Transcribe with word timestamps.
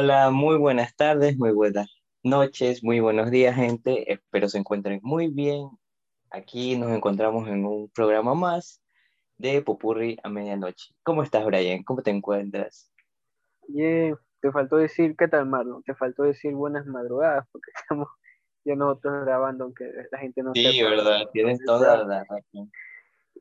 Hola, 0.00 0.30
muy 0.30 0.56
buenas 0.58 0.94
tardes, 0.94 1.36
muy 1.38 1.50
buenas 1.50 1.88
noches, 2.22 2.84
muy 2.84 3.00
buenos 3.00 3.32
días, 3.32 3.56
gente. 3.56 4.12
Espero 4.12 4.48
se 4.48 4.58
encuentren 4.58 5.00
muy 5.02 5.26
bien. 5.26 5.70
Aquí 6.30 6.76
nos 6.76 6.92
encontramos 6.92 7.48
en 7.48 7.66
un 7.66 7.90
programa 7.90 8.32
más 8.36 8.80
de 9.38 9.60
Popurri 9.60 10.16
a 10.22 10.28
medianoche. 10.28 10.94
¿Cómo 11.02 11.24
estás, 11.24 11.44
Brian? 11.44 11.82
¿Cómo 11.82 12.00
te 12.00 12.12
encuentras? 12.12 12.92
Bien, 13.66 14.16
te 14.40 14.52
faltó 14.52 14.76
decir, 14.76 15.16
¿qué 15.18 15.26
tal, 15.26 15.46
Marlon? 15.46 15.82
Te 15.82 15.96
faltó 15.96 16.22
decir 16.22 16.54
buenas 16.54 16.86
madrugadas, 16.86 17.48
porque 17.50 17.72
estamos 17.74 18.06
ya 18.64 18.76
nosotros 18.76 19.24
grabando, 19.24 19.64
aunque 19.64 19.84
la 20.12 20.18
gente 20.20 20.44
no 20.44 20.52
Sí, 20.54 20.62
sepa. 20.74 20.90
verdad, 20.90 21.26
tienes 21.32 21.58
toda 21.64 22.04
la 22.04 22.22
razón. 22.22 22.70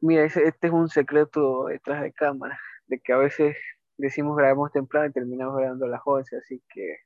Mira, 0.01 0.23
este 0.23 0.67
es 0.67 0.73
un 0.73 0.89
secreto 0.89 1.65
detrás 1.65 2.01
de 2.01 2.11
cámara, 2.13 2.59
de 2.87 2.99
que 2.99 3.13
a 3.13 3.17
veces 3.17 3.55
decimos 3.97 4.37
grabamos 4.37 4.71
temprano 4.71 5.07
y 5.07 5.11
terminamos 5.11 5.55
grabando 5.57 5.85
a 5.85 5.89
las 5.89 6.01
11, 6.05 6.37
así 6.37 6.61
que 6.73 6.97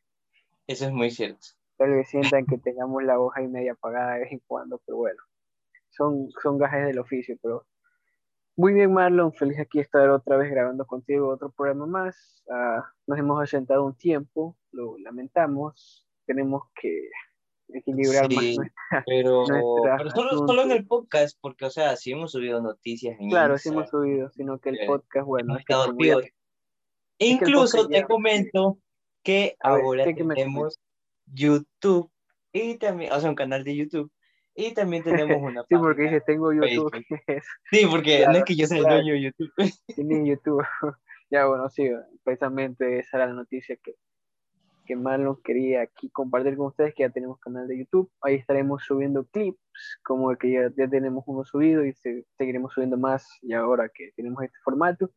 Eso 0.68 0.86
es 0.86 0.92
muy 0.92 1.10
cierto. 1.12 1.48
tal 1.78 1.92
vez 1.92 2.10
sientan 2.10 2.46
que 2.46 2.58
tengamos 2.58 3.04
la 3.04 3.20
hoja 3.20 3.42
y 3.42 3.48
media 3.48 3.74
apagada 3.74 4.14
de 4.16 4.20
vez 4.22 4.32
en 4.32 4.42
cuando, 4.46 4.80
pero 4.86 4.98
bueno, 4.98 5.22
son, 5.90 6.30
son 6.42 6.58
gajes 6.58 6.86
del 6.86 7.00
oficio, 7.00 7.38
pero 7.42 7.66
muy 8.58 8.74
bien, 8.74 8.94
Marlon, 8.94 9.34
feliz 9.34 9.58
aquí 9.60 9.80
estar 9.80 10.10
otra 10.10 10.38
vez 10.38 10.52
grabando 10.52 10.86
contigo 10.86 11.30
otro 11.30 11.52
programa 11.52 11.86
más. 11.88 12.44
Ah, 12.52 12.84
nos 13.08 13.18
hemos 13.18 13.40
ausentado 13.40 13.84
un 13.86 13.96
tiempo, 13.96 14.58
lo 14.72 14.98
lamentamos, 15.00 16.06
tenemos 16.26 16.64
que 16.80 17.10
equilibrar 17.70 18.24
más 18.34 18.44
nuestra- 18.44 19.04
pero, 19.06 19.46
pero 19.98 20.10
solo, 20.12 20.48
solo 20.48 20.62
en 20.64 20.72
el 20.72 20.86
podcast, 20.86 21.38
porque, 21.42 21.66
o 21.66 21.70
sea, 21.70 21.96
sí 21.96 22.12
hemos 22.12 22.34
subido 22.34 22.62
noticias 22.62 23.18
en 23.20 23.30
Claro, 23.30 23.58
sí 23.58 23.70
hemos 23.70 23.90
subido, 23.90 24.30
sino 24.32 24.60
que 24.60 24.70
el 24.70 24.80
eh, 24.82 24.86
podcast, 24.86 25.26
bueno, 25.26 25.52
hemos 25.54 25.62
estado 25.62 25.84
activos. 25.92 26.26
El 27.22 27.32
Incluso 27.34 27.88
te 27.88 28.04
comento 28.04 28.78
que 29.24 29.56
A 29.60 29.74
ver, 29.76 29.84
ahora 29.84 30.04
¿qué- 30.06 30.16
qué 30.16 30.24
me 30.24 30.36
tenemos 30.36 30.80
YouTube 31.32 32.12
y 32.52 32.76
también, 32.78 33.14
o 33.14 33.20
sea, 33.20 33.30
un 33.30 33.36
canal 33.36 33.64
de 33.64 33.76
YouTube 33.76 34.12
y 34.56 34.74
también 34.74 35.04
tenemos 35.04 35.38
una 35.42 35.64
sí, 35.70 35.76
porque 35.78 36.02
dice, 36.04 36.22
tengo 36.22 36.52
YouTube. 36.52 36.92
Sí, 37.72 37.86
porque 37.90 38.20
no 38.20 38.24
Claro, 38.26 38.38
es 38.40 38.44
que 38.46 38.56
yo 38.56 38.68
sea 38.68 38.78
el 38.80 38.84
dueño 38.86 39.14
de 39.14 39.22
YouTube. 39.22 39.52
Tiene 39.96 40.28
YouTube. 40.28 40.64
ya, 41.30 41.46
bueno, 41.46 41.70
sí, 41.70 41.90
precisamente 42.24 43.00
esa 43.00 43.18
era 43.18 43.28
la 43.28 43.34
noticia 43.34 43.78
que, 43.82 43.94
que 44.86 44.96
Marlon 44.96 45.40
quería 45.44 45.84
aquí 45.84 46.10
compartir 46.10 46.58
con 46.58 46.68
ustedes, 46.68 46.94
que 46.96 47.04
ya 47.04 47.10
tenemos 47.12 47.40
canal 47.40 47.68
de 47.68 47.78
YouTube. 47.78 48.12
Ahí 48.22 48.36
estaremos 48.36 48.84
subiendo 48.84 49.26
clips, 49.28 49.60
como 50.04 50.32
el 50.32 50.38
que 50.38 50.52
ya, 50.52 50.72
ya 50.76 50.90
tenemos 50.90 51.24
uno 51.28 51.46
subido 51.46 51.86
y 51.86 51.94
se- 51.94 52.26
seguiremos 52.38 52.74
subiendo 52.74 52.98
más 52.98 53.28
y 53.42 53.54
ahora 53.54 53.90
que 53.94 54.12
tenemos 54.16 54.44
este 54.44 54.58
formato, 54.64 55.12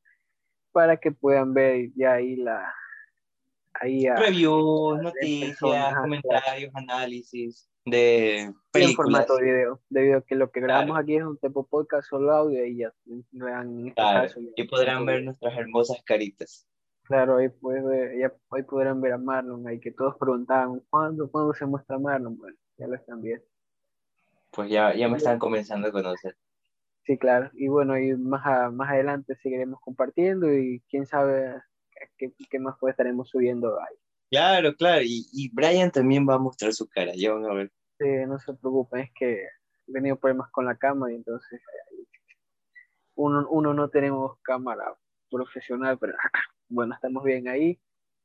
para 0.75 0.97
que 0.98 1.12
puedan 1.12 1.55
ver 1.55 1.91
ya 1.94 2.14
ahí 2.14 2.36
la... 2.36 2.75
Ahí 3.75 4.06
a, 4.06 4.14
Reviews, 4.17 4.98
en 4.98 5.05
noticias, 5.05 5.94
comentarios, 5.97 6.70
análisis 6.75 7.69
de 7.84 8.41
en 8.42 8.55
películas. 8.70 8.94
formato 9.27 9.39
video, 9.39 9.81
debido 9.89 10.19
a 10.19 10.22
que 10.22 10.34
lo 10.36 10.50
que 10.50 10.61
grabamos 10.61 10.91
Claro. 10.94 11.03
aquí 11.03 11.16
es 11.16 11.22
un 11.25 11.36
tipo 11.39 11.66
podcast 11.66 12.08
solo 12.08 12.33
audio 12.33 12.64
y 12.64 12.77
ya 12.78 12.92
vean 13.33 13.69
en 13.81 13.89
este 13.89 13.94
Claro, 14.00 14.28
caso. 14.28 14.41
y 14.56 14.64
podrán 14.69 15.05
ver 15.06 15.25
nuestras 15.25 15.56
hermosas 15.58 15.98
caritas. 16.05 16.66
Claro, 17.03 17.36
ahí, 17.38 17.48
ver- 17.62 18.19
ya, 18.19 18.32
ahí 18.50 18.62
podrán 18.62 19.00
ver 19.00 19.12
a 19.12 19.19
Marlon, 19.19 19.66
ahí 19.66 19.78
que 19.81 19.91
todos 19.91 20.16
preguntaban, 20.19 20.81
¿cuándo, 20.88 21.28
¿cuándo 21.31 21.53
se 21.53 21.66
muestra 21.66 21.99
Marlon? 21.99 22.37
Bueno, 22.38 22.56
ya 22.78 22.87
lo 22.87 22.94
están 22.94 23.20
viendo. 23.20 23.44
Pues 24.53 24.70
ya, 24.70 24.94
ya 24.94 25.09
me 25.09 25.16
están 25.19 25.38
comenzando 25.41 25.88
a 25.88 25.93
conocer. 25.93 26.37
Sí, 27.06 27.19
claro. 27.19 27.50
Y 27.54 27.69
bueno, 27.69 27.98
y 27.98 28.15
más, 28.16 28.44
a- 28.47 28.70
más 28.70 28.91
adelante 28.91 29.37
seguiremos 29.37 29.81
compartiendo 29.81 30.53
y 30.53 30.82
quién 30.88 31.06
sabe 31.06 31.60
qué, 32.16 32.32
qué 32.50 32.59
más 32.59 32.76
pues 32.81 32.92
estaremos 32.92 33.28
subiendo 33.28 33.78
ahí. 33.81 33.97
Claro, 34.31 34.75
claro, 34.75 35.03
y, 35.04 35.26
y 35.32 35.50
Brian 35.54 35.91
también 35.91 36.26
va 36.28 36.34
a 36.34 36.38
mostrar 36.38 36.72
su 36.72 36.88
cara, 36.88 37.12
ya 37.14 37.32
van 37.32 37.44
a 37.44 37.54
ver. 37.54 37.72
Sí, 37.98 38.06
no 38.26 38.38
se 38.38 38.54
preocupen, 38.54 39.00
es 39.03 39.10
que 39.14 39.43
he 39.87 39.93
tenido 39.93 40.19
problemas 40.19 40.50
con 40.50 40.64
la 40.64 40.76
cámara 40.76 41.12
y 41.12 41.16
entonces 41.16 41.60
eh, 41.60 42.04
uno, 43.14 43.47
uno 43.50 43.75
no 43.75 43.88
tenemos 43.91 44.38
cámara 44.43 44.97
profesional, 45.31 45.98
pero 45.98 46.14
bueno, 46.69 46.94
estamos 46.94 47.22
bien 47.25 47.48
ahí. 47.48 47.81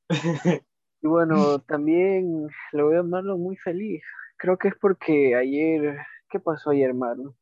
Y 1.01 1.07
bueno, 1.07 1.62
también 1.62 2.50
lo 2.73 2.89
veo 2.89 3.00
a 3.00 3.03
Marlon 3.03 3.39
muy 3.41 3.56
feliz. 3.56 4.03
Creo 4.35 4.57
que 4.57 4.68
es 4.68 4.73
porque 4.81 5.34
ayer, 5.34 5.97
¿qué 6.29 6.41
pasó 6.41 6.72
ayer, 6.72 6.94
Marlon? 6.94 7.34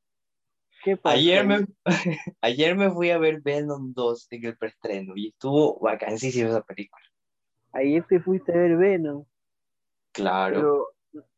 ¿Qué 0.88 0.96
pasó 0.96 1.20
Ayer 1.20 1.46
me, 1.46 1.66
ayer 2.42 2.76
me 2.78 2.90
fui 2.92 3.12
a 3.12 3.18
ver 3.18 3.42
Venom 3.42 3.92
2 3.94 4.26
en 4.32 4.46
el 4.46 4.58
preestreno 4.58 5.18
y 5.18 5.28
estuvo 5.28 5.78
vacancísima 5.82 6.48
esa 6.48 6.62
película. 6.62 7.04
Ayer 7.74 8.06
te 8.08 8.22
fuiste 8.22 8.54
a 8.54 8.56
ver 8.56 8.78
Venom, 8.78 9.26
Claro. 10.14 10.60
pero 10.60 10.88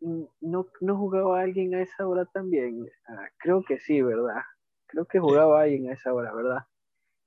mm, 0.02 0.24
no, 0.42 0.68
no 0.82 0.98
jugaba 0.98 1.42
alguien 1.42 1.74
a 1.74 1.82
esa 1.82 2.08
hora 2.08 2.26
también. 2.26 2.88
Ah, 3.08 3.28
creo 3.40 3.64
que 3.64 3.80
sí, 3.80 4.04
¿verdad? 4.04 4.44
Creo 4.86 5.06
que 5.06 5.20
jugaba 5.20 5.64
alguien 5.64 5.90
a 5.90 5.94
esa 5.94 6.14
hora, 6.14 6.32
¿verdad? 6.32 6.60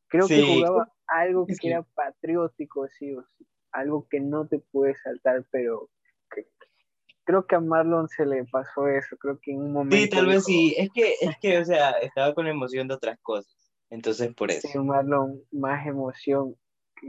Creo 0.09 0.29
que 0.29 0.43
jugaba 0.43 0.89
algo 1.09 1.47
que 1.47 1.55
Sí. 1.55 1.69
era 1.71 1.83
patriótico, 1.83 2.87
sí 2.89 3.15
o 3.15 3.25
sí. 3.37 3.47
Algo 3.73 4.07
que 4.09 4.21
no 4.21 4.47
te 4.47 4.61
puede 4.61 4.95
saltar, 4.95 5.45
pero 5.51 5.91
creo 7.25 7.47
que 7.47 7.55
a 7.57 7.61
Marlon 7.61 8.09
se 8.09 8.27
le 8.27 8.45
pasó 8.45 8.89
eso. 8.89 9.17
Creo 9.19 9.39
que 9.41 9.53
en 9.53 9.61
un 9.63 9.73
momento. 9.73 9.97
Sí, 9.97 10.11
tal 10.11 10.27
vez 10.27 10.45
dijo, 10.47 10.59
sí. 10.59 10.75
Es 10.77 10.91
que, 10.91 11.15
es 11.21 11.37
que, 11.41 11.59
o 11.59 11.65
sea, 11.65 11.91
estaba 11.93 12.35
con 12.35 12.47
emoción 12.47 12.89
de 12.89 12.95
otras 12.95 13.19
cosas. 13.21 13.73
Entonces, 13.91 14.35
por 14.35 14.51
eso. 14.51 14.69
Sí, 14.69 14.79
Marlon, 14.79 15.41
más 15.51 15.87
emoción. 15.87 16.57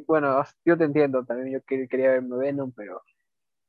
Bueno, 0.08 0.44
yo 0.66 0.78
te 0.78 0.86
entiendo 0.86 1.24
también, 1.24 1.54
yo 1.54 1.60
quer- 1.66 1.88
quería 1.88 2.10
verme 2.12 2.38
Venom, 2.38 2.72
pero 2.76 3.02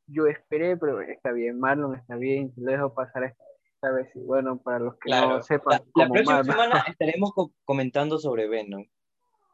yo 0.07 0.27
esperé, 0.27 0.77
pero 0.77 1.01
está 1.01 1.33
bien, 1.33 1.59
Marlon 1.59 1.95
está 1.97 2.17
bien, 2.17 2.53
lo 2.57 2.73
dejo 2.73 2.95
pasar 2.95 3.25
esta, 3.25 3.45
esta 3.75 3.91
vez. 3.93 4.09
Y 4.17 4.21
bueno, 4.21 4.59
para 4.59 4.79
los 4.81 4.95
que 4.95 5.11
Claro. 5.11 5.29
no 5.29 5.43
sepan, 5.43 5.81
La, 5.95 6.05
la 6.05 6.09
próxima 6.09 6.37
Marlon, 6.37 6.45
semana 6.45 6.85
estaremos 6.99 7.33
co- 7.35 7.53
comentando 7.65 8.19
sobre 8.19 8.49
Venom. 8.49 8.85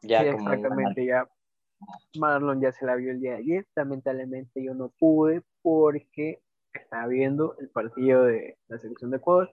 Ya 0.03 0.23
sí, 0.23 0.29
exactamente, 0.29 1.05
ya 1.05 1.29
Marlon 2.19 2.61
ya 2.61 2.73
se 2.73 2.87
la 2.87 2.95
vio 2.97 3.11
el 3.11 3.21
día 3.21 3.33
de 3.33 3.39
ayer, 3.39 3.67
lamentablemente 3.75 4.63
yo 4.65 4.75
no 4.75 4.89
pude 4.99 5.43
porque 5.63 6.41
estaba 6.79 7.07
viendo 7.07 7.57
el 7.59 7.69
partido 7.71 8.25
de 8.25 8.57
la 8.69 8.79
selección 8.79 9.11
de 9.11 9.19
Ecuador, 9.19 9.53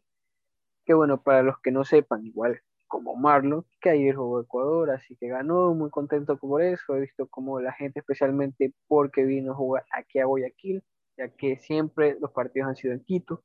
que 0.85 0.94
bueno, 0.94 1.22
para 1.22 1.44
los 1.44 1.59
que 1.59 1.72
no 1.72 1.83
sepan, 1.83 2.25
igual 2.25 2.61
como 2.88 3.16
Marlon, 3.16 3.66
que 3.81 3.89
ayer 3.89 4.16
jugó 4.16 4.39
Ecuador, 4.39 4.91
así 4.91 5.16
que 5.17 5.27
ganó, 5.27 5.73
muy 5.73 5.89
contento 5.89 6.38
por 6.38 6.61
eso, 6.61 6.95
he 6.95 7.01
visto 7.01 7.27
como 7.27 7.59
la 7.59 7.73
gente, 7.73 8.00
especialmente 8.00 8.73
porque 8.88 9.25
vino 9.25 9.51
a 9.51 9.56
jugar 9.56 9.85
aquí 9.91 10.19
a 10.19 10.25
Guayaquil, 10.25 10.81
ya 11.17 11.27
que 11.29 11.57
siempre 11.57 12.17
los 12.22 12.31
partidos 12.31 12.69
han 12.69 12.75
sido 12.77 12.94
en 12.94 13.03
Quito, 13.03 13.44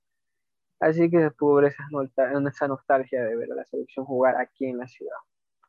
así 0.79 1.11
que 1.11 1.31
pudo 1.33 1.55
ver 1.57 1.73
esa, 1.73 1.85
esa 2.49 2.69
nostalgia 2.69 3.25
de 3.25 3.35
ver 3.35 3.51
a 3.51 3.57
la 3.57 3.65
selección 3.65 4.05
jugar 4.07 4.37
aquí 4.41 4.67
en 4.67 4.79
la 4.79 4.87
ciudad. 4.87 5.17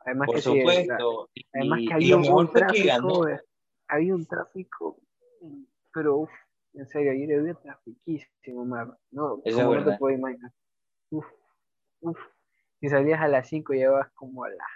Además 0.05 0.27
Por 0.27 0.35
que 0.35 0.41
sí, 0.41 0.59
supuesto. 0.59 1.29
y- 1.33 1.45
Además 1.53 1.79
que 1.79 1.85
y 1.85 1.93
había 1.93 2.15
lo 2.17 2.35
un, 2.37 2.47
que 2.47 2.59
tráfico, 2.59 3.27
había 3.87 4.15
un 4.15 4.25
tráfico, 4.25 4.97
pero 5.93 6.27
en 6.73 6.87
serio, 6.87 7.11
ayer 7.11 7.39
había 7.39 7.53
trafiquísimo, 7.53 8.65
Marlon. 8.65 8.97
No, 9.11 9.41
Eso 9.45 9.57
como 9.57 9.75
no 9.75 9.85
te 9.85 9.97
puedo 9.97 10.15
imaginar. 10.15 10.51
Uf, 11.11 11.25
uf. 12.01 12.19
Si 12.79 12.89
salías 12.89 13.21
a 13.21 13.27
las 13.27 13.47
5 13.47 13.73
llevabas 13.73 14.11
como 14.13 14.43
a 14.43 14.49
las, 14.49 14.67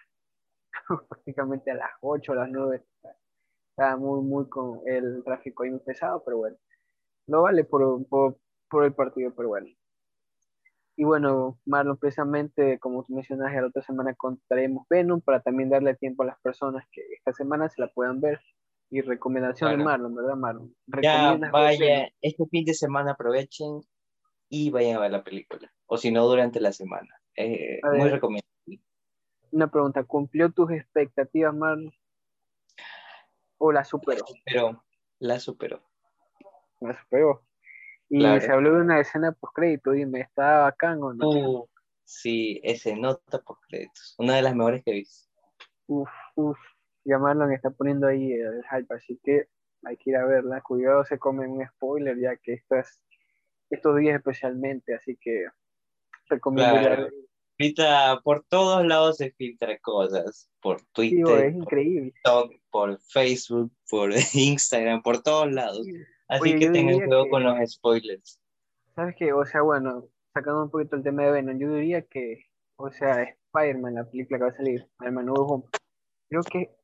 prácticamente 1.10 1.72
a 1.72 1.76
las 1.76 1.92
8, 2.02 2.32
a 2.32 2.36
las 2.36 2.50
9. 2.50 2.86
Estaba 3.72 3.98
muy, 3.98 4.22
muy 4.22 4.48
con 4.48 4.82
el 4.86 5.24
tráfico 5.24 5.64
ahí 5.64 5.72
muy 5.72 5.80
pesado, 5.80 6.24
pero 6.24 6.38
bueno. 6.38 6.58
No 7.28 7.42
vale 7.42 7.64
por, 7.64 8.08
por, 8.08 8.38
por 8.70 8.86
el 8.86 8.94
partido, 8.94 9.34
pero 9.36 9.50
bueno. 9.50 9.68
Y 10.96 11.04
bueno, 11.04 11.60
Marlon, 11.66 11.98
precisamente 11.98 12.80
como 12.80 13.04
tú 13.04 13.14
mencionas, 13.14 13.54
la 13.54 13.68
otra 13.68 13.84
semana 13.84 14.16
contaremos 14.16 14.88
Venom 14.90 15.22
para 15.22 15.42
también 15.42 15.70
darle 15.70 15.96
tiempo 15.96 16.24
a 16.24 16.28
las 16.28 16.40
personas 16.42 16.86
que 16.92 17.02
esta 17.14 17.34
semana 17.34 17.70
se 17.70 17.82
la 17.82 17.88
puedan 17.88 18.20
ver. 18.20 18.42
Y 18.90 19.02
recomendación 19.02 19.78
de. 19.78 19.84
Marlon, 19.84 20.16
¿verdad, 20.16 20.36
Marlon? 20.36 20.76
Ya 21.02 21.38
vaya, 21.52 22.10
este 22.22 22.46
fin 22.48 22.64
de 22.66 22.74
semana 22.74 23.12
aprovechen 23.12 23.82
y 24.50 24.70
vayan 24.70 24.98
a 24.98 25.02
ver 25.02 25.12
la 25.12 25.24
película. 25.24 25.72
O 25.88 25.98
si 25.98 26.12
no, 26.12 26.26
durante 26.26 26.60
la 26.60 26.72
semana. 26.72 27.10
Eh, 27.36 27.80
muy 27.84 28.04
ver. 28.04 28.14
recomendable. 28.14 28.82
Una 29.52 29.70
pregunta, 29.70 30.04
¿cumplió 30.04 30.52
tus 30.52 30.72
expectativas, 30.72 31.54
Marlon? 31.54 31.92
¿O 33.58 33.72
la 33.72 33.84
superó? 33.84 34.24
Pero 34.46 34.84
la 35.20 35.40
superó. 35.40 35.84
La 36.80 37.00
superó. 37.02 37.44
Y 38.10 38.20
Claro. 38.20 38.42
se 38.42 38.52
habló 38.52 38.76
de 38.76 38.82
una 38.82 39.00
escena 39.00 39.32
post 39.34 39.54
crédito, 39.54 39.92
dime, 39.92 40.22
¿está 40.22 40.60
bacán 40.60 41.02
o 41.04 41.14
no? 41.14 41.30
Uh, 41.30 41.70
sí, 42.06 42.62
ese 42.64 42.96
nota 42.96 43.42
por 43.42 43.60
créditos. 43.68 44.16
Una 44.18 44.36
de 44.36 44.44
las 44.44 44.56
mejores 44.56 44.84
que 44.84 44.92
he 44.92 44.94
visto. 44.96 45.28
Uf, 45.88 46.10
uf, 46.36 46.58
ya 47.08 47.18
Marlon 47.18 47.54
está 47.54 47.70
poniendo 47.70 48.08
ahí 48.08 48.34
el 48.34 48.64
hype, 48.70 48.94
así 48.94 49.20
que 49.24 49.48
hay 49.84 49.96
que 49.98 50.10
ir 50.10 50.18
a 50.18 50.26
verla. 50.26 50.62
Cuidado, 50.62 51.06
se 51.06 51.18
comen 51.18 51.52
un 51.52 51.66
spoiler, 51.66 52.20
ya 52.20 52.36
que 52.36 52.54
estas, 52.54 53.02
estos 53.70 53.98
días 53.98 54.16
especialmente, 54.18 54.94
así 54.94 55.18
que 55.20 55.46
recomiendo 56.30 56.74
Claro. 56.74 57.08
ahorita 57.60 58.22
por 58.24 58.44
todos 58.50 58.86
lados 58.86 59.18
se 59.18 59.32
filtra 59.32 59.78
cosas, 59.80 60.50
por 60.62 60.82
Twitter, 60.92 61.46
es 61.46 61.56
increíble. 61.56 62.14
por, 62.24 62.50
por 62.70 63.00
Facebook, 63.00 63.72
por 63.90 64.12
Instagram, 64.34 65.02
por 65.02 65.22
todos 65.24 65.52
lados. 65.52 65.88
Así 66.28 66.60
que 66.60 66.70
tengan 66.70 67.00
cuidado 67.00 67.30
con 67.30 67.44
los 67.44 67.72
spoilers. 67.72 68.40
¿Sabes 68.96 69.16
qué? 69.18 69.32
O 69.32 69.46
sea, 69.46 69.62
bueno, 69.62 70.10
sacando 70.34 70.64
un 70.64 70.70
poquito 70.70 70.98
el 70.98 71.04
tema 71.04 71.24
de 71.24 71.32
Venom, 71.32 71.58
yo 71.58 71.74
diría 71.74 72.02
que, 72.02 72.44
o 72.76 72.92
sea, 72.92 73.24
Spider-Man, 73.24 73.96
la 73.96 74.10
película 74.10 74.40
que 74.40 74.44
va 74.44 74.50
a 74.50 74.56
salir, 74.58 74.82
Spider-Man 74.82 75.28
creo 76.30 76.44
que 76.44 76.77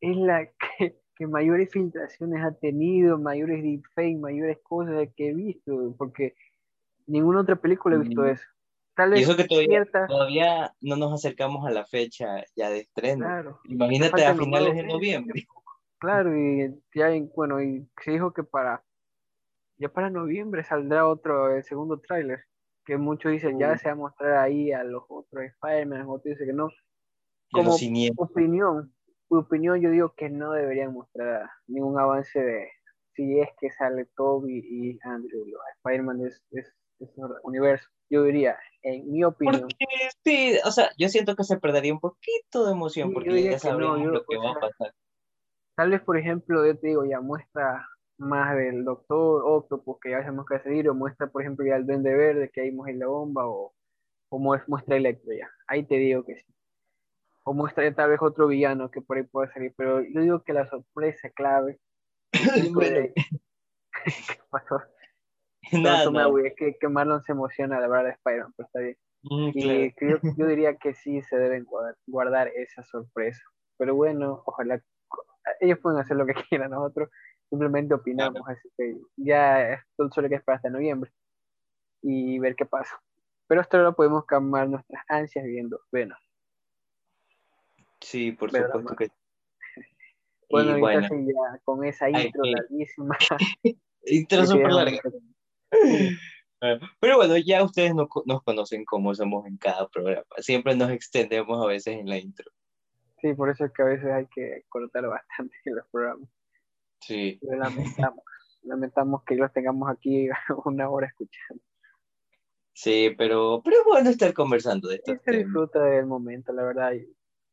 es 0.00 0.16
la 0.16 0.46
que, 0.46 0.96
que, 1.16 1.26
mayores 1.26 1.70
filtraciones 1.70 2.42
ha 2.44 2.52
tenido, 2.52 3.18
mayores 3.18 3.62
deepfakes, 3.62 4.18
mayores 4.18 4.58
cosas 4.62 5.08
que 5.16 5.28
he 5.28 5.34
visto, 5.34 5.94
porque 5.98 6.34
ninguna 7.06 7.40
otra 7.40 7.56
película 7.56 7.96
he 7.96 8.00
visto 8.00 8.22
mm. 8.22 8.26
eso. 8.26 8.44
Tal 8.94 9.10
vez 9.10 9.20
y 9.20 9.22
eso 9.22 9.36
que 9.36 9.44
todavía, 9.44 9.84
todavía, 10.08 10.74
no 10.80 10.96
nos 10.96 11.12
acercamos 11.12 11.66
a 11.66 11.70
la 11.70 11.86
fecha 11.86 12.44
ya 12.56 12.70
de 12.70 12.80
estreno. 12.80 13.24
Claro, 13.24 13.60
Imagínate 13.64 14.24
a 14.24 14.34
finales 14.34 14.74
de 14.74 14.82
noviembre. 14.82 15.46
Claro, 15.98 16.36
y 16.36 16.74
ya, 16.94 17.10
bueno, 17.36 17.62
y 17.62 17.86
se 18.02 18.12
dijo 18.12 18.32
que 18.32 18.42
para, 18.42 18.82
ya 19.78 19.90
para 19.90 20.10
noviembre 20.10 20.64
saldrá 20.64 21.06
otro, 21.06 21.54
el 21.54 21.62
segundo 21.62 22.00
tráiler, 22.00 22.44
que 22.84 22.96
muchos 22.96 23.32
dicen 23.32 23.58
ya 23.58 23.76
se 23.76 23.88
va 23.88 23.92
a 23.92 23.96
mostrar 23.96 24.38
ahí 24.38 24.72
a 24.72 24.82
los 24.82 25.04
otros 25.08 25.44
Spider-Man, 25.44 26.06
otros 26.08 26.24
dicen 26.24 26.46
que 26.46 26.52
no. 26.54 26.70
Como 27.52 27.74
opinión, 28.16 28.92
opinión 29.38 29.80
yo 29.80 29.90
digo 29.90 30.14
que 30.16 30.28
no 30.28 30.52
deberían 30.52 30.92
mostrar 30.92 31.48
ningún 31.66 31.98
avance 31.98 32.40
de 32.40 32.68
si 33.14 33.40
es 33.40 33.48
que 33.60 33.70
sale 33.70 34.06
Toby 34.16 34.58
y 34.58 34.98
Andrew, 35.02 35.44
los 35.46 35.60
Spider-Man 35.76 36.18
de, 36.18 36.28
ese 36.28 36.72
universo. 37.44 37.88
Yo 38.08 38.24
diría, 38.24 38.58
en 38.82 39.10
mi 39.10 39.24
opinión. 39.24 39.68
sí, 40.24 40.58
o 40.64 40.70
sea, 40.70 40.90
yo 40.98 41.08
siento 41.08 41.36
que 41.36 41.44
se 41.44 41.58
perdería 41.58 41.92
un 41.92 42.00
poquito 42.00 42.66
de 42.66 42.72
emoción 42.72 43.12
porque 43.12 43.42
ya 43.42 43.58
sabemos 43.58 44.00
lo 44.00 44.24
que 44.24 44.36
va 44.36 44.52
a 44.52 44.60
pasar. 44.60 44.94
Tal 45.76 45.90
vez, 45.90 46.02
por 46.02 46.18
ejemplo, 46.18 46.66
yo 46.66 46.76
te 46.78 46.88
digo, 46.88 47.04
ya 47.04 47.20
muestra 47.20 47.86
más 48.18 48.54
del 48.54 48.84
Doctor 48.84 49.42
Octopus, 49.46 49.98
que 50.02 50.10
ya 50.10 50.20
sabemos 50.22 50.44
que 50.46 50.58
seguir, 50.60 50.88
o 50.90 50.94
muestra, 50.94 51.28
por 51.28 51.42
ejemplo, 51.42 51.64
ya 51.64 51.76
el 51.76 51.86
Duende 51.86 52.14
Verde, 52.14 52.50
que 52.52 52.60
ahí 52.62 52.68
en 52.68 52.98
la 52.98 53.06
bomba, 53.06 53.46
o, 53.46 53.72
o 54.28 54.38
muestra 54.38 54.96
Electro 54.96 55.32
ya. 55.32 55.48
Ahí 55.66 55.84
te 55.84 55.94
digo 55.94 56.24
que 56.24 56.36
sí. 56.36 56.54
O 57.50 57.52
muestra 57.52 57.92
tal 57.92 58.10
vez 58.10 58.22
otro 58.22 58.46
villano 58.46 58.92
que 58.92 59.00
por 59.00 59.16
ahí 59.16 59.24
puede 59.24 59.52
salir, 59.52 59.74
pero 59.76 60.02
yo 60.02 60.20
digo 60.20 60.44
que 60.44 60.52
la 60.52 60.68
sorpresa 60.68 61.30
clave. 61.30 61.80
¿Qué 64.04 64.40
pasó? 64.50 64.80
Nada, 65.72 66.08
no, 66.12 66.38
Es 66.38 66.54
que, 66.56 66.76
que, 66.78 66.88
Marlon 66.88 67.24
se 67.24 67.32
emociona 67.32 67.80
de 67.80 67.88
verdad 67.88 68.04
de 68.04 68.10
Spider-Man, 68.10 68.54
pero 68.56 68.66
está 68.68 68.78
bien. 68.78 68.96
Mm, 69.24 69.50
y 69.52 69.92
yo 70.38 70.46
diría 70.46 70.76
que 70.76 70.94
sí 70.94 71.22
se 71.22 71.36
deben 71.38 71.64
guardar, 71.64 71.96
guardar 72.06 72.52
esa 72.54 72.84
sorpresa. 72.84 73.42
Pero 73.78 73.96
bueno, 73.96 74.44
ojalá 74.46 74.80
ellos 75.58 75.80
pueden 75.80 75.98
hacer 75.98 76.18
lo 76.18 76.26
que 76.26 76.34
quieran, 76.48 76.70
nosotros 76.70 77.10
simplemente 77.48 77.94
opinamos, 77.94 78.42
así 78.46 78.68
que 78.76 78.94
ya 79.16 79.84
solo 79.96 80.28
que 80.28 80.36
esperar 80.36 80.58
hasta 80.58 80.70
noviembre 80.70 81.10
y 82.00 82.38
ver 82.38 82.54
qué 82.54 82.64
pasa. 82.64 83.02
Pero 83.48 83.60
esto 83.60 83.76
lo 83.78 83.96
podemos 83.96 84.24
calmar 84.24 84.68
nuestras 84.68 85.02
ansias 85.08 85.44
viendo 85.44 85.80
bueno 85.90 86.14
Sí, 88.00 88.32
por 88.32 88.50
supuesto 88.50 88.96
que 88.96 89.10
bueno, 90.50 90.76
y 90.76 90.80
bueno. 90.80 91.08
ya 91.08 91.60
con 91.64 91.84
esa 91.84 92.10
intro 92.10 92.42
larguísima. 92.42 93.16
intro 94.06 94.46
súper 94.46 94.72
larga. 94.72 95.00
Pero 97.00 97.16
bueno, 97.16 97.36
ya 97.38 97.62
ustedes 97.62 97.94
nos, 97.94 98.08
nos 98.26 98.42
conocen 98.42 98.84
cómo 98.84 99.14
somos 99.14 99.46
en 99.46 99.56
cada 99.56 99.88
programa. 99.88 100.26
Siempre 100.38 100.76
nos 100.76 100.90
extendemos 100.90 101.64
a 101.64 101.66
veces 101.66 101.96
en 101.98 102.08
la 102.08 102.18
intro. 102.18 102.50
Sí, 103.22 103.32
por 103.34 103.48
eso 103.48 103.64
es 103.64 103.72
que 103.72 103.82
a 103.82 103.86
veces 103.86 104.10
hay 104.10 104.26
que 104.26 104.64
cortar 104.68 105.06
bastante 105.06 105.54
en 105.64 105.74
los 105.76 105.86
programas. 105.88 106.28
Sí. 107.00 107.38
lamentamos, 107.42 108.24
lamentamos 108.62 109.22
que 109.24 109.36
los 109.36 109.50
tengamos 109.52 109.88
aquí 109.88 110.28
una 110.64 110.90
hora 110.90 111.06
escuchando. 111.06 111.62
Sí, 112.74 113.14
pero, 113.16 113.62
pero 113.64 113.76
bueno 113.84 114.10
estar 114.10 114.32
conversando 114.34 114.88
de 114.88 114.96
esto. 114.96 115.14
se 115.24 115.30
disfruta 115.32 115.82
del 115.84 116.06
momento, 116.06 116.52
la 116.52 116.64
verdad. 116.64 116.92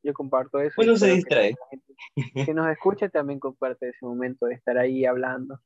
Yo 0.07 0.13
comparto 0.13 0.59
eso. 0.59 0.73
Bueno, 0.77 0.95
se 0.95 1.11
distrae. 1.11 1.53
Que, 2.45 2.53
nos 2.53 2.69
escuche 2.69 3.09
también 3.09 3.39
comparte 3.39 3.89
ese 3.89 4.05
momento 4.05 4.45
de 4.45 4.55
estar 4.55 4.77
ahí 4.77 5.05
hablando. 5.05 5.59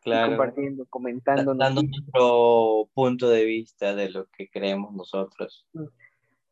Claro. 0.00 0.28
Compartiendo, 0.28 0.86
comentando. 0.88 1.54
Dando 1.54 1.82
nuestro 1.82 2.88
punto 2.94 3.28
de 3.28 3.44
vista 3.44 3.94
de 3.94 4.10
lo 4.10 4.26
que 4.26 4.48
creemos 4.48 4.94
nosotros. 4.94 5.66
Mm 5.72 5.86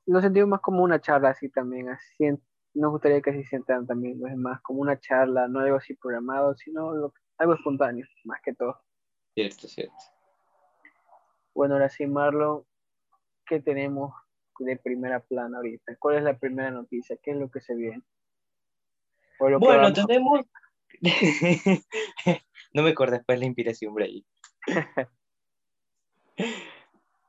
lo 0.09 0.23
sentimos 0.23 0.49
más 0.49 0.61
como 0.61 0.83
una 0.83 1.01
charla 1.01 1.31
así 1.31 1.51
también, 1.51 1.91
así 1.91 2.25
nos 2.75 2.91
gustaría 2.93 3.21
que 3.21 3.31
así 3.31 3.45
sientan 3.45 3.87
también, 3.87 4.19
no 4.19 4.27
es 4.27 4.37
más 4.37 4.61
como 4.63 4.81
una 4.81 4.99
charla, 4.99 5.49
no 5.49 5.61
algo 5.61 5.77
así 5.77 5.95
programado, 5.95 6.55
sino 6.57 7.13
algo 7.37 7.55
espontáneo, 7.55 8.07
más 8.25 8.41
que 8.43 8.55
todo. 8.55 8.81
Cierto, 9.35 9.69
cierto. 9.69 9.95
Bueno, 11.55 11.75
ahora 11.75 11.91
sí, 11.91 12.07
Marlon, 12.07 12.65
¿qué 13.45 13.61
tenemos 13.61 14.15
de 14.59 14.77
primera 14.77 15.21
plana 15.21 15.59
ahorita? 15.59 15.97
¿Cuál 15.99 16.19
es 16.19 16.23
la 16.23 16.39
primera 16.39 16.71
noticia? 16.71 17.17
¿Qué 17.23 17.33
es 17.33 17.37
lo 17.37 17.51
que 17.51 17.61
se 17.61 17.75
viene? 17.75 18.03
bueno, 19.39 19.93
tenemos... 19.93 20.41
no 22.73 22.83
me 22.83 22.91
acuerdo 22.91 23.17
después 23.17 23.39
la 23.39 23.47
inspiración, 23.47 23.95
Bray. 23.95 24.27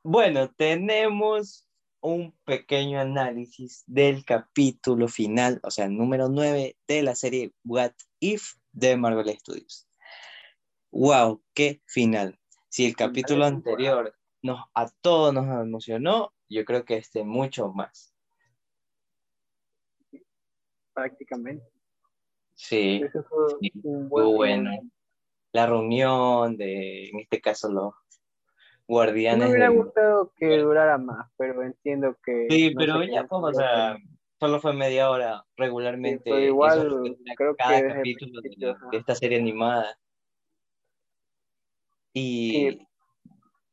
bueno, 0.03 0.49
tenemos 0.51 1.67
un 2.01 2.33
pequeño 2.45 2.99
análisis 2.99 3.83
del 3.85 4.23
capítulo 4.23 5.07
final, 5.07 5.59
o 5.63 5.71
sea, 5.71 5.87
número 5.89 6.29
9 6.29 6.77
de 6.87 7.03
la 7.03 7.15
serie 7.15 7.53
What 7.65 7.91
If 8.19 8.53
de 8.71 8.97
Marvel 8.97 9.37
Studios. 9.37 9.87
¡Wow! 10.91 11.43
¡Qué 11.53 11.81
final! 11.85 12.39
Si 12.69 12.85
el 12.85 12.95
capítulo 12.95 13.45
anterior 13.45 14.15
nos, 14.41 14.63
a 14.73 14.89
todos 15.01 15.33
nos 15.33 15.45
emocionó, 15.45 16.33
yo 16.49 16.65
creo 16.65 16.83
que 16.83 16.97
este 16.97 17.23
mucho 17.23 17.71
más. 17.71 18.13
Prácticamente. 20.93 21.65
Sí, 22.55 23.01
fue, 24.09 24.25
bueno. 24.25 24.71
La 25.51 25.65
reunión 25.65 26.57
de, 26.57 27.09
en 27.09 27.19
este 27.19 27.41
caso, 27.41 27.71
los 27.71 27.93
Guardianes. 28.87 29.47
Me 29.47 29.51
hubiera 29.51 29.69
gustado 29.69 30.33
que 30.35 30.57
durara 30.57 30.97
más, 30.97 31.31
pero 31.37 31.63
entiendo 31.63 32.17
que. 32.23 32.47
Sí, 32.49 32.73
pero 32.75 33.03
ya, 33.03 33.27
como, 33.27 33.47
o 33.47 33.53
sea, 33.53 33.97
solo 34.39 34.59
fue 34.59 34.73
media 34.73 35.09
hora 35.09 35.45
regularmente. 35.55 36.29
igual, 36.45 37.15
creo 37.35 37.55
cada 37.55 37.95
capítulo 37.95 38.41
de, 38.41 38.75
esta 38.97 39.15
serie 39.15 39.39
animada. 39.39 39.97
Y, 42.13 42.79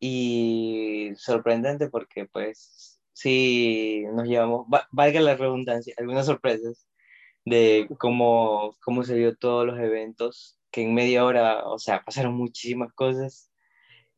y 0.01 1.13
sorprendente 1.17 1.89
porque, 1.89 2.27
pues, 2.27 3.01
sí, 3.13 4.05
nos 4.13 4.29
llevamos, 4.29 4.67
valga 4.91 5.21
la 5.21 5.37
redundancia, 5.37 5.95
algunas 5.99 6.27
sorpresas 6.27 6.87
de 7.45 7.89
cómo, 7.99 8.77
cómo 8.83 9.05
se 9.05 9.17
dio 9.17 9.37
todos 9.37 9.67
los 9.67 9.79
eventos, 9.79 10.59
que 10.71 10.83
en 10.83 10.95
media 10.95 11.25
hora, 11.25 11.67
o 11.67 11.79
sea, 11.79 12.05
pasaron 12.05 12.35
muchísimas 12.35 12.93
cosas 12.93 13.51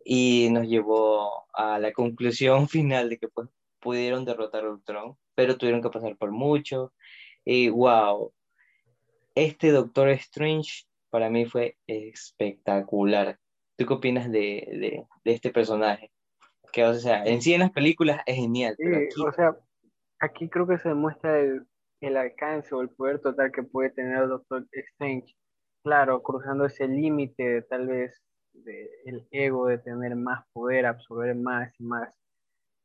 y 0.05 0.49
nos 0.51 0.67
llevó 0.67 1.47
a 1.53 1.79
la 1.79 1.93
conclusión 1.93 2.69
final 2.69 3.11
de 3.11 3.19
que 3.19 3.29
pues, 3.29 3.49
pudieron 3.81 4.25
derrotar 4.25 4.65
a 4.65 4.71
Ultron, 4.71 5.17
pero 5.35 5.57
tuvieron 5.57 5.83
que 5.83 5.91
pasar 5.91 6.17
por 6.17 6.33
mucho. 6.33 6.93
Y 7.45 7.69
wow, 7.69 8.33
este 9.35 9.71
Doctor 9.71 10.09
Strange 10.11 10.85
para 11.11 11.31
mí 11.31 11.45
fue 11.47 11.77
espectacular. 11.87 13.39
¿Tú 13.79 13.87
qué 13.87 13.95
opinas 13.95 14.31
de, 14.31 15.07
de, 15.25 15.33
este 15.33 15.51
personaje? 15.51 16.11
Que, 16.73 16.85
o 16.85 16.95
sea, 16.95 17.25
en 17.25 17.41
sí 17.41 17.55
en 17.55 17.61
las 17.61 17.71
películas 17.71 18.21
es 18.27 18.35
genial. 18.35 18.75
Sí, 18.77 19.23
o 19.25 19.33
sea, 19.33 19.57
aquí 20.19 20.49
creo 20.49 20.67
que 20.67 20.79
se 20.79 20.89
demuestra 20.89 21.39
el, 21.39 21.65
el, 22.01 22.17
alcance 22.17 22.75
o 22.75 22.83
el 22.83 22.91
poder 22.91 23.21
total 23.21 23.53
que 23.53 23.63
puede 23.63 23.91
tener 23.91 24.25
el 24.25 24.31
Doctor 24.31 24.67
Strange. 24.73 25.33
Claro, 25.85 26.21
cruzando 26.23 26.65
ese 26.65 26.89
límite 26.89 27.63
tal 27.63 27.87
vez 27.87 28.21
el 29.05 29.29
ego 29.31 29.69
de 29.69 29.79
tener 29.79 30.17
más 30.17 30.45
poder, 30.53 30.85
absorber 30.87 31.37
más 31.37 31.73
y 31.79 31.85
más, 31.85 32.13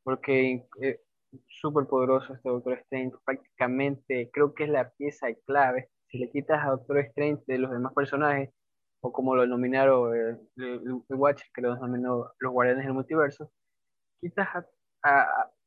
porque 0.04 0.64
es 0.80 1.00
súper 1.48 1.88
poderoso 1.88 2.36
este 2.36 2.50
Doctor 2.50 2.74
Strange, 2.80 3.16
prácticamente 3.26 4.30
creo 4.32 4.54
que 4.54 4.66
es 4.66 4.70
la 4.70 4.92
pieza 4.92 5.28
clave, 5.48 5.90
si 6.10 6.20
le 6.20 6.30
quitas 6.30 6.64
a 6.64 6.70
Doctor 6.70 7.00
Strange 7.00 7.42
de 7.48 7.58
los 7.58 7.72
demás 7.72 7.94
personajes, 7.94 8.52
o 9.06 9.12
como 9.12 9.36
lo 9.36 9.46
nominaron 9.46 10.16
el, 10.16 10.40
el, 10.56 11.04
Watcher, 11.10 11.48
que 11.54 11.62
lo 11.62 11.76
denominó 11.76 12.32
los 12.40 12.54
Guardianes 12.54 12.86
del 12.86 12.94
Multiverso, 12.94 13.52
quitas 14.22 14.48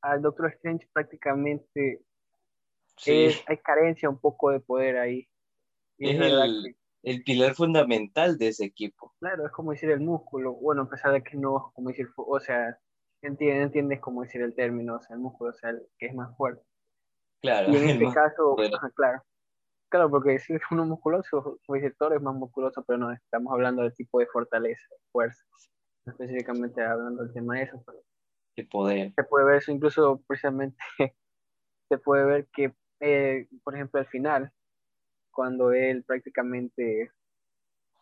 al 0.01 0.23
Doctor 0.23 0.51
Strange 0.55 0.89
prácticamente 0.91 2.01
hay 3.05 3.59
carencia 3.63 4.09
un 4.09 4.19
poco 4.19 4.51
de 4.51 4.61
poder 4.61 4.97
ahí. 4.97 5.29
Y 5.99 6.11
es, 6.11 6.21
el, 6.21 6.77
el 7.03 7.25
pilar 7.25 7.55
fundamental 7.55 8.39
de 8.39 8.49
ese 8.49 8.65
equipo. 8.65 9.15
Claro, 9.21 9.45
es 9.45 9.53
como 9.53 9.73
decir 9.73 9.91
el 9.91 10.01
músculo, 10.01 10.55
bueno, 10.55 10.83
a 10.83 10.89
pesar 10.89 11.13
de 11.13 11.23
que 11.23 11.37
no, 11.37 11.73
como 11.75 11.91
decir, 11.91 12.09
o 12.17 12.41
sea, 12.41 12.79
entiendes, 13.21 13.67
entiendes 13.67 14.01
cómo 14.01 14.23
decir 14.23 14.41
el 14.41 14.55
término, 14.55 14.97
o 14.97 15.03
sea, 15.03 15.15
el 15.15 15.21
músculo, 15.21 15.51
o 15.51 15.55
sea, 15.55 15.71
el 15.71 15.83
que 15.99 16.07
es 16.07 16.15
más 16.15 16.35
fuerte. 16.39 16.63
Claro, 17.43 17.71
Y 17.71 17.77
en 17.77 17.89
este 18.03 18.15
caso, 18.15 18.57
ajá, 18.59 18.91
claro, 18.95 19.23
claro, 19.89 20.11
porque 20.11 20.35
es 20.35 20.47
uno 20.71 20.85
musculoso, 20.85 21.59
como 21.67 21.77
dice 21.77 21.95
Thor 21.99 22.15
es 22.15 22.23
más 22.23 22.35
musculoso, 22.35 22.85
pero 22.87 22.99
no, 22.99 23.13
estamos 23.13 23.53
hablando 23.53 23.83
del 23.83 23.95
tipo 23.95 24.19
de 24.19 24.27
fortaleza, 24.27 24.87
de 24.91 24.97
fuerza, 25.13 25.45
no 26.05 26.13
específicamente 26.13 26.83
hablando 26.85 27.23
del 27.25 27.33
tema 27.33 27.57
de 27.57 27.63
eso, 27.63 27.83
pero 27.85 27.99
de 28.57 28.65
poder. 28.65 29.13
se 29.15 29.25
puede 29.25 29.47
ver 29.47 29.57
eso 29.57 29.73
incluso 29.73 30.23
precisamente, 30.27 30.77
se 31.89 31.99
puede 31.99 32.25
ver 32.25 32.47
que, 32.53 32.75
eh, 33.01 33.49
por 33.63 33.75
ejemplo, 33.75 34.01
al 34.01 34.07
final, 34.07 34.53
cuando 35.31 35.73
él 35.73 36.03
prácticamente, 36.05 37.11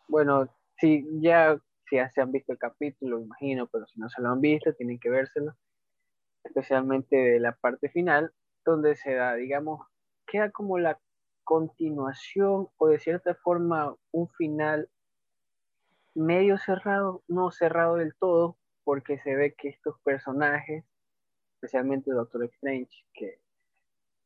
bueno, 0.07 0.47
si 0.77 1.05
ya, 1.21 1.59
si 1.89 1.97
ya 1.97 2.09
se 2.09 2.21
han 2.21 2.31
visto 2.31 2.53
el 2.53 2.57
capítulo, 2.57 3.19
imagino, 3.19 3.67
pero 3.67 3.85
si 3.87 3.99
no 3.99 4.09
se 4.09 4.21
lo 4.21 4.29
han 4.29 4.41
visto, 4.41 4.73
tienen 4.73 4.99
que 4.99 5.09
vérselo, 5.09 5.53
especialmente 6.43 7.15
de 7.15 7.39
la 7.39 7.53
parte 7.53 7.89
final, 7.89 8.31
donde 8.63 8.95
se 8.95 9.13
da, 9.13 9.35
digamos, 9.35 9.85
queda 10.25 10.51
como 10.51 10.77
la 10.79 10.99
continuación 11.45 12.69
o 12.77 12.87
de 12.89 12.99
cierta 12.99 13.35
forma 13.35 13.95
un 14.11 14.29
final 14.31 14.89
medio 16.15 16.57
cerrado, 16.57 17.23
no 17.27 17.51
cerrado 17.51 17.95
del 17.97 18.15
todo, 18.15 18.57
porque 18.83 19.19
se 19.19 19.35
ve 19.35 19.53
que 19.55 19.69
estos 19.69 19.99
personajes, 20.01 20.85
especialmente 21.55 22.11
Doctor 22.11 22.45
Strange, 22.45 22.91
que 23.13 23.41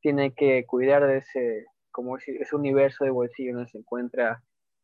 tiene 0.02 0.34
que 0.34 0.66
cuidar 0.66 1.06
de 1.08 1.18
ese, 1.20 1.68
como 1.92 2.16
decir, 2.18 2.42
ese 2.42 2.56
universo 2.56 3.06
de 3.06 3.12
bolsillo 3.12 3.56
donde 3.56 3.70
se 3.72 3.80
encuentra 3.80 4.44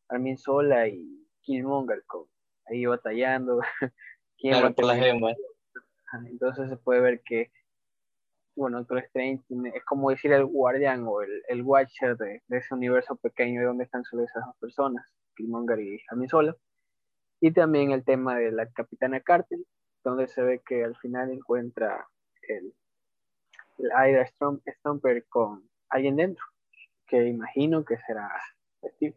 Armin 0.10 0.38
Sola 0.38 0.88
y 0.88 1.28
Killmonger 1.42 2.04
con- 2.06 2.28
ahí 2.68 2.86
batallando, 2.86 3.60
quién 4.38 4.54
va 4.56 4.58
Claro, 4.60 4.68
a 4.70 4.74
por 4.74 4.86
las 4.86 5.00
terminar 5.00 5.36
gemas. 5.36 5.38
Ajá, 6.08 6.24
Entonces 6.28 6.70
se 6.70 6.78
puede 6.78 7.02
ver 7.02 7.22
que, 7.24 7.52
bueno, 8.56 8.78
Doctor 8.80 9.00
Strange 9.00 9.44
es 9.74 9.84
como 9.86 10.10
decir 10.10 10.32
el 10.32 10.46
guardián 10.46 11.06
o 11.08 11.22
el, 11.22 11.44
el 11.48 11.62
watcher 11.64 12.16
de, 12.18 12.42
de 12.48 12.58
ese 12.58 12.74
universo 12.74 13.16
pequeño 13.18 13.60
de 13.62 13.68
donde 13.68 13.84
están 13.84 14.04
solo 14.04 14.24
esas 14.24 14.46
dos 14.46 14.56
personas, 14.58 15.06
Killmonger 15.36 15.80
y 15.80 16.02
Amy 16.10 16.28
Solo. 16.28 16.56
Y 17.42 17.52
también 17.52 17.92
el 17.92 18.04
tema 18.04 18.38
de 18.38 18.52
la 18.52 18.68
Capitana 18.72 19.20
Carter, 19.20 19.60
donde 20.04 20.28
se 20.28 20.42
ve 20.42 20.62
que 20.66 20.84
al 20.84 20.96
final 20.98 21.32
encuentra 21.32 22.08
el, 22.48 22.74
el 23.78 24.16
Stomp- 24.28 24.62
Stomper 24.80 25.26
con 25.28 25.70
alguien 25.90 26.16
dentro, 26.16 26.44
que 27.08 27.28
imagino 27.28 27.84
que 27.84 27.98
será 28.08 28.30
Steve. 28.94 29.16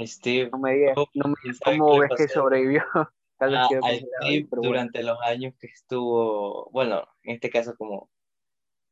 Steve, 0.00 0.48
No 0.50 0.58
me 0.58 0.74
digas, 0.74 0.94
oh, 0.96 1.06
no 1.14 1.28
me 1.28 1.34
¿quién 1.34 1.52
digas 1.52 1.58
sabe 1.64 1.78
cómo 1.78 1.98
ves 2.00 2.10
que 2.16 2.28
sobrevivió. 2.28 2.82
A, 3.42 3.46
a 3.46 3.68
Steve 3.68 4.46
bueno. 4.50 4.68
durante 4.68 5.02
los 5.02 5.18
años 5.22 5.54
que 5.58 5.68
estuvo, 5.68 6.68
bueno, 6.72 7.08
en 7.22 7.36
este 7.36 7.48
caso 7.48 7.74
como 7.74 8.10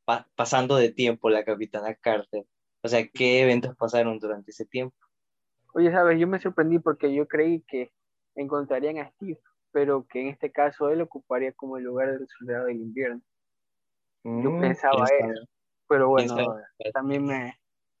pa- 0.09 0.27
pasando 0.35 0.75
de 0.75 0.89
tiempo 0.91 1.29
la 1.29 1.43
Capitana 1.45 1.93
Carter? 1.93 2.43
O 2.81 2.87
sea, 2.87 3.07
¿qué 3.07 3.41
eventos 3.43 3.75
pasaron 3.75 4.17
durante 4.19 4.49
ese 4.49 4.65
tiempo? 4.65 4.97
Oye, 5.73 5.91
sabes, 5.91 6.19
yo 6.19 6.27
me 6.27 6.39
sorprendí 6.39 6.79
porque 6.79 7.13
yo 7.13 7.27
creí 7.27 7.61
que 7.67 7.91
encontrarían 8.35 8.99
a 8.99 9.09
Steve, 9.11 9.39
pero 9.71 10.05
que 10.07 10.21
en 10.21 10.27
este 10.27 10.51
caso 10.51 10.89
él 10.89 11.01
ocuparía 11.01 11.53
como 11.53 11.77
el 11.77 11.83
lugar 11.85 12.11
del 12.11 12.27
soldado 12.27 12.65
del 12.67 12.77
invierno. 12.81 13.21
Yo 14.35 14.51
Mm, 14.51 14.61
pensaba 14.61 15.07
eso, 15.09 15.47
pero 15.87 16.09
bueno, 16.09 16.35
también 16.93 17.25
me, 17.25 17.53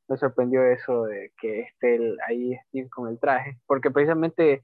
me 0.07 0.17
sorprendió 0.17 0.63
eso 0.65 1.05
de 1.05 1.31
que 1.39 1.61
esté 1.61 1.95
el- 1.95 2.17
ahí 2.27 2.55
Steve 2.67 2.89
con 2.89 3.09
el 3.09 3.19
traje, 3.19 3.59
porque 3.67 3.91
precisamente 3.91 4.63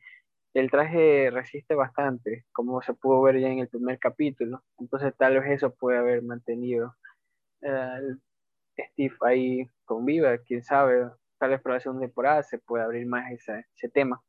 el 0.54 0.72
traje 0.72 1.30
resiste 1.32 1.76
bastante, 1.76 2.46
como 2.54 2.82
se 2.82 2.94
pudo 2.94 3.22
ver 3.24 3.40
ya 3.42 3.50
en 3.50 3.60
el 3.60 3.70
primer 3.70 4.00
capítulo, 4.00 4.64
entonces 4.80 5.14
tal 5.18 5.40
vez 5.40 5.52
eso 5.52 5.74
puede 5.76 5.98
haber 6.00 6.24
mantenido 6.24 6.96
eh, 7.66 8.16
Steve 8.78 9.16
ahí 9.22 9.70
con 9.86 10.06
vida, 10.06 10.38
quién 10.40 10.64
sabe, 10.64 11.10
tal 11.40 11.52
vez 11.52 11.62
para 11.62 11.76
la 11.76 11.82
segunda 11.82 12.06
temporada 12.06 12.44
se 12.44 12.60
puede 12.60 12.84
abrir 12.84 13.08
más 13.08 13.32
esa- 13.32 13.60
ese 13.76 13.90
tema. 13.90 14.22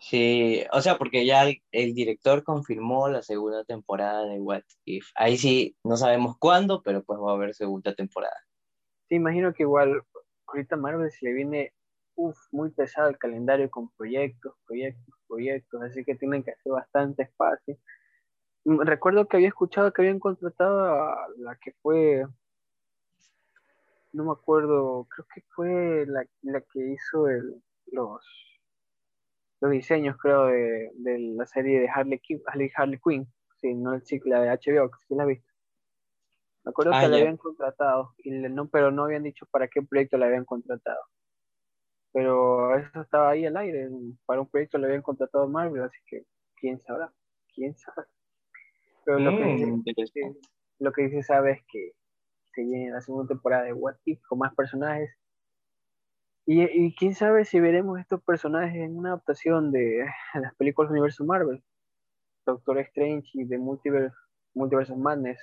Sí, 0.00 0.64
o 0.72 0.80
sea, 0.80 0.96
porque 0.96 1.26
ya 1.26 1.44
el, 1.44 1.60
el 1.72 1.92
director 1.94 2.44
confirmó 2.44 3.08
la 3.08 3.22
segunda 3.22 3.64
temporada 3.64 4.24
de 4.26 4.40
What 4.40 4.62
If. 4.84 5.08
Ahí 5.16 5.36
sí, 5.36 5.76
no 5.82 5.96
sabemos 5.96 6.36
cuándo, 6.38 6.82
pero 6.82 7.02
pues 7.02 7.18
va 7.18 7.32
a 7.32 7.34
haber 7.34 7.54
segunda 7.54 7.94
temporada. 7.94 8.36
Sí, 9.08 9.16
imagino 9.16 9.52
que 9.52 9.64
igual 9.64 10.02
ahorita 10.46 10.76
Marvel 10.76 11.10
se 11.10 11.26
le 11.26 11.32
viene 11.32 11.72
uf, 12.14 12.36
muy 12.52 12.70
pesado 12.70 13.08
el 13.08 13.18
calendario 13.18 13.70
con 13.70 13.90
proyectos, 13.90 14.54
proyectos, 14.66 15.14
proyectos, 15.26 15.82
así 15.82 16.04
que 16.04 16.14
tienen 16.16 16.42
que 16.42 16.52
hacer 16.52 16.72
bastante 16.72 17.24
espacio. 17.24 17.76
Mm, 18.68 18.80
Recuerdo 18.82 19.26
que 19.28 19.36
había 19.38 19.48
escuchado 19.48 19.92
que 19.92 20.02
habían 20.02 20.18
contratado 20.20 20.80
a 20.94 21.26
la 21.38 21.56
que 21.56 21.72
fue, 21.82 22.24
no 24.12 24.24
me 24.24 24.32
acuerdo, 24.32 25.06
creo 25.10 25.26
que 25.34 25.42
fue 25.54 26.04
la, 26.06 26.26
la 26.42 26.60
que 26.60 26.92
hizo 26.92 27.28
el, 27.28 27.62
los, 27.86 28.22
los 29.60 29.70
diseños, 29.70 30.16
creo, 30.18 30.46
de, 30.46 30.90
de 30.94 31.18
la 31.36 31.46
serie 31.46 31.80
de 31.80 31.88
Harley, 31.88 32.18
Quinn- 32.20 32.42
Harley, 32.46 32.70
Harley 32.76 33.00
Quinn, 33.04 33.26
sí, 33.60 33.74
no 33.74 33.94
el 33.94 34.04
ciclo 34.04 34.40
de 34.40 34.50
HBO, 34.50 34.90
que 34.90 34.98
sí 35.08 35.14
la 35.14 35.24
viste. 35.24 35.48
Me 36.64 36.70
acuerdo 36.70 36.92
Ah, 36.92 37.00
que 37.00 37.08
la 37.08 37.16
habían 37.16 37.36
contratado, 37.36 38.14
y 38.18 38.30
le- 38.30 38.48
no, 38.50 38.68
pero 38.68 38.90
no 38.90 39.04
habían 39.04 39.22
dicho 39.24 39.46
para 39.50 39.68
qué 39.68 39.82
proyecto 39.82 40.18
la 40.18 40.26
habían 40.26 40.44
contratado. 40.44 41.00
Pero 42.12 42.76
eso 42.76 43.00
estaba 43.02 43.30
ahí 43.30 43.46
al 43.46 43.56
aire, 43.56 43.88
para 44.26 44.40
un 44.42 44.48
proyecto 44.48 44.78
le 44.78 44.86
habían 44.86 45.02
contratado 45.02 45.48
Marvel, 45.48 45.82
así 45.82 45.98
que 46.06 46.24
quién 46.56 46.80
sabrá, 46.82 47.12
quién 47.54 47.76
sabe. 47.76 48.06
Pero 49.08 49.20
lo 49.20 49.38
que 49.38 49.44
Mm, 49.44 49.74
interesante. 49.74 50.20
sí, 50.20 50.48
lo 50.80 50.92
que 50.92 51.22
sabe 51.22 51.52
es 51.52 51.62
que 51.72 51.92
se 52.52 52.62
viene 52.62 52.90
la 52.90 53.00
segunda 53.00 53.26
temporada 53.26 53.64
de 53.64 53.72
What 53.72 53.96
If 54.04 54.20
con 54.28 54.38
más 54.38 54.54
personajes. 54.54 55.10
Y, 56.44 56.62
y 56.62 56.94
quién 56.94 57.14
sabe 57.14 57.46
si 57.46 57.58
veremos 57.58 57.98
estos 57.98 58.22
personajes 58.22 58.76
en 58.76 58.98
una 58.98 59.10
adaptación 59.10 59.72
de 59.72 60.04
las 60.34 60.54
películas 60.56 60.90
del 60.90 60.98
universo 60.98 61.24
Marvel. 61.24 61.62
Doctor 62.44 62.78
Strange 62.80 63.30
y 63.32 63.48
The 63.48 63.56
Multiverse, 63.56 64.14
Multiverse 64.52 64.92
of 64.92 64.98
Madness 64.98 65.40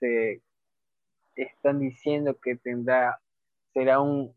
se 0.00 0.42
están 1.36 1.80
diciendo 1.80 2.38
que 2.42 2.56
tendrá, 2.56 3.20
será 3.74 4.00
un 4.00 4.34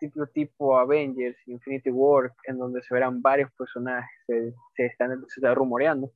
tipo 0.00 0.26
tipo 0.26 0.76
Avengers, 0.76 1.36
Infinity 1.46 1.90
War, 1.90 2.34
en 2.48 2.58
donde 2.58 2.82
se 2.82 2.92
verán 2.92 3.22
varios 3.22 3.52
personajes, 3.52 4.10
se, 4.26 4.54
se 4.74 4.86
están, 4.86 5.20
se 5.28 5.40
está 5.40 5.54
rumoreando. 5.54 6.10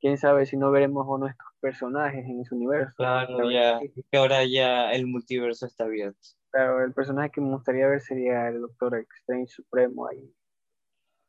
Quién 0.00 0.18
sabe 0.18 0.44
si 0.46 0.56
no 0.56 0.70
veremos 0.70 1.06
uno 1.08 1.24
de 1.26 1.32
estos 1.32 1.46
personajes 1.60 2.24
en 2.26 2.40
ese 2.40 2.54
universo. 2.54 2.94
Claro, 2.96 3.50
ya, 3.50 3.80
que 4.10 4.18
ahora 4.18 4.44
ya 4.44 4.92
el 4.92 5.06
multiverso 5.06 5.66
está 5.66 5.84
abierto. 5.84 6.18
Pero 6.50 6.82
el 6.84 6.92
personaje 6.92 7.30
que 7.30 7.40
me 7.40 7.50
gustaría 7.50 7.86
ver 7.88 8.00
sería 8.00 8.48
el 8.48 8.60
Doctor 8.60 9.06
Strange 9.20 9.48
Supremo 9.48 10.06
ahí. 10.08 10.32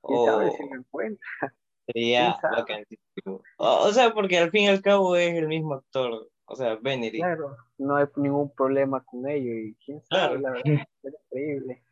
Quién 0.03 0.25
sabe 0.25 0.51
si 0.51 0.63
O 0.63 0.67
lo 0.69 0.75
encuentra. 0.75 1.27
sería 1.87 2.19
¿Quién 2.39 2.41
sabe? 2.41 2.55
bacanísimo. 2.57 3.41
O, 3.57 3.87
o 3.87 3.91
sea, 3.93 4.13
porque 4.13 4.37
al 4.37 4.51
fin 4.51 4.63
y 4.63 4.67
al 4.67 4.81
cabo 4.81 5.15
es 5.15 5.33
el 5.33 5.47
mismo 5.47 5.73
actor, 5.75 6.29
o 6.45 6.55
sea, 6.55 6.75
Benedict. 6.75 7.23
Claro, 7.23 7.55
no 7.77 7.95
hay 7.95 8.05
ningún 8.17 8.53
problema 8.53 9.01
con 9.03 9.27
ello 9.27 9.53
y 9.53 9.75
quién 9.83 10.01
sabe, 10.03 10.39
Claro. 10.39 10.39
la 10.41 10.49
verdad, 10.51 10.63
es 11.03 11.13
increíble. 11.25 11.83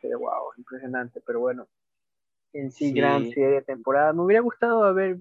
Pero 0.00 0.18
wow, 0.18 0.50
impresionante. 0.58 1.20
Pero 1.24 1.40
bueno, 1.40 1.68
en 2.52 2.70
sí, 2.72 2.92
gran 2.92 3.24
Sí. 3.26 3.32
serie 3.34 3.48
de 3.50 3.62
temporada. 3.62 4.12
Me 4.12 4.22
hubiera 4.22 4.42
gustado 4.42 4.84
haber 4.84 5.18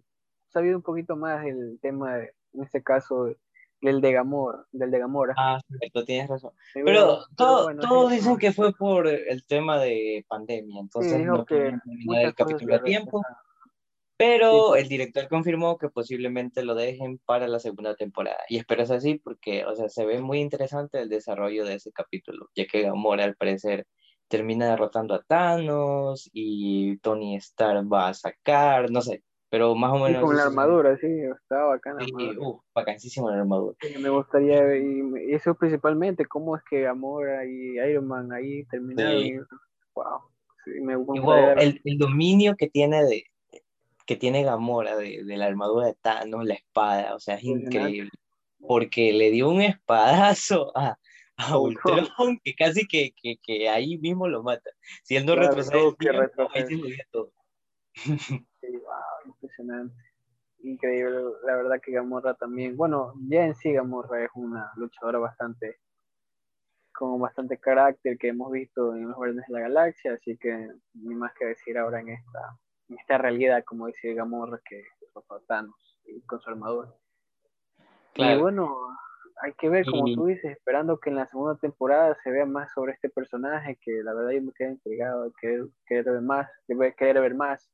sabido 0.52 0.78
un 0.78 0.84
poquito 0.84 1.16
más 1.16 1.44
del 1.44 1.80
tema, 1.82 2.18
de, 2.18 2.34
en 2.54 2.64
este 2.64 2.84
caso, 2.84 3.34
del 3.82 4.00
de 4.02 4.12
Gamora, 4.14 4.66
del 4.72 4.92
de 4.92 5.00
Gamora. 5.00 5.34
Ah, 5.38 5.60
cierto, 5.80 6.06
tienes 6.06 6.30
razón. 6.30 6.52
Pero 6.74 7.26
todo- 7.36 7.64
bueno, 7.64 7.82
todos 7.82 8.12
es 8.12 8.20
dicen 8.20 8.38
que 8.38 8.52
fue 8.52 8.74
por 8.74 9.08
el 9.08 9.46
tema 9.46 9.80
de 9.80 10.24
pandemia, 10.28 10.76
Sí, 10.76 10.80
entonces 10.82 11.18
dijo 11.18 11.38
no 11.38 11.46
que 11.46 11.56
terminar 11.56 12.26
el 12.26 12.36
capítulo 12.36 12.76
a 12.76 12.84
tiempo, 12.84 13.24
pero 14.18 14.52
Sí, 14.52 14.60
pues. 14.70 14.84
el 14.84 14.90
director 14.90 15.28
confirmó 15.28 15.78
que 15.80 15.90
posiblemente 15.90 16.64
lo 16.64 16.76
dejen 16.76 17.20
para 17.26 17.48
la 17.48 17.58
segunda 17.60 17.96
temporada. 17.96 18.38
Y 18.50 18.58
espero 18.58 18.84
es 18.84 18.92
así 18.92 19.16
porque, 19.16 19.66
o 19.66 19.76
sea, 19.76 19.90
se 19.90 20.06
ve 20.06 20.22
muy 20.22 20.40
interesante 20.42 21.00
el 21.02 21.10
desarrollo 21.10 21.66
de 21.66 21.76
ese 21.76 21.92
capítulo, 21.92 22.50
ya 22.56 22.66
que 22.68 22.84
Gamora 22.84 23.24
al 23.24 23.36
parecer 23.36 23.88
termina 24.28 24.70
derrotando 24.70 25.16
a 25.16 25.24
Thanos 25.24 26.30
y 26.32 26.98
Tony 27.00 27.36
Stark 27.38 27.92
va 27.92 28.10
a 28.10 28.14
sacar, 28.14 28.92
no 28.92 29.02
sé, 29.02 29.24
pero 29.52 29.76
más 29.76 29.92
o 29.94 30.00
Y 30.00 30.04
menos 30.06 30.22
con 30.22 30.36
la 30.36 30.44
armadura, 30.44 30.98
sí, 30.98 31.08
estaba 31.08 31.66
bacana 31.68 32.00
Sí, 32.00 32.06
armadura. 32.08 32.40
uf, 32.40 32.62
vacancísima 32.74 33.32
la 33.32 33.42
armadura. 33.42 33.78
Sí, 33.82 33.98
me 34.00 34.10
gustaría 34.10 34.78
y 34.78 35.34
eso 35.34 35.56
principalmente, 35.56 36.26
cómo 36.26 36.56
es 36.56 36.64
que 36.70 36.82
Gamora 36.82 37.46
y 37.46 37.78
Iron 37.80 38.08
Man 38.08 38.32
ahí 38.32 38.64
terminaron. 38.66 39.24
Sí. 39.24 39.34
Wow, 39.96 40.22
sí, 40.64 40.72
me 40.82 40.96
gustaría 40.96 41.54
wow, 41.54 41.58
el, 41.58 41.82
el 41.84 41.98
dominio 41.98 42.56
que 42.56 42.70
tiene 42.70 43.04
de 43.04 43.24
que 44.06 44.16
tiene 44.16 44.44
Gamora 44.44 44.96
de, 44.98 45.24
de 45.24 45.38
la 45.38 45.46
armadura 45.48 45.88
de 45.88 45.96
Thanos, 46.02 46.46
la 46.46 46.56
espada, 46.56 47.16
o 47.16 47.20
sea, 47.20 47.36
es 47.36 47.44
increíble. 47.44 48.10
Porque 48.68 49.14
le 49.14 49.32
dio 49.32 49.50
un 49.50 49.62
espadazo 49.62 50.72
a, 50.78 50.98
a 51.38 51.58
Ultron 51.58 52.08
que 52.44 52.54
casi 52.56 52.88
que, 52.88 53.12
que, 53.22 53.38
que 53.42 53.70
ahí 53.70 53.98
mismo 54.00 54.28
lo 54.28 54.44
mata. 54.44 54.70
Si 55.04 55.16
él 55.16 55.26
no 55.26 55.34
Claro, 55.34 55.54
retrocede 55.54 55.96
que 56.00 56.10
ahí 56.10 56.66
se 56.96 57.06
todo. 57.12 57.32
Sí, 58.62 58.68
wow, 58.68 59.01
impresionante. 59.52 59.96
increíble. 60.64 61.22
La 61.46 61.56
verdad 61.56 61.82
que 61.84 61.92
Gamorra 61.92 62.34
también, 62.36 62.78
bueno, 62.78 63.14
ya 63.28 63.46
en 63.46 63.56
sí 63.56 63.74
Gamorra 63.74 64.24
es 64.24 64.32
una 64.36 64.72
luchadora 64.76 65.20
bastante, 65.20 65.80
con 66.94 67.20
bastante 67.20 67.58
carácter 67.58 68.18
que 68.18 68.30
hemos 68.30 68.52
visto 68.52 68.96
en 68.96 69.08
los 69.08 69.16
Guardianes 69.16 69.46
de 69.48 69.54
la 69.54 69.60
Galaxia, 69.62 70.14
así 70.14 70.38
que 70.38 70.70
ni 70.94 71.16
más 71.16 71.34
que 71.34 71.46
decir 71.46 71.78
ahora 71.78 72.00
en 72.00 72.10
esta, 72.10 72.58
en 72.90 73.00
esta 73.00 73.18
realidad, 73.18 73.64
como 73.66 73.88
dice 73.88 74.14
Gamorra, 74.14 74.60
que 74.64 74.84
los 75.14 75.46
Thanos 75.48 76.00
y 76.06 76.22
con 76.22 76.40
su 76.42 76.50
armadura. 76.50 76.90
Y 78.16 78.38
bueno, 78.38 78.76
hay 79.42 79.54
que 79.54 79.70
ver, 79.70 79.86
como 79.86 80.06
tú 80.14 80.28
dices, 80.28 80.52
esperando 80.52 81.00
que 81.00 81.10
en 81.10 81.16
la 81.16 81.28
segunda 81.28 81.56
temporada 81.56 82.16
se 82.24 82.30
vea 82.30 82.46
más 82.46 82.72
sobre 82.74 82.94
este 82.94 83.10
personaje, 83.10 83.78
que 83.82 84.04
la 84.04 84.14
verdad 84.14 84.32
yo 84.32 84.42
me 84.44 84.52
quedé 84.52 84.72
intrigado, 84.72 85.34
querer, 85.40 85.66
querer 85.88 86.06
ver 86.06 86.22
más, 86.22 86.48
querer 86.98 87.22
ver 87.22 87.34
más. 87.34 87.72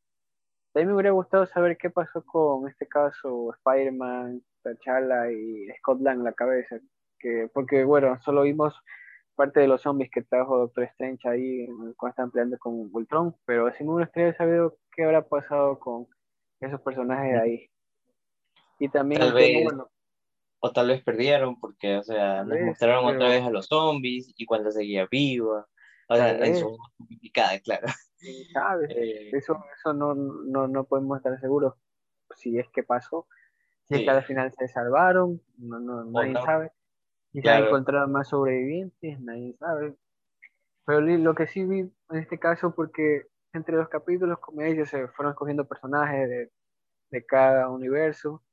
También 0.78 0.90
me 0.90 0.94
hubiera 0.94 1.10
gustado 1.10 1.48
saber 1.48 1.76
qué 1.76 1.90
pasó 1.90 2.24
con 2.24 2.70
este 2.70 2.88
caso 2.88 3.52
Spider-Man, 3.52 4.44
T'Challa 4.62 5.32
y 5.32 5.66
Scott 5.80 6.02
Lang 6.02 6.22
la 6.22 6.34
cabeza, 6.34 6.78
que, 7.18 7.50
porque 7.52 7.84
bueno, 7.84 8.16
solo 8.22 8.44
vimos 8.44 8.76
parte 9.34 9.60
de 9.60 9.68
los 9.68 9.82
zombies 9.82 10.12
que 10.12 10.22
trajo 10.22 10.56
Doctor 10.60 10.84
Strange 10.84 11.28
ahí 11.28 11.66
cuando 11.96 12.10
están 12.10 12.30
peleando 12.30 12.60
con 12.60 12.92
Ultron, 12.94 13.36
pero 13.46 13.66
así 13.66 13.84
me 13.84 13.94
gustaría 13.94 14.38
saber 14.38 14.70
qué 14.96 15.06
habrá 15.06 15.24
pasado 15.24 15.80
con 15.80 16.06
esos 16.60 16.80
personajes 16.82 17.42
ahí. 17.42 17.72
Y 18.78 18.90
también 18.90 19.20
bueno, 19.64 19.90
o 20.60 20.72
tal 20.72 20.90
vez 20.90 21.02
perdieron 21.02 21.60
porque, 21.60 21.98
o 21.98 22.04
sea, 22.04 22.44
nos 22.44 22.60
mostraron 22.60 23.16
otra 23.16 23.30
vez 23.30 23.42
a 23.42 23.50
los 23.50 23.66
zombies 23.66 24.32
y 24.38 24.46
cuando 24.46 24.70
seguía 24.70 25.08
viva. 25.10 25.66
O 26.10 26.16
sea, 26.16 26.32
eso 26.40 26.78
complicada, 26.98 27.60
claro. 27.60 27.88
¿Sabes? 28.54 28.90
Eh, 28.98 29.30
eso, 29.34 29.64
eso 29.78 29.94
no, 29.94 30.16
no, 30.16 30.68
no 30.68 30.84
podemos 30.86 31.18
estar 31.18 31.40
seguros 31.40 31.76
si 32.36 32.58
es 32.58 32.68
que 32.70 32.84
pasó. 32.84 33.28
Si 33.84 33.96
es 33.96 34.02
que 34.02 34.10
al 34.10 34.24
final 34.24 34.52
se 34.58 34.68
salvaron, 34.68 35.42
no, 35.58 35.80
no, 35.80 36.04
nadie 36.06 36.34
sabe. 36.34 36.72
Si 37.32 37.42
se 37.42 37.50
han 37.50 37.66
encontrado 37.66 38.08
más 38.08 38.30
sobrevivientes, 38.30 39.20
nadie 39.22 39.56
sabe. 39.58 39.96
Pero 40.86 41.02
lo 41.02 41.36
que 41.36 41.48
sí 41.48 41.64
vi 41.64 41.80
en 41.80 42.18
este 42.18 42.40
caso, 42.40 42.74
porque 42.74 43.28
entre 43.54 43.76
los 43.76 43.88
capítulos, 43.88 44.40
como 44.40 44.62
ellos 44.62 44.90
se 44.90 45.08
fueron 45.10 45.34
escogiendo 45.34 45.68
personajes 45.68 46.30
de, 46.30 46.52
de 47.12 47.26
cada 47.26 47.70
universo, 47.70 48.44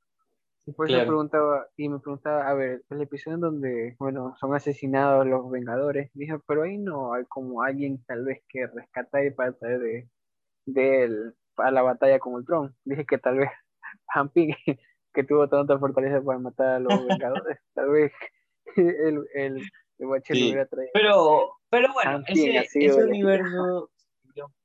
y 0.67 0.71
por 0.71 0.89
eso 0.89 1.05
preguntaba, 1.05 1.67
y 1.77 1.89
me 1.89 1.99
preguntaba, 1.99 2.49
a 2.49 2.53
ver, 2.55 2.83
el 2.89 3.01
episodio 3.01 3.35
en 3.35 3.41
donde, 3.41 3.95
bueno, 3.99 4.35
son 4.39 4.55
asesinados 4.55 5.27
los 5.27 5.49
Vengadores, 5.51 6.09
dije, 6.15 6.39
pero 6.47 6.63
ahí 6.63 6.79
no 6.79 7.13
hay 7.13 7.23
como 7.25 7.61
alguien 7.61 8.03
tal 8.05 8.25
vez 8.25 8.41
que 8.49 8.65
rescata 8.65 9.23
y 9.23 9.29
para 9.29 9.53
traer 9.53 9.79
de, 9.79 10.09
de 10.65 11.31
a 11.57 11.69
la 11.69 11.83
batalla 11.83 12.17
con 12.17 12.33
Ultron. 12.33 12.75
Dije 12.83 13.05
que 13.05 13.19
tal 13.19 13.37
vez 13.37 13.51
Hampi, 14.07 14.55
que 15.13 15.23
tuvo 15.23 15.47
tanta 15.47 15.77
fortaleza 15.77 16.19
para 16.23 16.39
matar 16.39 16.67
a 16.67 16.79
los 16.79 17.05
Vengadores, 17.05 17.59
tal 17.75 17.89
vez 17.91 18.11
el, 18.75 19.23
el, 19.35 19.57
el 19.57 19.71
lo 19.99 20.07
hubiera 20.09 20.65
traído. 20.65 20.91
Pero, 20.93 21.51
pero 21.69 21.93
bueno, 21.93 22.23
ese, 22.27 22.57
ese 22.57 23.03
universo... 23.03 23.91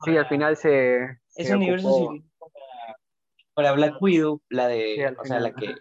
Sí, 0.04 0.16
al 0.16 0.26
final 0.26 0.56
se... 0.56 1.20
Ese 1.36 1.54
universo 1.54 2.08
para, 2.38 2.96
para 3.54 3.72
Black 3.72 4.02
Widow, 4.02 4.40
la 4.48 4.66
de, 4.66 5.14
o 5.16 5.24
sea, 5.24 5.38
la 5.38 5.54
que 5.54 5.76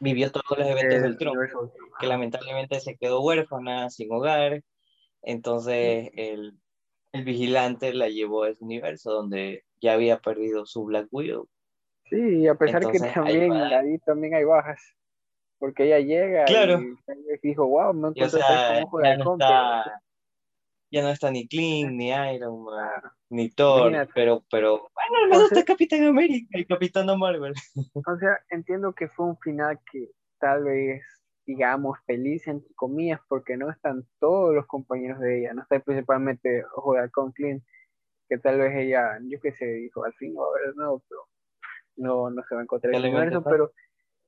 vivió 0.00 0.30
todos 0.30 0.58
los 0.58 0.68
eventos 0.68 1.02
del 1.02 1.16
Tron, 1.16 1.36
que 1.98 2.06
lamentablemente 2.06 2.80
se 2.80 2.96
quedó 2.96 3.22
huérfana, 3.22 3.90
sin 3.90 4.12
hogar, 4.12 4.62
entonces 5.22 6.10
el, 6.14 6.58
el, 7.12 7.24
vigilante 7.24 7.92
la 7.92 8.08
llevó 8.08 8.44
a 8.44 8.50
ese 8.50 8.64
universo 8.64 9.12
donde 9.12 9.64
ya 9.80 9.94
había 9.94 10.18
perdido 10.18 10.66
su 10.66 10.84
Black 10.84 11.08
Widow. 11.10 11.48
Sí, 12.04 12.46
a 12.46 12.54
pesar 12.54 12.90
que 12.90 12.98
también 12.98 13.52
ahí, 13.52 13.98
también 13.98 14.34
hay 14.34 14.44
bajas, 14.44 14.80
porque 15.58 15.84
ella 15.84 15.98
llega 15.98 16.44
y 16.48 17.48
dijo, 17.48 17.66
wow, 17.66 17.92
no 17.92 18.08
encuentro 18.08 18.38
ya, 18.38 19.16
no 19.16 19.34
está, 19.34 20.02
ya 20.90 21.02
no 21.02 21.10
está 21.10 21.30
ni 21.30 21.46
Clint, 21.46 21.92
ni 21.92 22.10
Iron 22.10 22.64
Man, 22.64 23.02
ni 23.30 23.50
Thor, 23.50 23.92
pero, 24.14 24.44
pero 24.50 24.90
bueno, 24.94 25.28
me 25.30 25.38
gusta 25.38 25.64
Capitán 25.64 26.04
América 26.04 26.58
y 26.58 26.64
Capitán 26.64 27.06
Marvel. 27.18 27.54
O 28.06 28.16
sea, 28.18 28.38
entiendo 28.50 28.92
que 28.94 29.08
fue 29.08 29.26
un 29.26 29.38
final 29.38 29.78
que 29.90 30.10
tal 30.38 30.64
vez, 30.64 31.02
digamos, 31.46 31.98
feliz, 32.06 32.46
entre 32.46 32.74
comillas, 32.74 33.20
porque 33.28 33.56
no 33.56 33.70
están 33.70 34.04
todos 34.18 34.54
los 34.54 34.66
compañeros 34.66 35.20
de 35.20 35.40
ella, 35.40 35.54
no 35.54 35.62
está 35.62 35.80
principalmente 35.80 36.62
jugar 36.74 37.10
con 37.10 37.32
Clint, 37.32 37.62
que 38.28 38.38
tal 38.38 38.58
vez 38.58 38.74
ella, 38.76 39.18
yo 39.24 39.40
qué 39.40 39.52
sé, 39.52 39.66
dijo, 39.66 40.04
al 40.04 40.14
fin 40.14 40.34
no 40.34 40.42
va 40.42 40.46
a 40.46 40.60
haber 40.60 40.76
nuevo, 40.76 41.02
pero 41.08 41.20
no, 41.96 42.30
no 42.30 42.42
se 42.48 42.54
va 42.54 42.60
a 42.60 42.64
encontrar 42.64 42.94
en 42.94 43.04
el 43.04 43.10
universo, 43.10 43.42
pero 43.42 43.72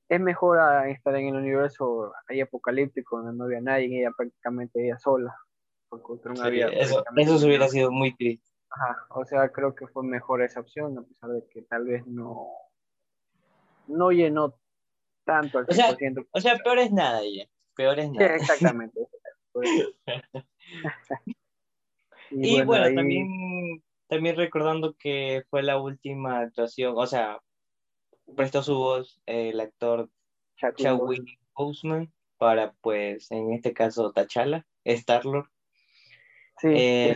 es 0.09 0.21
mejor 0.21 0.59
estar 0.89 1.15
en 1.15 1.29
el 1.29 1.37
universo 1.37 2.13
ahí 2.29 2.41
apocalíptico, 2.41 3.19
donde 3.19 3.39
no 3.39 3.45
había 3.45 3.61
nadie, 3.61 3.87
y 3.87 4.01
ella 4.01 4.11
prácticamente 4.17 4.85
ella 4.85 4.99
sola. 4.99 5.35
Eso, 6.73 7.05
eso 7.17 7.47
hubiera 7.47 7.69
sido 7.69 7.91
muy 7.91 8.15
triste. 8.15 8.47
Ajá, 8.71 9.07
o 9.11 9.25
sea, 9.25 9.49
creo 9.51 9.75
que 9.75 9.89
fue 9.89 10.05
mejor 10.05 10.43
esa 10.43 10.61
opción, 10.61 10.97
a 10.97 11.03
pesar 11.03 11.31
de 11.31 11.45
que 11.49 11.63
tal 11.63 11.87
vez 11.87 12.07
no, 12.07 12.49
no 13.89 14.13
llenó 14.13 14.55
tanto 15.25 15.59
al 15.59 15.67
100%. 15.67 16.29
O 16.31 16.41
sea, 16.41 16.57
peor 16.59 16.79
es 16.79 16.93
nada 16.93 17.23
ella, 17.23 17.47
peor 17.75 17.99
es 17.99 18.13
nada. 18.13 18.29
Sí, 18.29 18.35
exactamente. 18.43 19.01
y, 22.31 22.63
bueno, 22.63 22.95
también, 22.95 23.83
también 24.07 24.37
recordando 24.37 24.95
que 24.95 25.43
fue 25.51 25.65
la 25.65 25.79
última 25.79 26.41
actuación, 26.41 26.95
o 26.97 27.07
sea, 27.07 27.41
prestó 28.37 28.63
su 28.63 28.77
voz 28.77 29.21
el 29.27 29.59
actor 29.61 30.09
Chadwick 30.57 31.41
Boseman 31.57 32.13
para, 32.39 32.73
pues, 32.81 33.31
en 33.31 33.53
este 33.53 33.73
caso, 33.73 34.13
T'Challa, 34.13 34.65
Star-Lord. 34.85 35.49
Sí, 36.61 36.69
eh, 36.69 37.15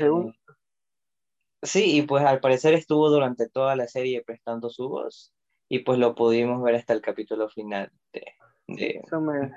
Sí, 1.65 1.99
y 1.99 2.03
pues 2.03 2.23
al 2.25 2.41
parecer 2.41 2.75
estuvo 2.75 3.09
durante 3.09 3.49
toda 3.49 3.75
la 3.75 3.89
serie 3.89 4.23
prestando 4.23 4.69
su 4.69 4.89
voz 4.89 5.33
y 5.69 5.79
pues 5.79 5.99
lo 5.99 6.15
pudimos 6.15 6.63
ver 6.63 6.75
hasta 6.75 6.93
el 6.93 7.01
capítulo 7.01 7.49
final 7.49 7.91
de... 8.13 9.01
Eso 9.03 9.21
me, 9.21 9.51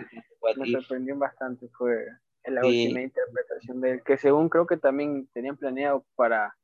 sorprendió 0.71 1.17
bastante, 1.17 1.67
fue 1.78 2.06
la 2.45 2.62
última 2.65 3.02
interpretación 3.02 3.82
de 3.82 3.91
él, 3.91 4.04
que 4.04 4.17
según 4.17 4.47
creo 4.47 4.67
que 4.67 4.78
también 4.78 5.28
tenían 5.34 5.58
planeado 5.58 6.06
para 6.15 6.56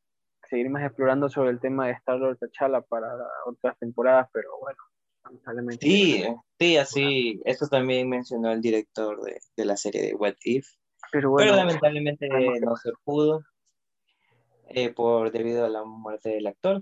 seguir 0.50 0.70
más 0.70 0.86
explorando 0.86 1.30
sobre 1.30 1.52
el 1.52 1.60
tema 1.60 1.88
de 1.88 1.94
Star-Lord 1.94 2.38
T'Challa 2.38 2.82
para 2.82 3.10
otras 3.46 3.78
temporadas, 3.80 4.30
pero 4.32 4.50
bueno, 4.62 4.80
lamentablemente... 5.26 5.86
Sí, 5.86 6.24
sí, 6.60 6.78
así, 6.78 7.42
eso 7.44 7.68
también 7.68 8.10
mencionó 8.10 8.52
el 8.52 8.62
director 8.62 9.22
de, 9.22 9.40
de 9.58 9.66
la 9.66 9.76
serie 9.76 10.02
de 10.04 10.16
What 10.16 10.36
If, 10.44 10.68
pero, 11.14 11.30
bueno, 11.30 11.52
pero 11.52 11.64
lamentablemente 11.64 12.28
no 12.28 12.76
se 12.76 12.92
pudo 13.04 13.44
eh, 14.70 14.92
por 14.92 15.32
debido 15.32 15.64
a 15.64 15.70
la 15.70 15.84
muerte 15.84 16.30
del 16.30 16.48
actor. 16.48 16.82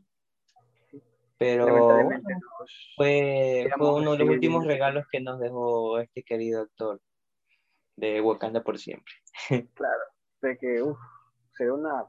Pero 1.38 1.68
fue, 2.96 3.70
fue 3.76 3.94
uno 3.94 4.14
de 4.14 4.20
los 4.20 4.30
últimos 4.30 4.66
regalos 4.66 5.06
que 5.12 5.20
nos 5.20 5.40
dejó 5.40 6.00
este 6.00 6.24
querido 6.24 6.62
actor 6.62 7.02
de 7.98 8.22
Wakanda 8.22 8.64
por 8.64 8.78
siempre. 8.78 9.14
Claro, 9.74 10.04
de 10.42 10.58
que 10.58 10.82
uf, 10.82 10.98
será 11.58 11.74
una 11.74 12.06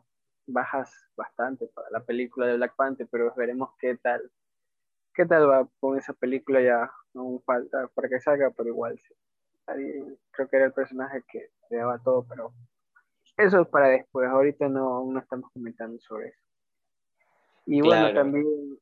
bajas 0.46 0.92
bastante 1.16 1.66
para 1.68 1.90
la 1.90 2.04
película 2.04 2.46
de 2.46 2.56
Black 2.56 2.76
Panther, 2.76 3.08
pero 3.10 3.34
veremos 3.34 3.70
qué 3.80 3.96
tal, 3.96 4.30
qué 5.14 5.26
tal 5.26 5.48
va 5.48 5.68
con 5.80 5.98
esa 5.98 6.12
película 6.12 6.60
ya, 6.60 6.92
no 7.14 7.40
falta 7.44 7.88
para 7.94 8.08
que 8.08 8.20
salga, 8.20 8.50
pero 8.50 8.68
igual 8.68 9.00
creo 10.30 10.48
que 10.48 10.56
era 10.56 10.66
el 10.66 10.72
personaje 10.72 11.22
que 11.30 11.50
le 11.70 11.76
daba 11.78 11.98
todo, 11.98 12.26
pero 12.28 12.52
eso 13.36 13.62
es 13.62 13.68
para 13.68 13.88
después, 13.88 14.28
ahorita 14.28 14.68
no, 14.68 15.04
no 15.04 15.18
estamos 15.18 15.50
comentando 15.52 15.98
sobre 16.00 16.28
eso. 16.28 16.38
Y 17.66 17.80
bueno, 17.80 18.12
también, 18.12 18.78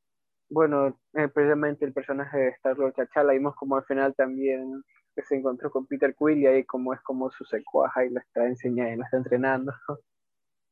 bueno, 0.49 0.99
eh, 1.13 1.27
precisamente 1.27 1.85
el 1.85 1.93
personaje 1.93 2.37
de 2.37 2.49
Star-Lord 2.49 2.93
T'Challa, 2.93 3.33
vimos 3.33 3.55
como 3.55 3.77
al 3.77 3.85
final 3.85 4.15
también 4.15 4.83
se 5.17 5.35
encontró 5.35 5.69
con 5.71 5.85
Peter 5.85 6.15
Quill 6.15 6.39
y 6.39 6.47
ahí 6.47 6.63
como 6.65 6.93
es 6.93 7.01
como 7.01 7.29
su 7.31 7.45
secuaja 7.45 8.05
y 8.05 8.09
lo 8.09 8.19
está 8.19 8.45
enseñando, 8.45 8.97
lo 8.97 9.03
está 9.03 9.17
entrenando. 9.17 9.73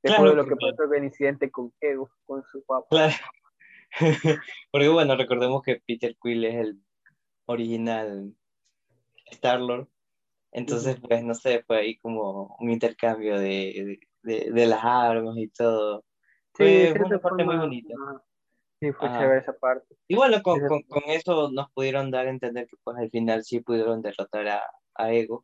Después 0.02 0.32
de 0.32 0.36
lo 0.36 0.46
que 0.46 0.56
pasó 0.56 0.94
el 0.94 1.04
incidente 1.04 1.52
con 1.52 1.74
Ego, 1.82 2.10
con 2.26 2.44
su 2.46 2.64
papá. 2.64 2.88
Claro. 2.90 3.16
Porque 4.72 4.88
bueno, 4.88 5.16
recordemos 5.18 5.62
que 5.62 5.82
Peter 5.86 6.16
Quill 6.22 6.46
es 6.46 6.56
el 6.56 6.82
original 7.46 8.34
Star-Lord 9.32 9.90
entonces, 10.52 11.00
pues, 11.00 11.24
no 11.24 11.34
sé, 11.34 11.64
fue 11.66 11.78
ahí 11.78 11.98
como 12.00 12.56
un 12.60 12.72
intercambio 12.72 13.40
de, 13.40 14.00
de, 14.24 14.52
de 14.52 14.66
las 14.66 14.84
armas 14.84 15.38
y 15.38 15.48
todo. 15.50 16.04
Fue, 16.54 16.94
una 16.94 17.20
parte 17.20 17.44
muy 17.44 17.58
bonita. 17.58 17.94
Sí, 18.82 18.92
fue 18.94 19.10
chévere 19.10 19.40
esa 19.40 19.54
parte. 19.54 19.96
Y 20.08 20.16
bueno, 20.16 20.42
con, 20.42 20.60
con, 20.62 20.82
con, 20.84 21.04
eso 21.08 21.52
nos 21.52 21.70
pudieron 21.72 22.12
dar 22.12 22.28
a 22.28 22.30
entender 22.30 22.66
que 22.68 22.78
pues 22.84 22.98
al 22.98 23.10
final 23.10 23.44
sí 23.44 23.60
pudieron 23.60 24.02
derrotar 24.02 24.48
a, 24.48 24.62
a 24.96 25.12
Ego. 25.12 25.44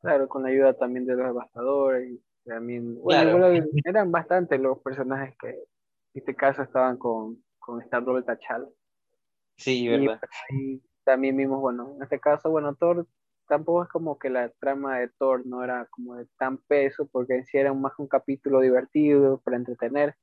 Claro, 0.00 0.28
con 0.28 0.42
la 0.42 0.48
ayuda 0.48 0.74
también 0.74 1.06
de 1.06 1.14
los 1.14 1.26
devastadores 1.26 2.10
y 2.10 2.22
también, 2.44 3.00
bueno, 3.00 3.46
eran 3.84 4.10
bastantes 4.10 4.58
los 4.58 4.78
personajes 4.80 5.36
que 5.38 5.50
en 5.50 5.56
este 6.14 6.34
caso 6.34 6.62
estaban 6.62 6.96
con, 6.96 7.42
con 7.58 7.80
Star 7.82 8.04
Tachal. 8.24 8.68
Sí, 9.56 9.86
verdad. 9.86 10.20
Y, 10.50 10.82
también 11.04 11.36
vimos, 11.36 11.60
bueno, 11.60 11.94
en 11.96 12.02
este 12.02 12.20
caso, 12.20 12.50
bueno, 12.50 12.74
Thor 12.74 13.06
tampoco 13.50 13.82
es 13.82 13.88
como 13.88 14.16
que 14.16 14.30
la 14.30 14.48
trama 14.60 15.00
de 15.00 15.08
Thor 15.18 15.44
no 15.44 15.64
era 15.64 15.84
como 15.90 16.14
de 16.14 16.26
tan 16.38 16.58
peso, 16.58 17.08
porque 17.10 17.34
en 17.34 17.44
sí 17.46 17.58
era 17.58 17.74
más 17.74 17.92
un 17.98 18.06
capítulo 18.06 18.60
divertido 18.60 19.40
para 19.40 19.56
entretener, 19.56 20.14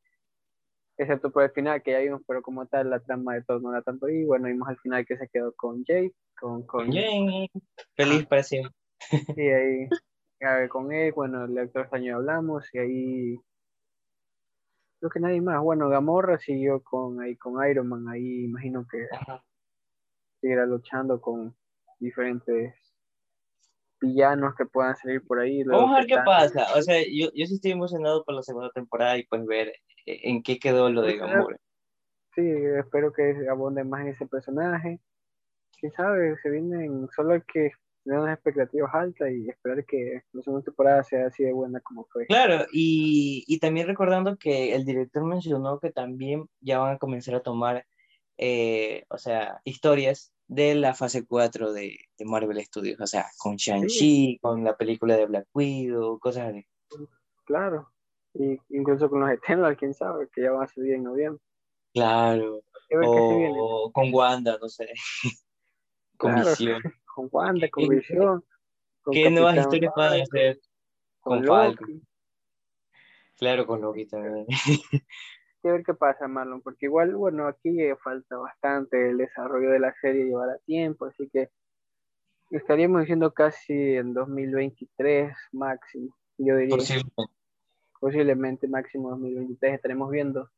excepto 0.97 1.29
por 1.29 1.43
el 1.43 1.51
final 1.51 1.83
que 1.83 1.91
ya 1.91 1.99
vimos, 1.99 2.21
pero 2.25 2.41
como 2.41 2.65
tal 2.67 2.89
la 2.89 3.01
trama 3.01 3.33
de 3.33 3.43
Thor 3.43 3.61
no 3.61 3.71
era 3.73 3.81
tanto, 3.81 4.07
y 4.07 4.23
bueno, 4.23 4.47
vimos 4.47 4.69
al 4.69 4.77
final 4.77 5.05
que 5.05 5.17
se 5.17 5.27
quedó 5.27 5.53
con 5.57 5.83
Jay, 5.83 6.09
con... 6.39 6.65
con... 6.65 6.89
Jay, 6.89 7.49
feliz 7.97 8.25
para 8.27 8.43
siempre. 8.43 8.71
Y 9.37 9.49
ahí, 9.49 10.69
con 10.69 10.93
él, 10.93 11.11
bueno, 11.11 11.43
el 11.43 11.57
actor 11.57 11.89
año 11.91 12.15
hablamos, 12.15 12.73
y 12.73 12.77
ahí 12.77 13.35
creo 14.99 15.09
que 15.09 15.19
nadie 15.19 15.41
más. 15.41 15.61
Bueno, 15.61 15.89
Gamorra 15.89 16.39
siguió 16.39 16.81
con 16.81 17.19
ahí 17.19 17.35
con 17.35 17.61
Iron 17.69 17.89
Man, 17.89 18.07
ahí 18.07 18.45
imagino 18.45 18.87
que 18.89 19.05
seguirá 20.39 20.65
luchando 20.65 21.19
con 21.19 21.53
diferentes 21.99 22.86
villanos 23.99 24.55
que 24.55 24.65
puedan 24.65 24.95
salir 24.95 25.21
por 25.25 25.39
ahí. 25.39 25.63
Vamos 25.63 25.91
a 25.91 25.99
ver 25.99 26.07
qué 26.07 26.17
pasa. 26.25 26.67
O 26.75 26.81
sea, 26.81 26.99
yo, 27.01 27.29
yo 27.33 27.45
sí 27.45 27.55
estoy 27.55 27.71
emocionado 27.71 28.23
por 28.23 28.35
la 28.35 28.43
segunda 28.43 28.69
temporada 28.71 29.17
y 29.17 29.25
pues 29.25 29.45
ver 29.45 29.69
eh, 30.05 30.19
en 30.23 30.43
qué 30.43 30.59
quedó 30.59 30.89
lo 30.89 31.01
de 31.01 31.17
Gamora. 31.17 31.57
Sí, 32.35 32.47
espero 32.77 33.11
que 33.11 33.47
abonde 33.49 33.83
más 33.83 34.01
en 34.01 34.09
ese 34.09 34.27
personaje. 34.27 34.99
Quién 35.79 35.91
sabe, 35.93 36.37
se 36.41 36.49
vienen, 36.49 37.07
solo 37.15 37.33
hay 37.33 37.41
que 37.41 37.71
tener 38.03 38.19
unas 38.19 38.35
expectativas 38.35 38.93
altas 38.93 39.29
y 39.31 39.49
esperar 39.49 39.85
que 39.85 40.21
la 40.31 40.41
segunda 40.41 40.63
temporada 40.63 41.03
sea 41.03 41.27
así 41.27 41.43
de 41.43 41.51
buena 41.51 41.79
como 41.81 42.05
fue. 42.05 42.25
Claro, 42.27 42.65
y, 42.71 43.43
y 43.47 43.59
también 43.59 43.87
recordando 43.87 44.37
que 44.37 44.73
el 44.75 44.85
director 44.85 45.23
mencionó 45.23 45.79
que 45.79 45.91
también 45.91 46.47
ya 46.61 46.79
van 46.79 46.95
a 46.95 46.97
comenzar 46.97 47.35
a 47.35 47.43
tomar, 47.43 47.85
eh, 48.37 49.03
o 49.09 49.17
sea, 49.17 49.59
historias 49.65 50.33
de 50.47 50.75
la 50.75 50.93
fase 50.93 51.25
4 51.25 51.73
de, 51.73 51.99
de 52.17 52.25
Marvel 52.25 52.63
Studios, 52.63 52.99
o 52.99 53.07
sea, 53.07 53.25
con 53.37 53.57
Shang-Chi, 53.57 54.39
con 54.41 54.63
la 54.63 54.75
película 54.75 55.17
de 55.17 55.25
Black 55.25 55.47
Widow, 55.53 56.19
cosas 56.19 56.49
así. 56.49 56.65
Claro, 57.45 57.91
y 58.33 58.57
incluso 58.69 59.09
con 59.09 59.19
los 59.19 59.31
Eternals, 59.31 59.77
quién 59.77 59.93
sabe, 59.93 60.27
que 60.33 60.43
ya 60.43 60.51
van 60.51 60.63
a 60.63 60.67
salir 60.67 60.93
en 60.93 61.03
noviembre. 61.03 61.41
Claro, 61.93 62.61
o 63.03 63.91
con 63.91 64.13
Wanda, 64.13 64.57
no 64.61 64.69
sé, 64.69 64.87
con 66.17 66.35
Visión. 66.35 66.81
Con 67.17 67.29
Wanda, 67.31 67.67
con 67.69 67.87
Visión. 67.87 68.45
¿Qué 69.11 69.31
nuevas 69.31 69.57
historias 69.57 69.91
van 69.97 70.19
a 70.19 70.21
hacer? 70.21 70.59
Con, 71.19 71.39
con 71.39 71.47
Falcon. 71.47 72.07
Claro, 73.37 73.65
con 73.65 73.81
Loki 73.81 74.05
también. 74.05 74.45
que 75.61 75.71
ver 75.71 75.83
qué 75.83 75.93
pasa, 75.93 76.27
Marlon, 76.27 76.61
porque 76.61 76.85
igual, 76.85 77.15
bueno, 77.15 77.47
aquí 77.47 77.77
falta 78.03 78.37
bastante 78.37 79.09
el 79.09 79.17
desarrollo 79.17 79.71
de 79.71 79.79
la 79.79 79.93
serie, 80.01 80.25
llevará 80.25 80.57
tiempo, 80.65 81.05
así 81.05 81.29
que 81.29 81.49
estaríamos 82.51 83.01
diciendo 83.01 83.33
casi 83.33 83.73
en 83.95 84.13
2023 84.13 85.35
máximo, 85.53 86.15
yo 86.37 86.55
diría. 86.55 86.77
Posiblemente. 86.77 87.33
Posiblemente 87.99 88.67
máximo 88.67 89.09
2023 89.09 89.73
estaremos 89.73 90.11
viendo, 90.11 90.49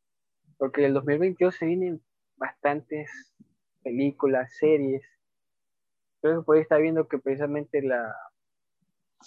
porque 0.57 0.85
el 0.85 0.93
2022 0.93 1.55
se 1.55 1.65
vienen 1.65 2.01
bastantes 2.35 3.09
películas, 3.81 4.53
series. 4.57 5.03
Creo 6.21 6.41
que 6.41 6.45
por 6.45 6.55
ahí 6.57 6.61
está 6.63 6.77
viendo 6.77 7.07
que 7.07 7.17
precisamente 7.17 7.81
la, 7.81 8.13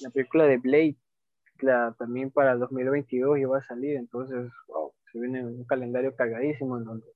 la 0.01 0.11
película 0.11 0.45
de 0.45 0.59
Blade, 0.59 0.97
la, 1.61 1.95
también 1.99 2.31
para 2.31 2.53
el 2.53 2.59
2022 2.59 3.41
ya 3.41 3.49
va 3.49 3.59
a 3.59 3.63
salir, 3.63 3.97
entonces, 3.97 4.53
wow 4.69 4.82
se 5.13 5.21
viene 5.21 5.45
un 5.45 5.65
calendario 5.65 6.15
cargadísimo 6.17 6.79
en 6.79 6.85
donde 6.85 7.07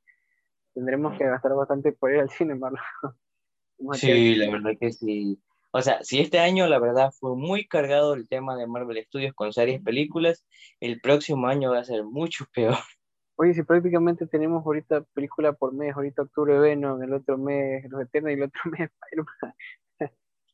tendremos 0.75 1.17
que 1.17 1.25
gastar 1.25 1.55
bastante 1.55 1.93
por 1.93 2.13
ir 2.13 2.21
al 2.21 2.31
cine, 2.31 2.55
Marlon. 2.55 2.81
sí, 3.95 4.35
la 4.35 4.51
verdad 4.51 4.73
que 4.79 4.93
sí. 4.93 5.41
O 5.73 5.83
sea, 5.83 6.03
si 6.03 6.21
este 6.21 6.39
año 6.39 6.67
la 6.69 6.79
verdad 6.79 7.11
fue 7.19 7.37
muy 7.37 7.67
cargado 7.67 8.15
el 8.15 8.29
tema 8.29 8.57
de 8.57 8.67
Marvel 8.67 9.05
Studios 9.05 9.35
con 9.35 9.53
series, 9.53 9.83
películas, 9.83 10.47
el 10.81 11.01
próximo 11.01 11.47
año 11.49 11.71
va 11.71 11.81
a 11.81 11.85
ser 11.85 12.05
mucho 12.05 12.47
peor. 12.55 12.75
Oye, 13.39 13.53
si 13.53 13.63
prácticamente 13.63 14.27
tenemos 14.27 14.65
ahorita 14.65 15.03
película 15.13 15.53
por 15.53 15.75
mes, 15.75 15.95
ahorita 15.95 16.23
octubre 16.23 16.59
Venom, 16.59 17.03
el 17.03 17.13
otro 17.13 17.37
mes 17.37 17.85
Los 17.91 18.03
Eternos 18.03 18.31
y 18.31 18.35
el 18.35 18.43
otro 18.45 18.61
mes 18.71 18.91
Spider-Man. 18.91 19.55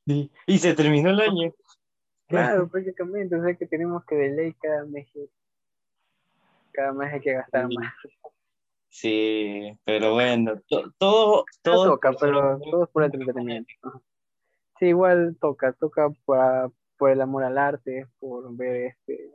Sí, 0.05 0.33
y 0.47 0.59
se 0.59 0.75
terminó 0.75 1.11
el 1.11 1.21
año. 1.21 1.53
Claro, 2.27 2.69
prácticamente, 2.69 3.37
o 3.37 3.45
sea 3.45 3.55
que 3.55 3.67
tenemos 3.67 4.05
que 4.05 4.17
de 4.17 4.57
cada 4.61 4.85
mes 4.87 5.07
cada 6.73 6.93
mes 6.93 7.13
hay 7.13 7.21
que 7.21 7.35
gastar 7.35 7.69
más. 7.69 7.93
Sí, 8.89 9.73
pero 9.85 10.13
bueno, 10.13 10.61
todo, 10.69 10.93
todo, 10.99 11.45
toca, 11.65 12.13
pero 12.21 12.61
todo 12.61 12.85
es 12.85 12.91
por 12.91 13.05
entretenimiento. 13.05 13.73
Sí, 14.79 14.89
igual 14.89 15.37
toca, 15.41 15.73
toca 15.73 16.11
por, 16.27 16.73
por 16.99 17.11
el 17.11 17.23
amor 17.23 17.45
al 17.45 17.57
arte, 17.57 18.07
por 18.21 18.55
ver 18.55 18.93
este, 18.93 19.33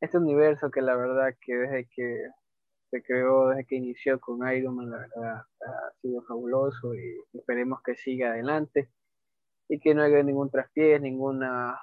este 0.00 0.16
universo 0.16 0.70
que 0.70 0.80
la 0.80 0.96
verdad 0.96 1.34
que 1.38 1.54
desde 1.54 1.86
que 1.94 2.28
se 2.90 3.02
creó, 3.02 3.50
desde 3.50 3.66
que 3.66 3.76
inició 3.76 4.18
con 4.20 4.50
Iron 4.50 4.76
Man, 4.76 4.90
la 4.90 4.98
verdad 4.98 5.36
ha 5.36 5.92
sido 6.00 6.22
fabuloso 6.22 6.94
y 6.94 7.18
esperemos 7.34 7.82
que 7.82 7.94
siga 7.94 8.30
adelante 8.30 8.88
y 9.68 9.78
que 9.78 9.94
no 9.94 10.02
haya 10.02 10.22
ningún 10.22 10.50
traspiés, 10.50 10.98
ninguna 11.02 11.78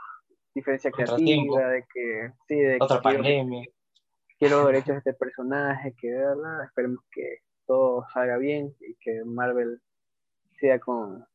diferencia 0.56 0.90
creativa, 0.90 1.68
de 1.68 1.86
que 1.94 2.32
sí, 2.48 2.56
de 2.56 2.78
otra 2.80 3.00
pandemia 3.00 3.68
quiero 4.44 4.66
derechos 4.66 4.88
de 4.90 4.98
este 4.98 5.14
personaje, 5.14 5.94
que 5.98 6.12
verdad, 6.12 6.66
esperemos 6.66 7.04
que 7.12 7.40
todo 7.66 8.06
salga 8.14 8.38
bien 8.38 8.76
y 8.82 8.96
que 8.96 9.24
Marvel 9.24 9.82
siga 10.60 10.80
con 10.80 11.26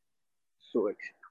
su 0.58 0.88
éxito. 0.88 1.28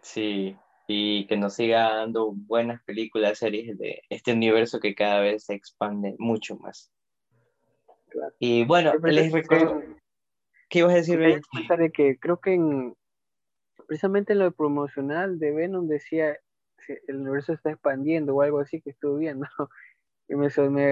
Sí, 0.00 0.56
y 0.86 1.26
que 1.26 1.36
nos 1.36 1.54
siga 1.54 1.94
dando 1.94 2.32
buenas 2.32 2.82
películas, 2.84 3.38
series 3.38 3.76
de 3.76 4.00
este 4.08 4.32
universo 4.32 4.80
que 4.80 4.94
cada 4.94 5.20
vez 5.20 5.44
se 5.44 5.54
expande 5.54 6.14
mucho 6.18 6.56
más. 6.56 6.90
Y 8.38 8.64
bueno, 8.64 8.94
les 9.02 9.30
recuerdo... 9.30 9.82
¿Qué 10.70 10.80
ibas 10.80 10.92
a 10.92 10.96
decir? 10.96 11.18
De 11.18 11.92
que 11.92 12.18
creo 12.18 12.40
que 12.40 12.54
en, 12.54 12.94
precisamente 13.86 14.34
en 14.34 14.40
lo 14.40 14.52
promocional 14.52 15.38
de 15.38 15.50
Venom 15.52 15.86
decía 15.88 16.38
el 17.06 17.16
universo 17.16 17.52
está 17.52 17.70
expandiendo 17.70 18.34
o 18.34 18.42
algo 18.42 18.60
así 18.60 18.80
que 18.80 18.90
estuve 18.90 19.20
viendo. 19.20 19.46
y 20.28 20.34
me, 20.34 20.50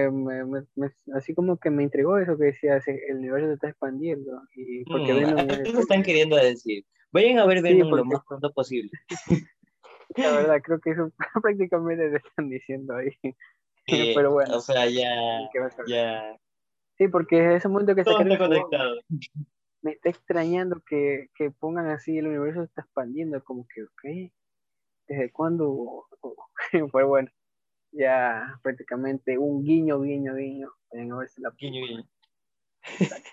me, 0.09 0.43
me, 0.75 0.91
así 1.13 1.35
como 1.35 1.57
que 1.57 1.69
me 1.69 1.83
entregó 1.83 2.17
eso 2.17 2.35
que 2.37 2.45
decía, 2.45 2.81
el 2.87 3.17
universo 3.17 3.47
se 3.47 3.53
está 3.53 3.69
expandiendo. 3.69 4.41
Y 4.55 4.83
porque 4.85 5.13
mm, 5.13 5.49
están 5.79 6.01
queriendo 6.01 6.35
decir? 6.37 6.83
Vayan 7.11 7.37
a 7.37 7.45
ver 7.45 7.61
Venom 7.61 7.91
lo 7.91 8.03
más 8.03 8.25
pronto 8.27 8.51
posible. 8.51 8.91
La 10.15 10.31
verdad, 10.31 10.61
creo 10.63 10.79
que 10.79 10.89
eso 10.91 11.11
prácticamente 11.43 12.09
te 12.09 12.17
están 12.17 12.49
diciendo 12.49 12.95
ahí. 12.95 13.11
Pero 13.85 14.31
bueno. 14.31 14.57
O 14.57 14.59
sea, 14.59 14.87
ya, 14.87 15.15
ya. 15.87 16.35
Sí, 16.97 17.07
porque 17.07 17.37
es 17.37 17.57
ese 17.57 17.67
momento 17.67 17.93
que 17.93 18.01
está, 18.01 18.15
conectado. 18.15 18.95
Me 19.83 19.91
está 19.91 20.09
extrañando 20.09 20.81
que, 20.81 21.29
que, 21.35 21.51
pongan 21.51 21.87
así, 21.87 22.17
el 22.17 22.27
universo 22.27 22.61
se 22.61 22.65
está 22.65 22.81
expandiendo, 22.81 23.41
como 23.43 23.67
que, 23.67 23.83
ok, 23.83 24.31
¿desde 25.07 25.31
cuándo? 25.31 26.07
Fue 26.91 27.03
bueno 27.03 27.29
ya 27.91 28.59
prácticamente 28.61 29.37
un 29.37 29.63
guiño, 29.63 30.01
guiño, 30.01 30.35
guiño. 30.35 30.69
a 30.91 31.25
la... 31.37 31.51
Guiño, 31.57 31.85
guiño. 31.85 32.07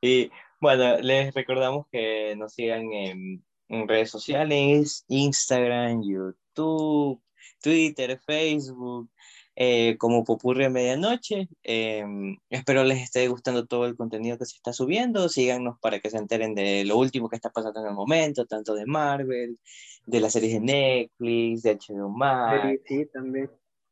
y 0.00 0.30
bueno, 0.60 0.98
les 0.98 1.32
recordamos 1.34 1.86
que 1.90 2.36
nos 2.36 2.52
sigan 2.54 2.92
en, 2.92 3.42
redes 3.88 4.10
sociales, 4.10 5.04
Instagram, 5.08 6.02
YouTube, 6.02 7.22
Twitter, 7.62 8.20
Facebook, 8.26 9.08
eh, 9.54 9.96
como 9.96 10.24
Popurri 10.24 10.64
a 10.64 10.70
Medianoche. 10.70 11.48
Em, 11.62 12.36
espero 12.50 12.82
les 12.82 13.00
esté 13.02 13.28
gustando 13.28 13.66
todo 13.66 13.86
el 13.86 13.96
contenido 13.96 14.38
que 14.38 14.44
se 14.44 14.56
está 14.56 14.72
subiendo. 14.72 15.28
Síganos 15.28 15.78
para 15.80 16.00
que 16.00 16.10
se 16.10 16.18
enteren 16.18 16.54
de 16.54 16.84
lo 16.84 16.98
último 16.98 17.28
que 17.28 17.36
está 17.36 17.50
pasando 17.50 17.80
en 17.80 17.86
el 17.86 17.94
momento, 17.94 18.44
tanto 18.44 18.74
de 18.74 18.86
Marvel, 18.86 19.58
de 20.06 20.20
las 20.20 20.32
series 20.32 20.54
de 20.54 20.60
Netflix, 20.60 21.62
de 21.62 21.76
HBO 21.76 22.08
Max. 22.10 22.80
Sí, 22.86 23.06
también 23.12 23.50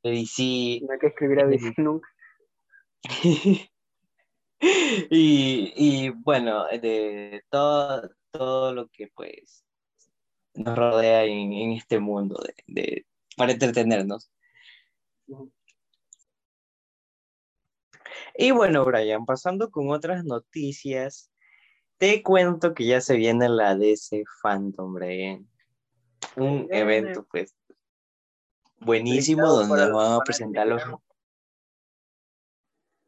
de 0.08 0.16
DC. 0.16 0.80
No 0.82 0.92
hay 0.92 0.98
que 0.98 1.06
escribir 1.08 1.40
a 1.40 1.46
DC 1.46 1.74
nunca. 1.78 2.08
y, 4.60 5.72
y, 5.76 6.10
bueno, 6.10 6.66
de 6.66 7.42
todo, 7.50 8.10
todo 8.30 8.74
lo 8.74 8.88
que 8.88 9.08
pues 9.14 9.64
nos 10.54 10.76
rodea 10.76 11.24
en, 11.24 11.52
en 11.52 11.72
este 11.72 12.00
mundo 12.00 12.42
de, 12.44 12.54
de, 12.66 13.06
para 13.36 13.52
entretenernos. 13.52 14.30
Y 18.34 18.50
bueno, 18.52 18.84
Brian, 18.84 19.24
pasando 19.26 19.70
con 19.70 19.90
otras 19.90 20.24
noticias, 20.24 21.30
te 21.98 22.22
cuento 22.22 22.74
que 22.74 22.86
ya 22.86 23.00
se 23.00 23.16
viene 23.16 23.48
la 23.48 23.74
DC 23.74 24.24
Phantom, 24.42 24.94
Brian. 24.94 25.48
Un 26.36 26.68
evento, 26.70 27.26
pues, 27.30 27.54
buenísimo 28.80 29.46
donde 29.46 29.76
nos 29.76 29.92
van 29.92 30.12
a 30.12 30.20
presentar 30.20 30.66
los... 30.66 30.82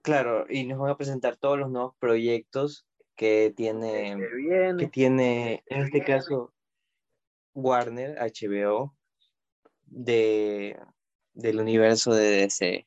Claro, 0.02 0.46
y 0.48 0.64
nos 0.64 0.78
van 0.78 0.90
a 0.90 0.96
presentar 0.96 1.36
todos 1.36 1.58
los 1.58 1.70
nuevos 1.70 1.94
proyectos 1.98 2.86
que 3.16 3.52
tiene, 3.54 4.16
Que 4.16 4.36
viene. 4.36 4.76
que 4.78 4.88
tiene, 4.88 5.62
en 5.66 5.82
este 5.82 6.02
caso, 6.02 6.54
Warner, 7.54 8.16
HBO, 8.18 8.96
de, 9.84 10.78
del 11.34 11.60
universo 11.60 12.14
de 12.14 12.30
DC. 12.30 12.86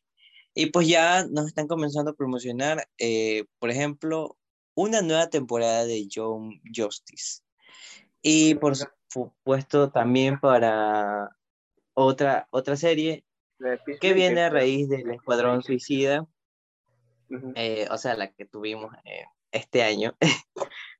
Y 0.55 0.67
pues 0.67 0.87
ya 0.87 1.25
nos 1.27 1.47
están 1.47 1.67
comenzando 1.67 2.11
a 2.11 2.15
promocionar, 2.15 2.87
eh, 2.97 3.45
por 3.59 3.69
ejemplo, 3.69 4.37
una 4.75 5.01
nueva 5.01 5.29
temporada 5.29 5.85
de 5.85 6.07
Young 6.07 6.61
Justice. 6.75 7.41
Y 8.21 8.55
por 8.55 8.75
supuesto 8.75 9.91
también 9.91 10.39
para 10.39 11.37
otra, 11.93 12.47
otra 12.51 12.75
serie 12.75 13.23
que 14.01 14.13
viene 14.13 14.41
a 14.41 14.49
raíz 14.49 14.89
del 14.89 15.09
Escuadrón 15.11 15.61
Suicida, 15.63 16.27
eh, 17.55 17.87
o 17.89 17.97
sea, 17.97 18.15
la 18.15 18.31
que 18.31 18.45
tuvimos 18.45 18.93
eh, 19.05 19.25
este 19.51 19.83
año, 19.83 20.15
eh, 20.21 20.29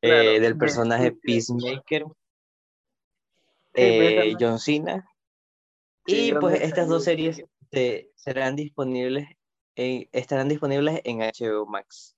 Claro, 0.01 0.29
del 0.31 0.41
de 0.53 0.55
personaje 0.55 1.11
Peacemaker. 1.11 2.05
John 4.39 4.59
Cena. 4.59 5.09
Sí, 6.05 6.29
Y 6.29 6.33
pues 6.33 6.61
estas 6.61 6.87
dos 6.87 7.03
series 7.03 7.43
se- 7.71 8.11
serán 8.15 8.55
disponibles 8.55 9.27
en- 9.75 10.07
estarán 10.11 10.49
disponibles 10.49 11.01
en 11.05 11.21
HBO 11.21 11.65
Max. 11.65 12.15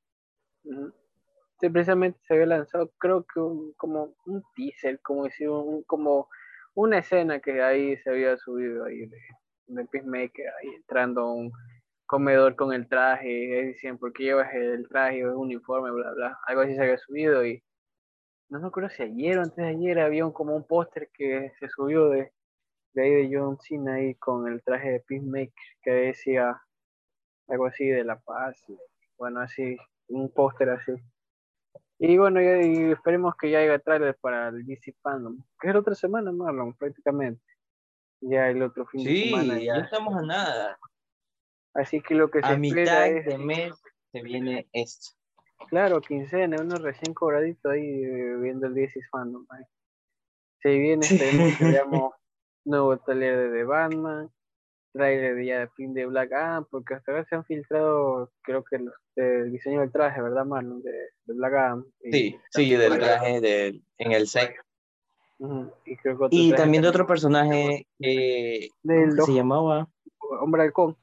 Sí, 0.64 1.70
precisamente 1.70 2.20
se 2.28 2.34
había 2.34 2.48
lanzado, 2.48 2.92
creo 2.98 3.26
que 3.32 3.40
un- 3.40 3.74
como 3.74 4.14
un 4.26 4.44
teaser, 4.56 5.00
como 5.02 5.24
decir, 5.24 5.50
un- 5.50 5.84
como 5.84 6.28
una 6.76 7.00
escena 7.00 7.40
que 7.40 7.62
ahí 7.64 7.98
se 7.98 8.10
había 8.12 8.38
subido 8.38 8.86
ahí 8.86 9.06
de, 9.08 9.18
de 9.68 9.86
Peacemaker, 9.86 10.48
ahí 10.48 10.76
entrando 10.76 11.22
a 11.22 11.34
un 11.34 11.52
comedor 12.06 12.56
con 12.56 12.74
el 12.74 12.88
traje, 12.88 13.30
y 13.30 13.48
decían, 13.48 13.98
¿por 13.98 14.14
qué 14.14 14.24
llevas 14.26 14.54
el 14.54 14.88
traje 14.88 15.26
o 15.26 15.32
el 15.32 15.36
uniforme? 15.36 15.92
Bla, 15.92 16.12
bla. 16.14 16.40
Algo 16.48 16.62
así 16.62 16.76
se 16.76 16.82
había 16.84 16.98
subido 16.98 17.46
y 17.46 17.64
no 18.50 18.60
me 18.60 18.68
acuerdo 18.68 18.90
si 18.90 19.04
ayer 19.04 19.40
o 19.40 19.42
antes 19.42 19.58
de 19.58 19.68
ayer 19.68 20.00
había 20.00 20.30
como 20.32 20.56
un 20.56 20.68
póster 20.68 21.10
que 21.14 21.52
se 21.60 21.68
subió 21.70 22.10
de, 22.10 22.32
de 22.94 23.04
ahí 23.04 23.12
de 23.12 23.38
John 23.38 23.58
Cena 23.60 23.96
ahí 23.96 24.16
con 24.16 24.48
el 24.48 24.62
traje 24.64 24.92
de 24.92 25.00
Peacemaker 25.00 25.54
que 25.82 25.92
decía 25.92 26.62
algo 27.48 27.66
así 27.68 27.88
de 27.88 28.04
la 28.04 28.20
paz, 28.20 28.64
bueno, 29.18 29.40
así, 29.42 29.78
un 30.08 30.32
póster 30.32 30.70
así. 30.70 30.94
Y 32.00 32.18
bueno, 32.18 32.42
ya, 32.42 32.62
y 32.62 32.92
esperemos 32.92 33.36
que 33.38 33.50
ya 33.52 33.60
haya 33.60 33.80
trailer 33.80 34.16
para 34.20 34.50
el 34.50 34.66
DC 34.66 34.94
Fandom, 35.02 35.38
que 35.62 35.68
es 35.70 35.74
la 35.74 35.80
otra 35.80 35.96
semana, 35.96 36.32
Marlon, 36.32 36.74
prácticamente. 36.76 37.42
Ya 38.22 38.50
el 38.50 38.62
otro 38.64 38.86
fin 38.88 39.04
de 39.04 39.10
Sí, 39.12 39.24
semana 39.30 39.60
ya 39.60 39.78
ya. 39.78 39.82
estamos 39.84 40.16
a 40.16 40.22
nada. 40.22 40.78
Así 41.74 42.02
que 42.02 42.16
lo 42.16 42.30
que 42.32 42.40
se 42.42 42.48
A 42.48 42.54
espera 42.54 42.60
mitad 42.60 43.08
es, 43.08 43.26
de 43.26 43.38
mes 43.38 43.74
se 44.12 44.22
viene 44.22 44.68
esto. 44.74 45.16
claro, 45.70 46.02
quincena, 46.02 46.58
uno 46.62 46.76
recién 46.78 47.14
cobradito 47.14 47.70
ahí 47.70 47.82
eh, 48.04 48.36
viendo 48.42 48.68
el 48.68 48.74
DC 48.74 49.00
Fandom. 49.12 49.46
ahí. 49.50 49.64
Se 50.62 50.70
viene, 50.78 51.04
Sí. 51.04 51.16
esperemos 51.16 51.58
que 51.58 51.64
veamos 51.86 52.14
nuevo 52.66 52.98
trailer 52.98 53.52
de 53.52 53.58
The 53.60 53.64
Batman, 53.66 54.30
trailer 54.96 55.36
de 55.36 55.46
ya 55.46 55.60
de 55.60 55.68
fin 55.70 55.94
de 55.94 56.06
Black 56.06 56.32
Adam, 56.32 56.66
porque 56.72 56.94
hasta 56.94 57.12
ahora 57.12 57.26
se 57.26 57.36
han 57.36 57.44
filtrado, 57.44 58.32
creo 58.42 58.64
que 58.64 58.80
los, 58.80 58.94
el 59.18 59.52
diseño 59.52 59.82
del 59.82 59.92
traje, 59.92 60.22
¿verdad, 60.22 60.46
Marlon? 60.46 60.82
De, 60.82 60.92
de 60.92 61.34
Black 61.34 61.54
Adam. 61.54 61.86
Y 62.02 62.12
Sí, 62.12 62.40
sí, 62.52 62.76
del 62.76 62.98
traje 62.98 63.42
del, 63.42 63.84
en 63.98 64.12
el 64.14 64.28
set. 64.28 64.56
Y 65.86 65.98
creo 65.98 66.18
que 66.18 66.24
otro 66.24 66.30
Y 66.32 66.50
traje 66.50 66.64
también 66.64 66.82
de 66.84 66.90
otro 66.90 67.06
personaje 67.06 67.88
que 68.00 68.70
Del 68.84 69.10
¿cómo 69.10 69.16
que 69.18 69.22
se 69.26 69.34
llamaba? 69.34 69.90
Hombre 70.42 70.62
halcón, 70.64 70.98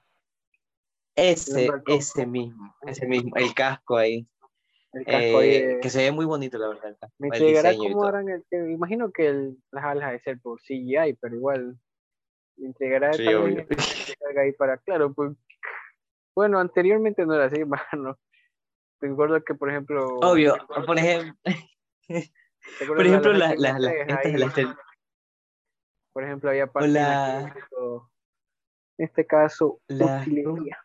Ese, 1.14 1.68
halcón. 1.68 1.94
ese 1.94 2.26
mismo, 2.26 2.74
ese 2.86 3.06
mismo, 3.06 3.36
el 3.36 3.52
casco 3.54 3.98
ahí. 3.98 4.26
el 4.94 5.04
casco 5.04 5.38
ahí 5.38 5.54
eh, 5.54 5.66
de- 5.66 5.80
que 5.80 5.90
se 5.90 5.98
ve 5.98 6.12
muy 6.12 6.24
bonito, 6.24 6.56
la 6.58 6.68
verdad. 6.68 6.96
Me 7.18 7.28
el 7.28 7.74
y 7.74 7.76
cómo 7.78 8.04
harán 8.04 8.28
el, 8.30 8.42
que- 8.50 8.70
imagino 8.70 9.12
que 9.12 9.26
el, 9.26 9.58
las 9.70 9.84
alas 9.84 10.12
de 10.12 10.20
ser 10.20 10.40
por 10.40 10.60
CGI, 10.62 11.12
pero 11.20 11.36
igual 11.36 11.76
entregará 12.58 13.12
Sí, 13.14 13.26
ahí 14.38 14.52
para, 14.52 14.78
claro, 14.78 15.12
pues 15.12 15.32
bueno, 16.34 16.58
anteriormente 16.58 17.24
no 17.26 17.34
era 17.34 17.46
así, 17.46 17.64
mano. 17.64 18.18
Recuerdo 19.00 19.42
que 19.44 19.54
por 19.54 19.70
ejemplo, 19.70 20.18
Obvio, 20.20 20.56
por 20.66 20.98
ejemplo, 20.98 21.34
¿te 22.08 22.86
por 22.86 23.06
ejemplo, 23.06 23.32
las 23.32 23.58
las 23.58 24.54
tel- 24.54 24.76
por 26.12 26.24
ejemplo, 26.24 26.50
había 26.50 26.66
partes 26.66 26.94
en 26.94 26.94
la- 26.94 27.54
este 28.98 29.26
caso, 29.26 29.80
la- 29.88 30.22
utilería. 30.22 30.78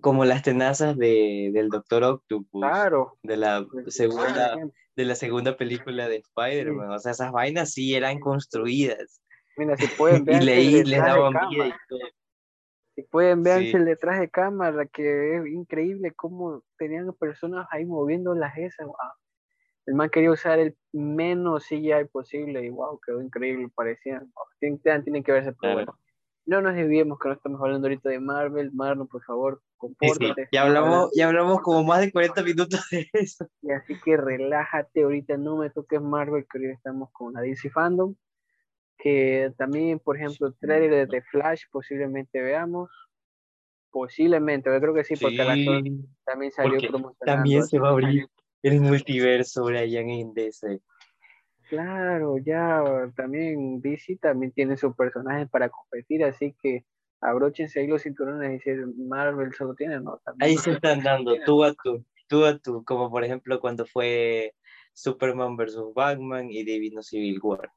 Como 0.00 0.24
las 0.24 0.42
tenazas 0.42 0.96
de, 0.96 1.50
del 1.52 1.68
Doctor 1.68 2.04
Octopus, 2.04 2.60
Claro, 2.62 3.18
de 3.22 3.36
la 3.36 3.66
pues, 3.70 3.94
segunda, 3.94 4.56
de 4.96 5.04
la 5.04 5.14
segunda 5.14 5.56
película 5.56 6.08
de 6.08 6.16
Spider-Man. 6.16 6.90
O 6.90 6.98
sea, 6.98 7.12
esas 7.12 7.32
vainas 7.32 7.72
sí 7.72 7.94
eran 7.94 8.20
construidas. 8.20 9.20
mira, 9.56 9.76
si 9.76 9.86
pueden 9.96 10.22
Y 10.22 10.24
ver 10.26 10.44
leí, 10.44 10.84
les 10.84 10.98
daban 11.00 11.32
vida 11.50 11.68
y 11.68 11.72
todo. 11.88 12.00
Si 12.94 13.02
pueden 13.04 13.42
ver 13.42 13.62
Sí. 13.62 13.72
el 13.74 13.86
detrás 13.86 14.20
de 14.20 14.28
cámara, 14.28 14.84
que 14.86 15.36
es 15.36 15.46
increíble 15.46 16.12
cómo 16.14 16.62
tenían 16.76 17.10
personas 17.14 17.66
ahí 17.70 17.86
moviendo 17.86 18.34
las 18.34 18.56
esas. 18.58 18.86
wow. 18.86 18.96
El 19.86 19.94
man 19.94 20.10
quería 20.10 20.30
usar 20.30 20.58
el 20.58 20.76
menos 20.92 21.64
CGI 21.64 22.04
posible 22.12 22.62
y 22.64 22.68
wow, 22.68 23.00
quedó 23.04 23.20
increíble, 23.22 23.68
parecían. 23.74 24.30
wow, 24.34 24.44
Tienen, 24.60 25.02
tienen 25.04 25.24
que 25.24 25.32
verse, 25.32 25.52
pero 25.52 25.74
Claro. 25.74 25.74
bueno. 25.74 25.98
No 26.44 26.60
nos 26.60 26.74
desviemos 26.74 27.18
que 27.20 27.28
no 27.28 27.34
estamos 27.34 27.60
hablando 27.60 27.86
ahorita 27.86 28.08
de 28.08 28.18
Marvel. 28.18 28.72
Marlon, 28.72 29.06
por 29.06 29.22
favor, 29.22 29.60
Sí, 29.60 29.66
sí, 29.68 29.74
compórtate. 29.78 30.48
Ya 30.52 30.62
hablamos, 30.62 31.10
ya 31.14 31.28
hablamos 31.28 31.60
como 31.60 31.84
más 31.84 32.00
de 32.00 32.12
40 32.12 32.42
minutos 32.42 32.80
de 32.90 33.08
eso. 33.12 33.46
Y 33.62 33.70
así 33.70 33.94
que 34.04 34.16
relájate, 34.16 35.02
ahorita 35.02 35.36
no 35.36 35.56
me 35.56 35.70
toques 35.70 36.00
Marvel, 36.00 36.46
que 36.50 36.58
ahorita 36.58 36.74
estamos 36.74 37.10
con 37.12 37.34
la 37.34 37.40
DC 37.40 37.70
Fandom. 37.70 38.14
Que 38.98 39.52
también, 39.56 39.98
por 39.98 40.16
ejemplo, 40.16 40.52
trailer 40.60 41.08
de 41.08 41.22
Flash 41.22 41.62
posiblemente 41.70 42.40
veamos. 42.40 42.90
Posiblemente, 43.90 44.70
yo 44.72 44.80
creo 44.80 44.94
que 44.94 45.04
sí, 45.04 45.14
porque 45.20 45.36
Sí, 45.36 46.06
también 46.24 46.52
salió 46.52 46.78
promocionando. 46.78 47.14
también 47.24 47.64
se 47.66 47.78
va 47.78 47.88
a 47.88 47.92
abrir 47.92 48.26
el 48.62 48.80
multiverso 48.80 49.64
Brian 49.64 50.08
en 50.08 50.32
DC. 50.32 50.80
Claro, 51.72 52.36
ya 52.36 52.84
también 53.16 53.80
DC 53.80 54.18
también 54.20 54.52
tiene 54.52 54.76
sus 54.76 54.94
personajes 54.94 55.48
para 55.48 55.70
competir, 55.70 56.22
así 56.22 56.54
que 56.60 56.84
abróchense 57.18 57.80
ahí 57.80 57.86
los 57.86 58.02
cinturones 58.02 58.60
y 58.60 58.62
si 58.62 58.76
Marvel 58.98 59.54
solo 59.54 59.74
tiene, 59.74 59.98
no, 59.98 60.20
también. 60.22 60.50
Ahí 60.50 60.58
se 60.58 60.72
están 60.72 61.02
dando 61.02 61.34
tú 61.46 61.64
a 61.64 61.72
tú, 61.72 62.04
tú 62.28 62.44
a 62.44 62.58
tú, 62.58 62.84
como 62.84 63.10
por 63.10 63.24
ejemplo 63.24 63.58
cuando 63.58 63.86
fue 63.86 64.52
Superman 64.92 65.56
versus 65.56 65.94
Batman 65.94 66.50
y 66.50 66.62
Divino 66.62 67.02
Civil 67.02 67.40
War. 67.42 67.72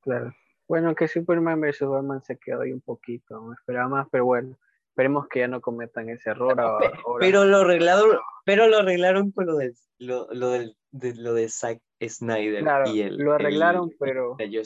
Claro. 0.00 0.34
Bueno, 0.66 0.92
que 0.96 1.06
Superman 1.06 1.60
vs. 1.60 1.82
Batman 1.82 2.24
se 2.24 2.36
quedó 2.40 2.62
ahí 2.62 2.72
un 2.72 2.80
poquito, 2.80 3.40
no 3.40 3.52
esperaba 3.52 3.88
más, 3.88 4.08
pero 4.10 4.24
bueno, 4.24 4.58
esperemos 4.88 5.28
que 5.28 5.38
ya 5.38 5.46
no 5.46 5.60
cometan 5.60 6.08
ese 6.08 6.30
error 6.30 6.60
ahora. 6.60 6.90
Pero 7.20 7.44
lo 7.44 7.58
arreglaron, 7.58 8.18
pero 8.44 8.66
lo 8.66 8.78
arreglaron 8.78 9.30
con 9.30 9.46
lo 9.46 9.58
de 9.58 9.72
lo, 9.98 10.26
lo 10.32 10.50
del 10.50 10.76
de, 10.90 11.14
lo 11.14 11.34
de 11.34 11.48
Zack 11.48 11.80
Snyder 12.08 12.62
Claro, 12.62 12.94
y 12.94 13.00
el 13.02 13.16
lo 13.16 13.34
arreglaron, 13.34 13.90
el- 13.90 13.96
pero 13.98 14.36
el 14.38 14.62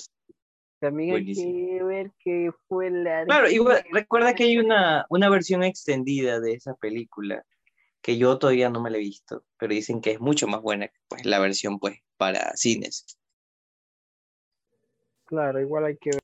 también 0.78 1.16
hay 1.16 1.34
que 1.34 1.82
ver 1.82 2.12
que 2.18 2.50
fue 2.68 2.90
la... 2.90 3.24
Claro, 3.24 3.48
igual 3.50 3.82
recuerda 3.90 4.34
que 4.34 4.44
hay 4.44 4.58
una, 4.58 5.06
una 5.08 5.30
versión 5.30 5.62
extendida 5.62 6.38
de 6.38 6.52
esa 6.52 6.74
película 6.74 7.44
que 8.02 8.18
yo 8.18 8.38
todavía 8.38 8.70
no 8.70 8.82
me 8.82 8.90
la 8.90 8.98
he 8.98 9.00
visto, 9.00 9.44
pero 9.58 9.72
dicen 9.72 10.00
que 10.00 10.12
es 10.12 10.20
mucho 10.20 10.46
más 10.46 10.60
buena 10.60 10.88
que 10.88 10.98
pues, 11.08 11.24
la 11.24 11.38
versión 11.38 11.78
pues 11.80 12.00
para 12.16 12.54
cines. 12.56 13.18
Claro, 15.24 15.60
igual 15.60 15.86
hay 15.86 15.96
que 15.96 16.10
ver 16.10 16.20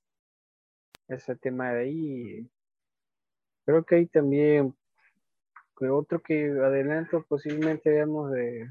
ese 1.09 1.35
tema 1.37 1.73
de 1.73 1.81
ahí. 1.83 2.51
Creo 3.65 3.85
que 3.85 3.97
hay 3.97 4.07
también 4.07 4.77
que 5.79 5.89
otro 5.89 6.21
que 6.23 6.45
adelanto 6.51 7.25
posiblemente 7.27 7.91
veamos 7.91 8.31
de... 8.31 8.71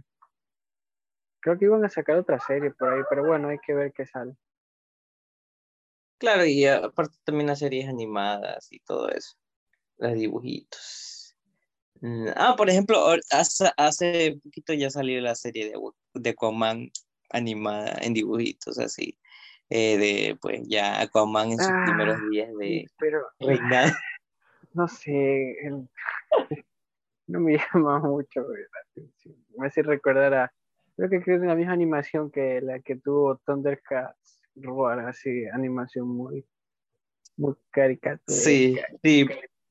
Creo 1.41 1.57
que 1.57 1.65
iban 1.65 1.83
a 1.83 1.89
sacar 1.89 2.17
otra 2.17 2.39
serie 2.39 2.71
por 2.71 2.93
ahí, 2.93 3.01
pero 3.09 3.25
bueno, 3.25 3.49
hay 3.49 3.57
que 3.59 3.73
ver 3.73 3.91
qué 3.93 4.05
sale. 4.05 4.35
Claro, 6.19 6.45
y 6.45 6.65
aparte 6.67 7.17
también 7.23 7.47
las 7.47 7.59
series 7.59 7.89
animadas 7.89 8.71
y 8.71 8.79
todo 8.81 9.09
eso, 9.09 9.35
los 9.97 10.13
dibujitos. 10.13 11.35
Mm, 12.01 12.27
Ah, 12.35 12.55
por 12.55 12.69
ejemplo, 12.69 12.97
hace, 13.31 13.71
hace 13.75 14.39
poquito 14.43 14.73
ya 14.73 14.89
salió 14.91 15.19
la 15.19 15.33
serie 15.35 15.71
de, 15.71 15.79
de 16.13 16.29
Aquaman 16.29 16.91
animada 17.31 17.95
en 18.01 18.13
dibujitos, 18.13 18.77
así, 18.77 19.17
eh, 19.69 19.97
de 19.97 20.37
pues 20.39 20.61
ya 20.67 21.01
Aquaman 21.01 21.51
en 21.53 21.57
sus 21.57 21.69
Ah, 21.69 21.81
primeros 21.85 22.21
días 22.29 22.49
de 22.59 22.85
Pero 22.99 23.27
reinado. 23.39 23.91
no 24.73 24.87
sé, 24.87 25.57
el- 25.65 25.89
no 27.27 27.39
me 27.39 27.57
llama 27.73 27.99
mucho 27.99 28.41
la 28.41 28.79
atención. 28.91 29.35
Me 29.57 29.67
hace 29.67 29.81
recordar 29.81 30.33
a, 30.35 30.53
creo 30.95 31.09
que 31.09 31.21
creo 31.21 31.39
que 31.39 31.45
es 31.45 31.49
la 31.49 31.55
misma 31.55 31.73
animación 31.73 32.31
que 32.31 32.61
la 32.61 32.79
que 32.79 32.95
tuvo 32.95 33.37
Thundercats 33.45 34.41
Roar, 34.55 34.99
así, 34.99 35.45
animación 35.47 36.07
muy, 36.07 36.45
muy 37.37 37.55
caricatura. 37.71 38.19
Sí, 38.27 38.77
sí, 39.01 39.25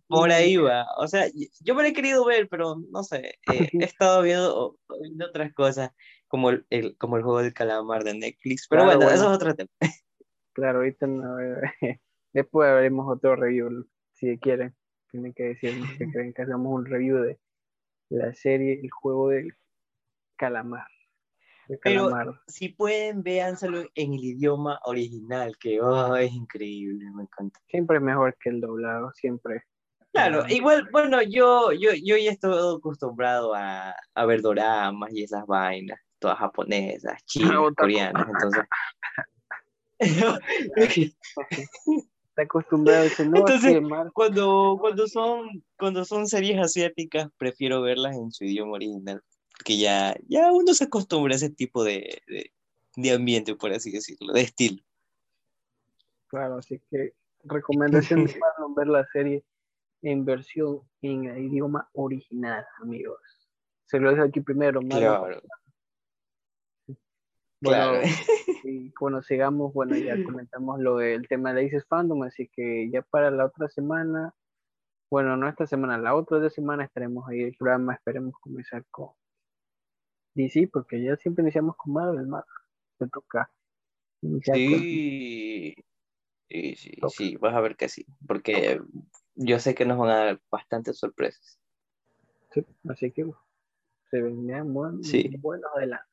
por 0.09 0.30
ahí 0.30 0.56
va. 0.56 0.87
O 0.98 1.06
sea, 1.06 1.26
yo 1.61 1.74
me 1.74 1.83
lo 1.83 1.88
he 1.88 1.92
querido 1.92 2.24
ver, 2.24 2.48
pero 2.48 2.76
no 2.90 3.02
sé, 3.02 3.38
eh, 3.52 3.68
he 3.72 3.85
estado 3.85 4.22
viendo, 4.22 4.78
viendo, 5.00 5.26
otras 5.26 5.52
cosas, 5.54 5.92
como 6.28 6.50
el, 6.50 6.96
como 6.98 7.16
el 7.16 7.22
juego 7.22 7.42
del 7.42 7.54
calamar 7.54 8.04
de 8.04 8.14
Netflix. 8.14 8.66
Pero 8.68 8.85
bueno, 8.85 9.02
eso 9.02 9.14
es 9.14 9.37
otro 9.37 9.54
tema. 9.54 9.70
Claro, 10.52 10.78
ahorita 10.78 11.06
no. 11.06 11.37
Después 12.33 12.68
haremos 12.68 13.06
otro 13.09 13.37
review, 13.37 13.87
si 14.14 14.37
quieren. 14.38 14.74
Tienen 15.11 15.33
que 15.33 15.44
decir 15.44 15.80
que 15.96 16.11
creen 16.11 16.33
que 16.35 16.42
hagamos 16.42 16.72
un 16.72 16.87
review 16.87 17.18
de 17.18 17.38
la 18.11 18.35
serie 18.35 18.80
El 18.83 18.90
juego 18.90 19.28
del 19.28 19.54
calamar. 20.37 20.88
Pero 21.83 22.11
si 22.46 22.68
pueden, 22.70 23.22
véanselo 23.22 23.83
en 23.94 24.14
el 24.14 24.24
idioma 24.24 24.80
original, 24.85 25.56
que 25.59 25.80
oh, 25.80 26.16
es 26.16 26.33
increíble, 26.33 27.04
me 27.14 27.22
encanta. 27.22 27.61
Siempre 27.68 28.00
mejor 28.00 28.37
que 28.40 28.50
el 28.50 28.61
doblado, 28.61 29.12
siempre. 29.14 29.62
Claro, 30.12 30.44
igual, 30.48 30.88
bueno, 30.90 31.22
yo, 31.22 31.70
yo, 31.72 31.92
yo 31.94 32.16
ya 32.16 32.33
estoy 32.33 32.76
acostumbrado 32.76 33.54
a, 33.54 33.94
a 34.14 34.26
ver 34.26 34.42
doramas 34.42 35.12
y 35.12 35.22
esas 35.22 35.46
vainas, 35.46 36.00
todas 36.18 36.38
japonesas, 36.38 37.22
chinas, 37.26 37.72
coreanas, 37.76 38.26
entonces... 38.28 38.64
Está 42.30 42.42
acostumbrado 42.42 43.02
a 43.02 43.06
ese 43.06 43.28
no 43.28 43.38
Entonces, 43.38 43.83
cuando, 44.14 44.78
cuando, 44.80 45.09
son, 45.09 45.64
cuando 45.76 46.04
son 46.04 46.28
series 46.28 46.59
asiáticas, 46.59 47.28
prefiero 47.37 47.83
verlas 47.83 48.16
en 48.16 48.30
su 48.30 48.44
idioma 48.44 48.74
original 48.74 49.20
que 49.64 49.79
ya, 49.79 50.16
ya 50.29 50.53
uno 50.53 50.75
se 50.75 50.85
acostumbra 50.85 51.35
a 51.35 51.37
ese 51.37 51.51
tipo 51.51 51.85
de, 51.85 52.23
de, 52.96 53.12
ambiente, 53.12 53.55
por 53.55 53.73
así 53.73 53.90
decirlo, 53.90 54.33
de 54.33 54.42
estilo. 54.42 54.83
Claro, 56.29 56.59
así 56.59 56.81
que 56.90 57.14
recomendación 57.44 58.27
de 58.27 58.35
ver 58.77 58.87
la 58.88 59.07
serie 59.07 59.44
en 60.03 60.25
versión 60.25 60.81
en 61.03 61.25
el 61.27 61.44
idioma 61.44 61.88
original, 61.92 62.64
amigos. 62.81 63.20
Se 63.87 63.99
lo 63.99 64.11
dejo 64.11 64.23
aquí 64.23 64.40
primero, 64.40 64.81
Claro. 64.81 65.42
Bueno, 67.62 68.01
y 68.64 68.90
cuando 68.92 69.23
sigamos, 69.23 69.75
bueno, 69.75 69.94
ya 69.96 70.23
comentamos 70.25 70.81
lo 70.81 70.96
del 70.96 71.29
tema 71.29 71.53
de 71.53 71.66
Aces 71.66 71.85
Fandom, 71.87 72.23
así 72.23 72.49
que 72.49 72.88
ya 72.90 73.03
para 73.03 73.31
la 73.31 73.44
otra 73.44 73.68
semana, 73.68 74.35
bueno, 75.11 75.37
no 75.37 75.46
esta 75.49 75.66
semana, 75.66 75.99
la 75.99 76.14
otra 76.14 76.38
de 76.38 76.49
semana 76.49 76.85
estaremos 76.85 77.29
ahí 77.29 77.42
el 77.42 77.57
programa, 77.57 77.94
esperemos 77.94 78.35
comenzar 78.40 78.85
con 78.90 79.11
sí, 80.34 80.66
porque 80.66 81.02
ya 81.02 81.16
siempre 81.16 81.42
iniciamos 81.42 81.76
con 81.76 81.92
Marvel, 81.92 82.26
Marvel. 82.26 82.48
Te 82.98 83.08
toca 83.08 83.50
sí. 84.20 85.74
Sí, 86.48 86.74
sí, 86.74 86.98
sí, 87.10 87.36
vas 87.36 87.54
a 87.54 87.60
ver 87.60 87.76
que 87.76 87.88
sí, 87.88 88.04
porque 88.26 88.80
yo 89.36 89.60
sé 89.60 89.74
que 89.76 89.84
nos 89.84 89.98
van 89.98 90.10
a 90.10 90.16
dar 90.16 90.40
bastantes 90.50 90.98
sorpresas. 90.98 91.60
Sí, 92.52 92.66
así 92.88 93.12
que 93.12 93.30
se 94.10 94.20
venían 94.20 94.74
buen, 94.74 95.04
sí. 95.04 95.30
buenos 95.38 95.70
adelante. 95.76 96.04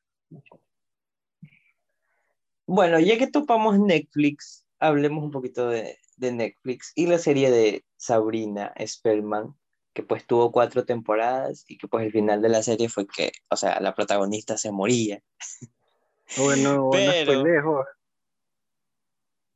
Bueno, 2.66 3.00
ya 3.00 3.18
que 3.18 3.26
topamos 3.26 3.80
Netflix, 3.80 4.64
hablemos 4.78 5.24
un 5.24 5.32
poquito 5.32 5.68
de, 5.68 5.98
de 6.16 6.32
Netflix 6.32 6.92
y 6.94 7.06
la 7.06 7.18
serie 7.18 7.50
de 7.50 7.84
Sabrina 7.96 8.72
Spellman, 8.86 9.56
que 9.98 10.04
pues 10.04 10.24
tuvo 10.28 10.52
cuatro 10.52 10.84
temporadas 10.84 11.64
y 11.66 11.76
que 11.76 11.88
pues 11.88 12.06
el 12.06 12.12
final 12.12 12.40
de 12.40 12.48
la 12.48 12.62
serie 12.62 12.88
fue 12.88 13.04
que, 13.04 13.32
o 13.50 13.56
sea, 13.56 13.80
la 13.80 13.96
protagonista 13.96 14.56
se 14.56 14.70
moría. 14.70 15.20
Bueno, 16.36 16.90
Pero... 16.92 17.44
lejos. 17.44 17.84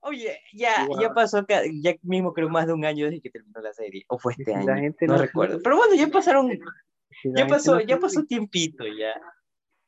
Oye, 0.01 0.41
ya, 0.53 0.89
ya 1.01 1.15
pasó, 1.15 1.47
ya 1.47 1.95
mismo 2.03 2.33
creo 2.33 2.49
más 2.49 2.67
de 2.67 2.73
un 2.73 2.85
año 2.85 3.05
desde 3.05 3.21
que 3.21 3.31
terminó 3.31 3.61
la 3.61 3.73
serie, 3.73 4.05
o 4.09 4.19
fue 4.19 4.35
este 4.37 4.53
año, 4.53 4.75
no, 5.03 5.17
recuerdo. 5.17 5.61
Pero 5.63 5.77
bueno, 5.77 5.95
ya 5.95 6.09
pasaron, 6.09 6.51
ya 7.23 7.47
pasó, 7.47 7.79
ya 7.81 8.01
pasó 8.01 8.25
tiempito 8.25 8.85
ya. 8.85 9.15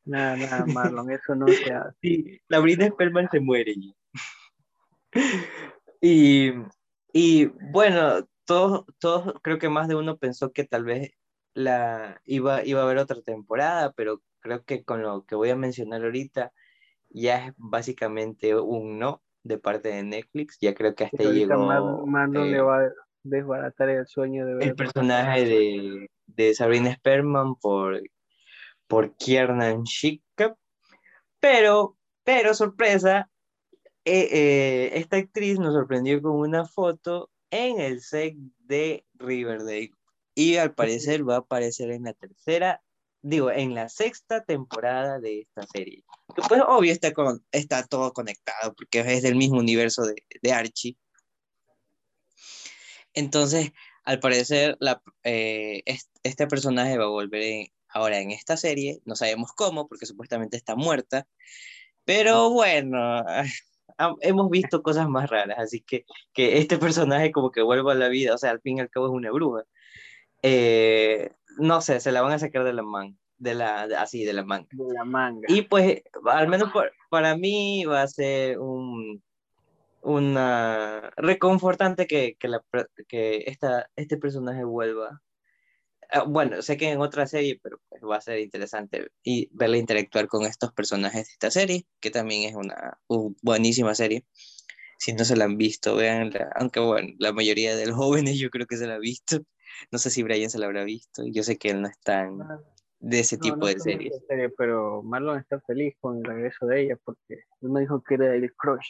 Nada, 0.04 0.36
nada, 0.36 0.66
Marlon, 0.66 1.10
eso 1.10 1.34
no 1.34 1.48
se 1.48 1.72
hace. 1.72 1.96
Sí, 2.00 2.40
la 2.46 2.60
Brina 2.60 2.86
Spellman 2.86 3.28
se 3.28 3.40
muere 3.40 3.74
ya. 3.74 5.20
Y, 6.00 6.52
y 7.12 7.46
bueno, 7.72 8.28
todos, 8.44 8.84
todos, 8.98 9.34
creo 9.42 9.58
que 9.58 9.68
más 9.68 9.88
de 9.88 9.94
uno 9.94 10.16
pensó 10.18 10.52
que 10.52 10.64
tal 10.64 10.84
vez 10.84 11.12
la 11.54 12.20
iba, 12.24 12.64
iba 12.64 12.80
a 12.80 12.84
haber 12.84 12.98
otra 12.98 13.20
temporada, 13.22 13.92
pero 13.92 14.22
creo 14.40 14.64
que 14.64 14.84
con 14.84 15.02
lo 15.02 15.24
que 15.24 15.34
voy 15.34 15.50
a 15.50 15.56
mencionar 15.56 16.02
ahorita 16.02 16.52
ya 17.10 17.46
es 17.46 17.54
básicamente 17.56 18.56
un 18.56 18.98
no 18.98 19.22
de 19.44 19.58
parte 19.58 19.88
de 19.88 20.02
Netflix. 20.02 20.58
Ya 20.60 20.74
creo 20.74 20.94
que 20.94 21.04
hasta 21.04 21.22
llegó. 21.24 21.56
Más, 22.06 22.28
no 22.28 22.44
le 22.44 22.56
eh, 22.56 22.60
va 22.60 22.80
a 22.80 22.92
desbaratar 23.22 23.88
el 23.88 24.06
sueño 24.06 24.44
de 24.46 24.54
ver. 24.54 24.68
El 24.68 24.74
personaje 24.74 25.44
de, 25.44 26.10
de 26.26 26.54
Sabrina 26.54 26.92
Sperman 26.92 27.54
por, 27.56 28.02
por 28.86 29.16
Kiernan 29.16 29.84
Shika. 29.84 30.56
Pero, 31.40 31.96
pero 32.24 32.54
sorpresa, 32.54 33.30
eh, 34.04 34.28
eh, 34.32 34.90
esta 34.94 35.16
actriz 35.16 35.58
nos 35.58 35.74
sorprendió 35.74 36.20
con 36.20 36.32
una 36.32 36.64
foto 36.64 37.30
en 37.54 37.80
el 37.80 38.00
set 38.00 38.34
de 38.58 39.06
Riverdale. 39.14 39.92
Y 40.34 40.56
al 40.56 40.74
parecer 40.74 41.28
va 41.28 41.36
a 41.36 41.38
aparecer 41.38 41.92
en 41.92 42.02
la 42.02 42.12
tercera, 42.12 42.82
digo, 43.22 43.52
en 43.52 43.74
la 43.74 43.88
sexta 43.88 44.44
temporada 44.44 45.20
de 45.20 45.42
esta 45.42 45.64
serie. 45.72 46.04
Que 46.34 46.42
pues 46.48 46.60
obvio 46.66 46.92
está, 46.92 47.12
con, 47.12 47.44
está 47.52 47.86
todo 47.86 48.12
conectado 48.12 48.74
porque 48.74 49.00
es 49.00 49.22
del 49.22 49.36
mismo 49.36 49.58
universo 49.58 50.02
de, 50.02 50.16
de 50.42 50.52
Archie. 50.52 50.98
Entonces, 53.12 53.70
al 54.02 54.18
parecer, 54.18 54.76
la, 54.80 55.00
eh, 55.22 55.84
este 56.24 56.46
personaje 56.48 56.98
va 56.98 57.04
a 57.04 57.08
volver 57.08 57.68
ahora 57.88 58.18
en 58.18 58.32
esta 58.32 58.56
serie. 58.56 59.00
No 59.04 59.14
sabemos 59.14 59.52
cómo, 59.52 59.86
porque 59.86 60.06
supuestamente 60.06 60.56
está 60.56 60.74
muerta. 60.74 61.28
Pero 62.04 62.50
bueno, 62.50 63.22
hemos 64.20 64.50
visto 64.50 64.82
cosas 64.82 65.08
más 65.08 65.30
raras, 65.30 65.58
así 65.58 65.80
que 65.80 66.04
que 66.32 66.58
este 66.58 66.78
personaje 66.78 67.32
como 67.32 67.50
que 67.50 67.62
vuelva 67.62 67.92
a 67.92 67.96
la 67.96 68.08
vida, 68.08 68.34
o 68.34 68.38
sea, 68.38 68.50
al 68.50 68.60
fin 68.60 68.78
y 68.78 68.80
al 68.80 68.90
cabo 68.90 69.06
es 69.06 69.12
una 69.12 69.30
bruja. 69.30 69.64
Eh, 70.42 71.32
no 71.58 71.80
sé, 71.80 72.00
se 72.00 72.12
la 72.12 72.22
van 72.22 72.32
a 72.32 72.38
sacar 72.38 72.64
de 72.64 72.72
la 72.72 72.82
manga, 72.82 73.16
de 73.38 73.54
la, 73.54 73.82
así, 73.98 74.24
de 74.24 74.32
la 74.32 74.44
manga. 74.44 74.68
De 74.72 74.92
la 74.92 75.04
manga. 75.04 75.46
Y 75.48 75.62
pues, 75.62 76.02
al 76.26 76.48
menos 76.48 76.70
para 77.10 77.36
mí 77.36 77.84
va 77.84 78.02
a 78.02 78.08
ser 78.08 78.58
un, 78.58 79.22
una 80.02 81.10
reconfortante 81.16 82.06
que, 82.06 82.36
que, 82.38 82.48
la, 82.48 82.62
que 83.08 83.44
esta, 83.46 83.90
este 83.96 84.16
personaje 84.18 84.64
vuelva 84.64 85.22
Ah, 85.33 85.33
bueno, 86.22 86.62
sé 86.62 86.76
que 86.76 86.90
en 86.90 87.00
otra 87.00 87.26
serie, 87.26 87.58
pero 87.62 87.80
pues 87.88 88.02
va 88.02 88.16
a 88.16 88.20
ser 88.20 88.38
interesante 88.38 89.08
y 89.22 89.48
verla 89.52 89.78
interactuar 89.78 90.28
con 90.28 90.44
estos 90.44 90.72
personajes 90.72 91.26
de 91.26 91.32
esta 91.32 91.50
serie, 91.50 91.86
que 92.00 92.10
también 92.10 92.48
es 92.48 92.54
una 92.54 92.98
buenísima 93.42 93.94
serie. 93.94 94.24
Si 94.98 95.12
no 95.12 95.24
se 95.24 95.36
la 95.36 95.44
han 95.44 95.58
visto, 95.58 95.96
veanla. 95.96 96.50
Aunque 96.54 96.80
bueno, 96.80 97.08
la 97.18 97.32
mayoría 97.32 97.76
de 97.76 97.86
los 97.86 97.96
jóvenes 97.96 98.38
yo 98.38 98.50
creo 98.50 98.66
que 98.66 98.76
se 98.76 98.86
la 98.86 98.94
ha 98.94 98.98
visto. 98.98 99.40
No 99.90 99.98
sé 99.98 100.10
si 100.10 100.22
Brian 100.22 100.50
se 100.50 100.58
la 100.58 100.66
habrá 100.66 100.84
visto. 100.84 101.24
Yo 101.26 101.42
sé 101.42 101.58
que 101.58 101.70
él 101.70 101.82
no 101.82 101.88
es 101.88 101.98
tan 102.00 102.38
de 103.00 103.20
ese 103.20 103.36
tipo 103.36 103.66
de 103.66 103.78
series. 103.80 104.14
Serie, 104.28 104.50
pero 104.50 105.02
Marlon 105.02 105.38
está 105.38 105.60
feliz 105.60 105.94
con 106.00 106.18
el 106.18 106.24
regreso 106.24 106.66
de 106.66 106.82
ella 106.82 106.98
porque 107.04 107.34
él 107.60 107.70
me 107.70 107.80
dijo 107.80 108.02
que 108.02 108.14
era 108.14 108.34
el 108.34 108.54
crush. 108.54 108.86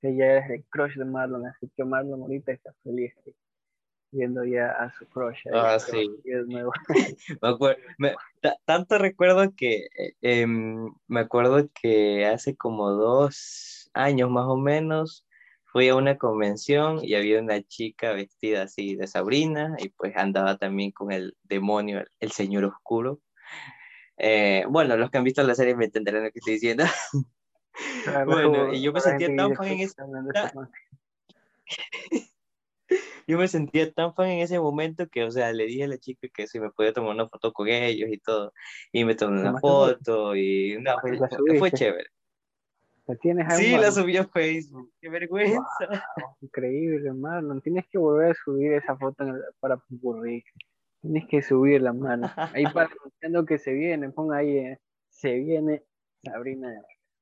Que 0.00 0.10
ella 0.10 0.38
es 0.38 0.50
el 0.50 0.64
crush 0.66 0.96
de 0.96 1.04
Marlon, 1.04 1.46
así 1.46 1.68
que 1.76 1.84
Marlon 1.84 2.22
ahorita 2.22 2.52
está 2.52 2.72
feliz 2.84 3.12
viendo 4.10 4.44
ya 4.44 4.70
a 4.70 4.92
su 4.92 5.06
crush. 5.06 5.44
Ah, 5.52 5.78
sí. 5.78 6.10
me 7.98 8.14
tanto 8.64 8.98
recuerdo 8.98 9.54
que 9.54 9.88
eh, 9.96 10.14
em, 10.22 10.92
me 11.06 11.20
acuerdo 11.20 11.68
que 11.80 12.26
hace 12.26 12.56
como 12.56 12.90
dos 12.90 13.90
años 13.94 14.30
más 14.30 14.46
o 14.46 14.56
menos 14.56 15.26
fui 15.64 15.88
a 15.88 15.96
una 15.96 16.16
convención 16.16 17.00
y 17.02 17.14
había 17.14 17.40
una 17.40 17.62
chica 17.62 18.12
vestida 18.12 18.62
así 18.62 18.96
de 18.96 19.06
Sabrina 19.06 19.76
y 19.78 19.90
pues 19.90 20.16
andaba 20.16 20.56
también 20.56 20.92
con 20.92 21.12
el 21.12 21.36
demonio, 21.42 22.04
el, 22.20 22.32
señor 22.32 22.64
oscuro. 22.64 23.20
Eh, 24.16 24.64
bueno, 24.68 24.96
los 24.96 25.10
que 25.10 25.18
han 25.18 25.24
visto 25.24 25.42
la 25.42 25.54
serie 25.54 25.76
me 25.76 25.84
entenderán 25.84 26.24
lo 26.24 26.30
que 26.30 26.38
estoy 26.38 26.54
diciendo. 26.54 26.84
bueno, 28.26 28.72
y 28.72 28.80
yo 28.80 28.92
me 28.92 29.00
sentía 29.00 29.34
tan 29.36 29.54
fan 29.54 29.68
en 29.68 29.80
esa 29.80 30.52
yo 33.28 33.36
me 33.36 33.46
sentía 33.46 33.92
tan 33.92 34.14
fan 34.14 34.28
en 34.28 34.38
ese 34.40 34.58
momento 34.58 35.06
que, 35.06 35.22
o 35.22 35.30
sea, 35.30 35.52
le 35.52 35.66
dije 35.66 35.84
a 35.84 35.88
la 35.88 35.98
chica 35.98 36.28
que 36.34 36.46
si 36.46 36.58
me 36.58 36.70
podía 36.70 36.94
tomar 36.94 37.14
una 37.14 37.28
foto 37.28 37.52
con 37.52 37.68
ellos 37.68 38.08
y 38.10 38.18
todo. 38.18 38.54
Y 38.90 39.04
me 39.04 39.14
tomé 39.14 39.40
una 39.42 39.60
foto 39.60 40.34
y 40.34 40.78
no, 40.80 40.96
fue, 41.58 41.70
chévere. 41.70 42.08
¿La 43.06 43.16
tienes 43.16 43.54
sí, 43.54 43.72
la 43.72 43.92
subí 43.92 44.16
a 44.16 44.24
Facebook. 44.24 44.90
Qué 44.98 45.10
vergüenza. 45.10 45.60
increíble, 46.40 47.06
hermano. 47.06 47.60
Tienes 47.60 47.86
que 47.88 47.98
volver 47.98 48.30
a 48.30 48.34
subir 48.34 48.72
esa 48.72 48.96
foto 48.96 49.24
para 49.60 49.76
Pupurri. 49.76 50.42
Tienes 51.02 51.28
que 51.28 51.42
subirla, 51.42 51.92
mano. 51.92 52.30
Ahí 52.34 52.64
para 52.74 52.88
que 53.46 53.58
se 53.58 53.74
viene, 53.74 54.08
ponga 54.08 54.38
ahí, 54.38 54.56
eh, 54.56 54.78
se 55.10 55.34
viene 55.34 55.82
Sabrina. 56.24 56.72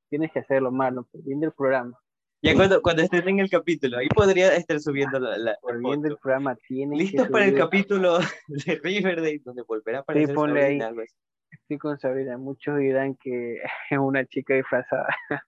Tienes 0.09 0.31
que 0.31 0.39
hacerlo, 0.39 0.71
mano, 0.71 1.05
viendo 1.13 1.47
el 1.47 1.51
programa. 1.51 1.99
Ya 2.41 2.53
cuando, 2.53 2.81
cuando 2.81 3.01
estén 3.01 3.27
en 3.27 3.39
el 3.39 3.49
capítulo, 3.49 3.97
ahí 3.97 4.07
podría 4.09 4.55
estar 4.55 4.79
subiendo 4.79 5.19
la, 5.19 5.37
la, 5.37 5.57
Volviendo 5.61 6.07
el 6.07 6.17
programa, 6.17 6.55
tienen 6.55 6.99
¿Listos 6.99 7.27
para 7.29 7.45
el 7.45 7.55
capítulo 7.55 8.19
de 8.47 8.79
Riverdale, 8.83 9.41
donde 9.43 9.63
volverá 9.63 9.99
a 9.99 10.01
aparecer 10.01 10.29
Sí, 10.29 10.35
ponle 10.35 10.61
Sabrina, 10.61 10.85
ahí. 10.85 10.89
algo 10.89 11.01
así? 11.01 11.15
Estoy 11.49 11.77
con 11.77 11.99
Sabrina. 11.99 12.37
Muchos 12.37 12.77
dirán 12.77 13.15
que 13.15 13.55
es 13.89 13.97
una 13.97 14.25
chica 14.25 14.53
disfrazada. 14.53 15.07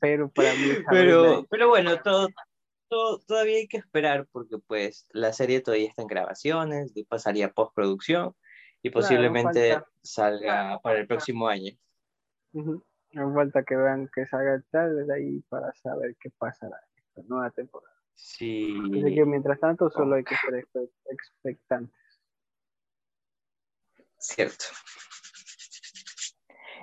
Pero 0.00 0.28
para 0.30 0.52
mí 0.54 0.58
Sabrina 0.58 0.84
Pero, 0.90 1.46
pero 1.48 1.68
bueno, 1.68 2.02
todo, 2.02 2.28
todo, 2.88 3.20
todavía 3.20 3.58
hay 3.58 3.68
que 3.68 3.76
esperar 3.76 4.26
porque 4.32 4.58
pues 4.66 5.06
la 5.12 5.32
serie 5.32 5.60
todavía 5.60 5.88
está 5.88 6.02
en 6.02 6.08
grabaciones, 6.08 6.92
pasaría 7.08 7.52
postproducción 7.52 8.34
y 8.82 8.90
Claro, 8.90 9.00
posiblemente 9.00 9.74
falta. 9.74 9.88
salga 10.02 10.80
para 10.82 10.98
el 10.98 11.06
próximo 11.06 11.46
año. 11.46 11.72
Ujú. 12.52 12.84
No 13.12 13.32
falta 13.34 13.62
que 13.62 13.76
vean 13.76 14.08
que 14.14 14.26
salga 14.26 14.54
el 14.54 14.64
trailer 14.64 15.10
ahí 15.12 15.40
para 15.48 15.72
saber 15.74 16.16
qué 16.20 16.30
pasará 16.30 16.78
en 16.96 17.04
esta 17.04 17.22
nueva 17.28 17.50
temporada. 17.50 17.94
Sí, 18.14 18.74
Así 18.94 19.14
que 19.14 19.24
mientras 19.24 19.58
tanto 19.60 19.90
solo 19.90 20.14
hay 20.16 20.24
que 20.24 20.34
ser 20.36 20.54
expe- 20.54 20.90
expectantes. 21.10 22.02
cierto. 24.18 24.64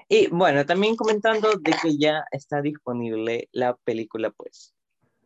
Y 0.08 0.28
bueno, 0.28 0.66
también 0.66 0.96
comentando 0.96 1.56
de 1.56 1.72
que 1.82 1.98
ya 1.98 2.26
está 2.32 2.62
disponible 2.62 3.48
la 3.52 3.76
película, 3.76 4.32
pues 4.32 4.76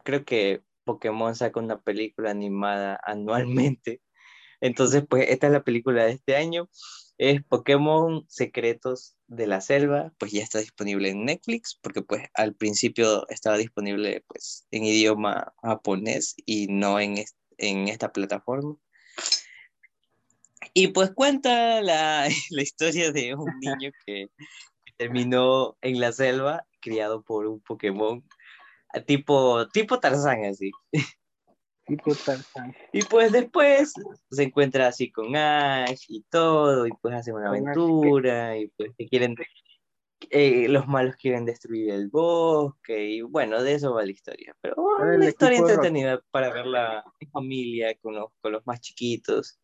creo 0.03 0.25
que 0.25 0.61
Pokémon 0.83 1.33
saca 1.35 1.59
una 1.59 1.81
película 1.81 2.31
animada 2.31 2.99
anualmente. 3.03 4.01
Entonces, 4.61 5.05
pues 5.09 5.29
esta 5.29 5.47
es 5.47 5.53
la 5.53 5.63
película 5.63 6.05
de 6.05 6.11
este 6.11 6.35
año. 6.35 6.69
Es 7.17 7.43
Pokémon 7.43 8.25
Secretos 8.27 9.15
de 9.27 9.47
la 9.47 9.61
Selva, 9.61 10.11
pues 10.17 10.31
ya 10.31 10.41
está 10.43 10.59
disponible 10.59 11.09
en 11.09 11.25
Netflix, 11.25 11.77
porque 11.81 12.01
pues 12.01 12.23
al 12.33 12.55
principio 12.55 13.27
estaba 13.29 13.57
disponible 13.57 14.23
pues 14.27 14.67
en 14.71 14.83
idioma 14.85 15.53
japonés 15.61 16.35
y 16.45 16.67
no 16.67 16.99
en, 16.99 17.17
es- 17.19 17.35
en 17.57 17.87
esta 17.87 18.11
plataforma. 18.11 18.75
Y 20.73 20.87
pues 20.89 21.11
cuenta 21.11 21.81
la, 21.81 22.27
la 22.49 22.61
historia 22.61 23.11
de 23.11 23.35
un 23.35 23.45
niño 23.61 23.91
que 24.05 24.27
terminó 24.97 25.77
en 25.81 25.99
la 25.99 26.11
selva, 26.11 26.65
criado 26.81 27.23
por 27.23 27.47
un 27.47 27.59
Pokémon, 27.61 28.23
tipo, 29.05 29.67
tipo 29.69 29.99
Tarzán 29.99 30.45
así. 30.45 30.71
Y 32.91 33.03
pues 33.03 33.31
después 33.31 33.93
se 34.31 34.43
encuentra 34.43 34.87
así 34.87 35.11
con 35.11 35.35
Ash 35.35 36.05
y 36.07 36.23
todo, 36.29 36.87
y 36.87 36.91
pues 37.01 37.13
hacen 37.15 37.35
una 37.35 37.49
aventura, 37.49 38.57
y 38.57 38.67
pues 38.69 38.91
que 38.97 39.07
quieren, 39.07 39.35
eh, 40.29 40.67
los 40.69 40.87
malos 40.87 41.15
quieren 41.17 41.45
destruir 41.45 41.91
el 41.91 42.07
bosque, 42.09 43.05
y 43.05 43.21
bueno, 43.21 43.61
de 43.61 43.73
eso 43.73 43.93
va 43.93 44.05
la 44.05 44.11
historia. 44.11 44.55
Pero 44.61 44.75
bueno, 44.77 45.15
una 45.15 45.25
historia 45.25 45.59
entretenida 45.59 46.21
para 46.31 46.53
verla 46.53 47.03
en 47.19 47.31
familia, 47.31 47.95
con 47.95 48.15
los, 48.15 48.31
con 48.41 48.53
los 48.53 48.65
más 48.65 48.79
chiquitos. 48.79 49.59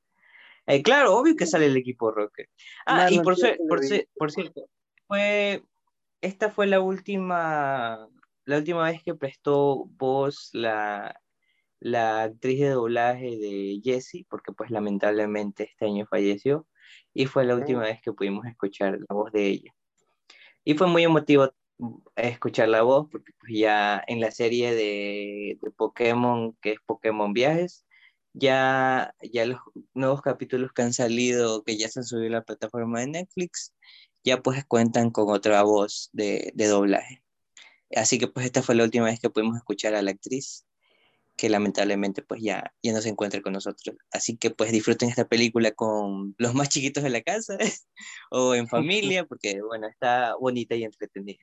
Eh, 0.65 0.83
claro, 0.83 1.15
obvio 1.17 1.35
que 1.35 1.45
sale 1.45 1.65
el 1.67 1.77
equipo 1.77 2.11
Rocket. 2.11 2.49
Ah, 2.85 3.09
y 3.09 3.19
por, 3.21 3.35
¿qué 3.35 3.41
suer- 3.41 3.57
te 3.57 3.67
por, 3.67 3.79
lo 3.81 3.87
cier- 3.87 4.07
por 4.15 4.31
cierto, 4.31 4.69
fue, 5.07 5.63
esta 6.21 6.51
fue 6.51 6.67
la 6.67 6.81
última, 6.81 8.07
la 8.45 8.57
última 8.57 8.83
vez 8.83 9.01
que 9.01 9.15
prestó 9.15 9.85
voz 9.97 10.49
la, 10.53 11.19
la 11.79 12.23
actriz 12.23 12.59
de 12.59 12.69
doblaje 12.69 13.37
de 13.37 13.81
Jessie, 13.83 14.25
porque 14.29 14.51
pues 14.53 14.71
lamentablemente 14.71 15.63
este 15.63 15.85
año 15.85 16.05
falleció, 16.07 16.67
y 17.13 17.25
fue 17.25 17.45
la 17.45 17.55
última 17.55 17.81
vez 17.81 18.01
que 18.01 18.13
pudimos 18.13 18.45
escuchar 18.45 18.99
la 18.99 19.15
voz 19.15 19.31
de 19.31 19.47
ella. 19.47 19.75
Y 20.63 20.75
fue 20.75 20.87
muy 20.87 21.03
emotivo 21.03 21.51
mm, 21.77 21.95
escuchar 22.15 22.69
la 22.69 22.81
voz, 22.83 23.07
porque 23.11 23.33
pues 23.39 23.53
ya 23.57 24.03
en 24.07 24.21
la 24.21 24.31
serie 24.31 24.73
de, 24.75 25.57
de 25.61 25.71
Pokémon, 25.71 26.55
que 26.61 26.73
es 26.73 26.79
Pokémon 26.85 27.33
Viajes, 27.33 27.85
ya, 28.33 29.13
ya 29.21 29.45
los 29.45 29.59
nuevos 29.93 30.21
capítulos 30.21 30.71
que 30.73 30.83
han 30.83 30.93
salido, 30.93 31.63
que 31.63 31.77
ya 31.77 31.89
se 31.89 31.99
han 32.01 32.05
subido 32.05 32.27
a 32.29 32.39
la 32.39 32.43
plataforma 32.43 32.99
de 33.01 33.07
Netflix, 33.07 33.73
ya 34.23 34.41
pues 34.41 34.65
cuentan 34.65 35.11
con 35.11 35.29
otra 35.31 35.63
voz 35.63 36.09
de, 36.13 36.51
de 36.55 36.67
doblaje. 36.67 37.23
Así 37.95 38.19
que 38.19 38.27
pues 38.27 38.45
esta 38.45 38.61
fue 38.63 38.75
la 38.75 38.83
última 38.83 39.05
vez 39.05 39.19
que 39.19 39.29
pudimos 39.29 39.57
escuchar 39.57 39.95
a 39.95 40.01
la 40.01 40.11
actriz 40.11 40.65
que 41.39 41.47
lamentablemente 41.47 42.21
pues 42.21 42.41
ya, 42.41 42.73
ya 42.83 42.91
no 42.91 42.99
se 42.99 43.07
encuentra 43.07 43.41
con 43.41 43.53
nosotros. 43.53 43.95
Así 44.11 44.35
que 44.35 44.51
pues 44.51 44.73
disfruten 44.73 45.07
esta 45.07 45.25
película 45.25 45.71
con 45.71 46.35
los 46.37 46.53
más 46.53 46.67
chiquitos 46.67 47.01
de 47.01 47.09
la 47.09 47.21
casa 47.21 47.57
o 48.29 48.55
en 48.55 48.67
familia, 48.67 49.25
porque 49.25 49.61
bueno, 49.61 49.87
está 49.87 50.35
bonita 50.35 50.75
y 50.75 50.83
entretenida. 50.83 51.39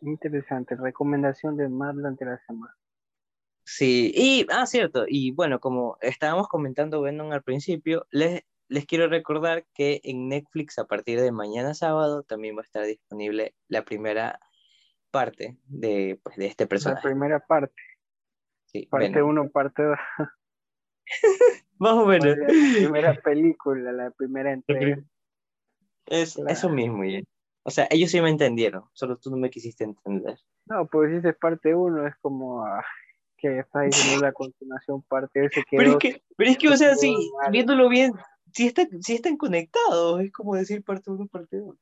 Interesante. 0.00 0.76
Recomendación 0.76 1.56
de 1.56 1.68
Marlon 1.68 2.14
de 2.14 2.26
la 2.26 2.38
semana. 2.46 2.72
Sí, 3.64 4.12
y, 4.14 4.46
ah, 4.50 4.64
cierto, 4.66 5.04
y 5.08 5.32
bueno, 5.32 5.58
como 5.58 5.98
estábamos 6.00 6.46
comentando 6.46 7.02
Venom 7.02 7.32
al 7.32 7.42
principio, 7.42 8.06
les, 8.12 8.42
les 8.68 8.86
quiero 8.86 9.08
recordar 9.08 9.66
que 9.74 10.00
en 10.04 10.28
Netflix 10.28 10.78
a 10.78 10.86
partir 10.86 11.20
de 11.20 11.32
mañana 11.32 11.74
sábado 11.74 12.22
también 12.22 12.56
va 12.56 12.60
a 12.60 12.64
estar 12.64 12.86
disponible 12.86 13.56
la 13.66 13.84
primera 13.84 14.38
parte 15.10 15.56
de, 15.66 16.20
pues, 16.22 16.36
de 16.36 16.46
este 16.46 16.64
La 16.64 16.68
personaje. 16.68 17.02
primera 17.02 17.40
parte. 17.40 17.74
Sí, 18.66 18.86
Parte 18.86 19.08
Venom. 19.08 19.30
1, 19.30 19.50
parte 19.50 19.82
2. 19.82 19.98
Más 21.78 21.92
o 21.92 22.06
menos. 22.06 22.36
La 22.36 22.46
primera 22.46 23.14
película, 23.14 23.92
la 23.92 24.10
primera 24.10 24.52
entrega. 24.52 25.02
Es, 26.06 26.34
Claro. 26.34 26.50
Eso 26.50 26.68
mismo, 26.68 27.04
ya. 27.04 27.20
O 27.64 27.70
sea, 27.70 27.86
ellos 27.90 28.10
sí 28.10 28.20
me 28.22 28.30
entendieron, 28.30 28.84
solo 28.94 29.18
tú 29.18 29.30
no 29.30 29.36
me 29.36 29.50
quisiste 29.50 29.84
entender. 29.84 30.38
No, 30.66 30.86
pues 30.86 31.10
dices 31.12 31.36
parte 31.36 31.74
1 31.74 32.06
es 32.06 32.14
como 32.22 32.64
ah, 32.64 32.82
que 33.36 33.58
está 33.58 33.82
diciendo 33.82 34.24
la 34.24 34.32
continuación 34.32 35.02
parte 35.02 35.42
2 35.42 35.50
se 35.52 35.62
Pero 35.70 35.90
es 35.92 35.96
que, 35.98 36.22
pero 36.36 36.50
es 36.50 36.56
que 36.58 36.68
o 36.68 36.76
sea, 36.76 36.94
sí, 36.94 37.14
mal. 37.42 37.50
viéndolo 37.52 37.88
bien, 37.90 38.12
sí, 38.54 38.68
está, 38.68 38.86
sí 39.02 39.16
están 39.16 39.36
conectados, 39.36 40.20
es 40.22 40.32
como 40.32 40.54
decir 40.56 40.82
parte 40.82 41.10
1, 41.10 41.26
parte 41.26 41.58
2. 41.58 41.76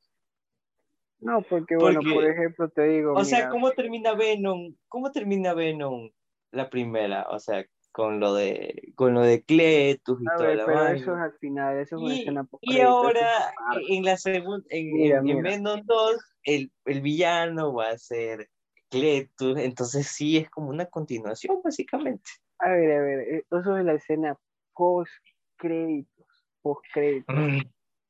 No, 1.18 1.42
porque 1.42 1.76
bueno, 1.76 2.00
por 2.02 2.24
ejemplo 2.24 2.68
te 2.68 2.82
digo, 2.84 3.14
O 3.14 3.24
sea, 3.24 3.48
¿cómo 3.48 3.70
termina 3.72 4.14
Venom? 4.14 4.74
¿Cómo 4.88 5.10
termina 5.12 5.54
Venom 5.54 6.10
la 6.50 6.68
primera? 6.70 7.26
O 7.30 7.38
sea, 7.38 7.64
con 7.92 8.20
lo 8.20 8.34
de, 8.34 8.92
con 8.94 9.14
lo 9.14 9.22
de 9.22 9.42
Cletus 9.42 10.20
y 10.22 10.26
a 10.28 10.36
toda 10.36 10.48
ver, 10.48 10.56
la 10.58 10.66
pero 10.66 10.78
vaina. 10.78 10.96
eso 10.98 11.14
es 11.14 11.18
al 11.20 11.32
final, 11.38 11.78
eso 11.78 11.96
es 11.96 12.02
una 12.02 12.14
Y, 12.14 12.20
escena 12.20 12.48
y 12.60 12.80
ahora, 12.80 13.54
parte. 13.56 13.80
en 13.88 14.04
la 14.04 14.16
segunda, 14.18 14.66
en, 14.68 14.92
Mira, 14.92 15.18
en- 15.20 15.28
en 15.28 15.36
mira. 15.38 15.50
Venom 15.50 15.80
2, 15.86 16.16
el, 16.44 16.70
el 16.84 17.00
villano 17.00 17.72
va 17.72 17.88
a 17.88 17.98
ser 17.98 18.50
Cletus, 18.90 19.58
entonces 19.58 20.06
sí 20.08 20.36
es 20.36 20.50
como 20.50 20.68
una 20.68 20.86
continuación, 20.86 21.60
básicamente. 21.64 22.30
A 22.58 22.70
ver, 22.70 22.92
a 22.92 23.00
ver, 23.02 23.18
eh, 23.20 23.44
eso 23.50 23.76
es 23.78 23.84
la 23.84 23.94
escena 23.94 24.36
post 24.74 25.10
créditos, 25.56 26.26
post 26.62 26.84
créditos. 26.92 27.34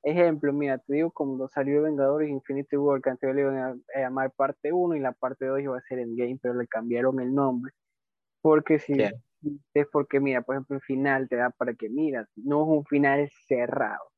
Ejemplo, 0.06 0.52
mira, 0.52 0.78
te 0.78 0.94
digo 0.94 1.10
cuando 1.10 1.48
salió 1.48 1.82
Vengadores 1.82 2.30
Infinity 2.30 2.76
War, 2.76 3.02
que 3.02 3.10
antes 3.10 3.34
le 3.34 3.40
iban 3.40 3.56
a, 3.56 4.00
llamar 4.00 4.30
parte 4.30 4.72
1 4.72 4.94
y 4.94 5.00
la 5.00 5.10
parte 5.10 5.46
2 5.46 5.60
iba 5.60 5.76
a 5.76 5.80
ser 5.80 5.98
Endgame, 5.98 6.38
pero 6.40 6.54
le 6.54 6.68
cambiaron 6.68 7.20
el 7.20 7.34
nombre. 7.34 7.72
Porque 8.40 8.78
si 8.78 8.92
es 9.74 9.86
porque, 9.90 10.20
mira, 10.20 10.42
por 10.42 10.54
ejemplo, 10.54 10.76
el 10.76 10.82
final 10.82 11.28
te 11.28 11.34
da 11.34 11.50
para 11.50 11.74
que, 11.74 11.88
mira, 11.88 12.24
no 12.36 12.62
es 12.62 12.68
un 12.68 12.84
final 12.84 13.28
cerrado. 13.48 14.12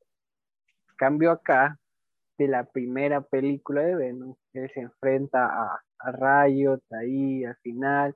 Cambio 0.99 1.30
acá 1.30 1.78
de 2.36 2.49
la 2.49 2.64
primera 2.64 3.22
película 3.22 3.80
de 3.80 3.97
Venom, 3.97 4.34
él 4.53 4.68
se 4.68 4.80
enfrenta 4.80 5.47
a, 5.47 5.80
a 6.01 6.45
Riot 6.45 6.82
ahí 6.91 7.45
al 7.45 7.57
final. 7.62 8.14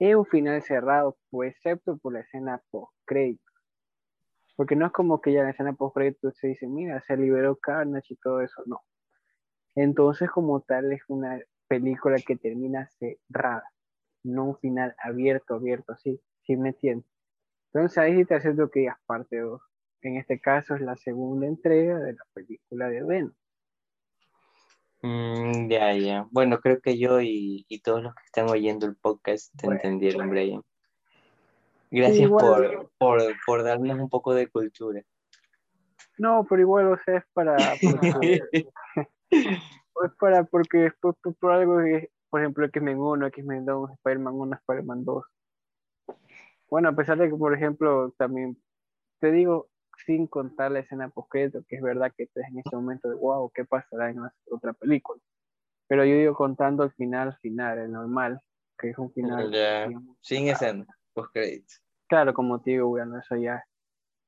Es 0.00 0.16
un 0.16 0.26
final 0.26 0.60
cerrado, 0.62 1.16
pues, 1.30 1.54
excepto 1.54 1.96
por 1.96 2.14
la 2.14 2.20
escena 2.22 2.60
post 2.72 2.92
crédito. 3.04 3.53
Porque 4.56 4.76
no 4.76 4.86
es 4.86 4.92
como 4.92 5.20
que 5.20 5.32
ya 5.32 5.40
en 5.40 5.46
la 5.46 5.50
escena 5.52 5.72
post 5.74 5.96
se 6.34 6.48
dice, 6.48 6.66
mira, 6.68 7.02
se 7.02 7.16
liberó 7.16 7.56
Carnage 7.56 8.14
y 8.14 8.16
todo 8.16 8.40
eso, 8.40 8.62
no. 8.66 8.82
Entonces, 9.74 10.30
como 10.30 10.60
tal, 10.60 10.92
es 10.92 11.02
una 11.08 11.40
película 11.68 12.16
que 12.24 12.36
termina 12.36 12.88
cerrada, 12.98 13.64
no 14.24 14.44
un 14.44 14.58
final 14.58 14.94
abierto, 15.02 15.54
abierto, 15.54 15.92
así, 15.92 16.20
¿sí 16.42 16.56
me 16.56 16.70
entiendes? 16.70 17.10
Entonces 17.72 17.98
ahí 17.98 18.16
sí 18.16 18.24
te 18.24 18.34
haces 18.36 18.56
lo 18.56 18.70
que 18.70 18.80
digas 18.80 18.98
parte 19.06 19.40
2. 19.40 19.60
En 20.02 20.16
este 20.16 20.40
caso 20.40 20.76
es 20.76 20.80
la 20.82 20.96
segunda 20.96 21.46
entrega 21.46 21.98
de 21.98 22.12
la 22.12 22.24
película 22.34 22.88
de 22.88 23.02
Venom. 23.02 23.32
Mm, 25.02 25.68
ya, 25.70 25.92
ya. 25.96 26.26
Bueno, 26.30 26.58
creo 26.60 26.80
que 26.80 26.98
yo 26.98 27.20
y, 27.20 27.64
y 27.68 27.80
todos 27.80 28.02
los 28.02 28.14
que 28.14 28.22
están 28.26 28.48
oyendo 28.48 28.86
el 28.86 28.96
podcast 28.96 29.54
te 29.56 29.66
Bueno. 29.66 29.78
entendieron, 29.78 30.30
Brian. 30.30 30.62
Gracias 31.94 32.28
igual- 32.28 32.44
por, 32.44 32.90
por, 32.98 33.22
por 33.46 33.62
darnos 33.62 33.98
un 33.98 34.08
poco 34.08 34.34
de 34.34 34.48
cultura. 34.48 35.02
No, 36.18 36.44
pero 36.48 36.60
igual, 36.60 36.92
o 36.92 36.98
sea, 37.04 37.18
es 37.18 37.24
para, 37.32 37.56
porque, 37.80 38.40
es 39.30 40.12
para, 40.18 40.44
porque 40.44 40.78
después 40.78 41.14
por, 41.22 41.34
por 41.36 41.52
algo, 41.52 41.78
que, 41.78 42.10
por 42.30 42.40
ejemplo, 42.40 42.66
X-Men 42.66 42.98
1, 42.98 43.26
X-Men 43.28 43.64
2, 43.64 43.90
Spider-Man 43.92 44.34
1, 44.34 44.56
Spider-Man 44.56 45.04
2. 45.04 45.24
Bueno, 46.68 46.88
a 46.88 46.92
pesar 46.92 47.18
de 47.18 47.28
que, 47.28 47.36
por 47.36 47.54
ejemplo, 47.54 48.12
también, 48.18 48.60
te 49.20 49.30
digo, 49.30 49.68
sin 50.04 50.26
contar 50.26 50.72
la 50.72 50.80
escena 50.80 51.08
post 51.08 51.30
que 51.32 51.76
es 51.76 51.82
verdad 51.82 52.12
que 52.16 52.24
estás 52.24 52.48
en 52.48 52.58
ese 52.58 52.74
momento 52.74 53.08
de, 53.08 53.14
wow, 53.14 53.50
¿qué 53.54 53.64
pasará 53.64 54.10
en 54.10 54.22
la 54.22 54.34
otra 54.50 54.72
película? 54.72 55.20
Pero 55.86 56.04
yo 56.04 56.16
digo 56.16 56.34
contando 56.34 56.82
el 56.82 56.92
final, 56.92 57.36
final, 57.40 57.78
el 57.78 57.92
normal, 57.92 58.40
que 58.78 58.90
es 58.90 58.98
un 58.98 59.12
final. 59.12 59.50
Sin 60.20 60.48
escena, 60.48 60.86
post 61.12 61.32
créditos. 61.32 61.83
Claro, 62.06 62.34
como 62.34 62.60
te 62.60 62.72
digo, 62.72 62.88
bueno, 62.88 63.18
eso 63.18 63.36
ya, 63.36 63.64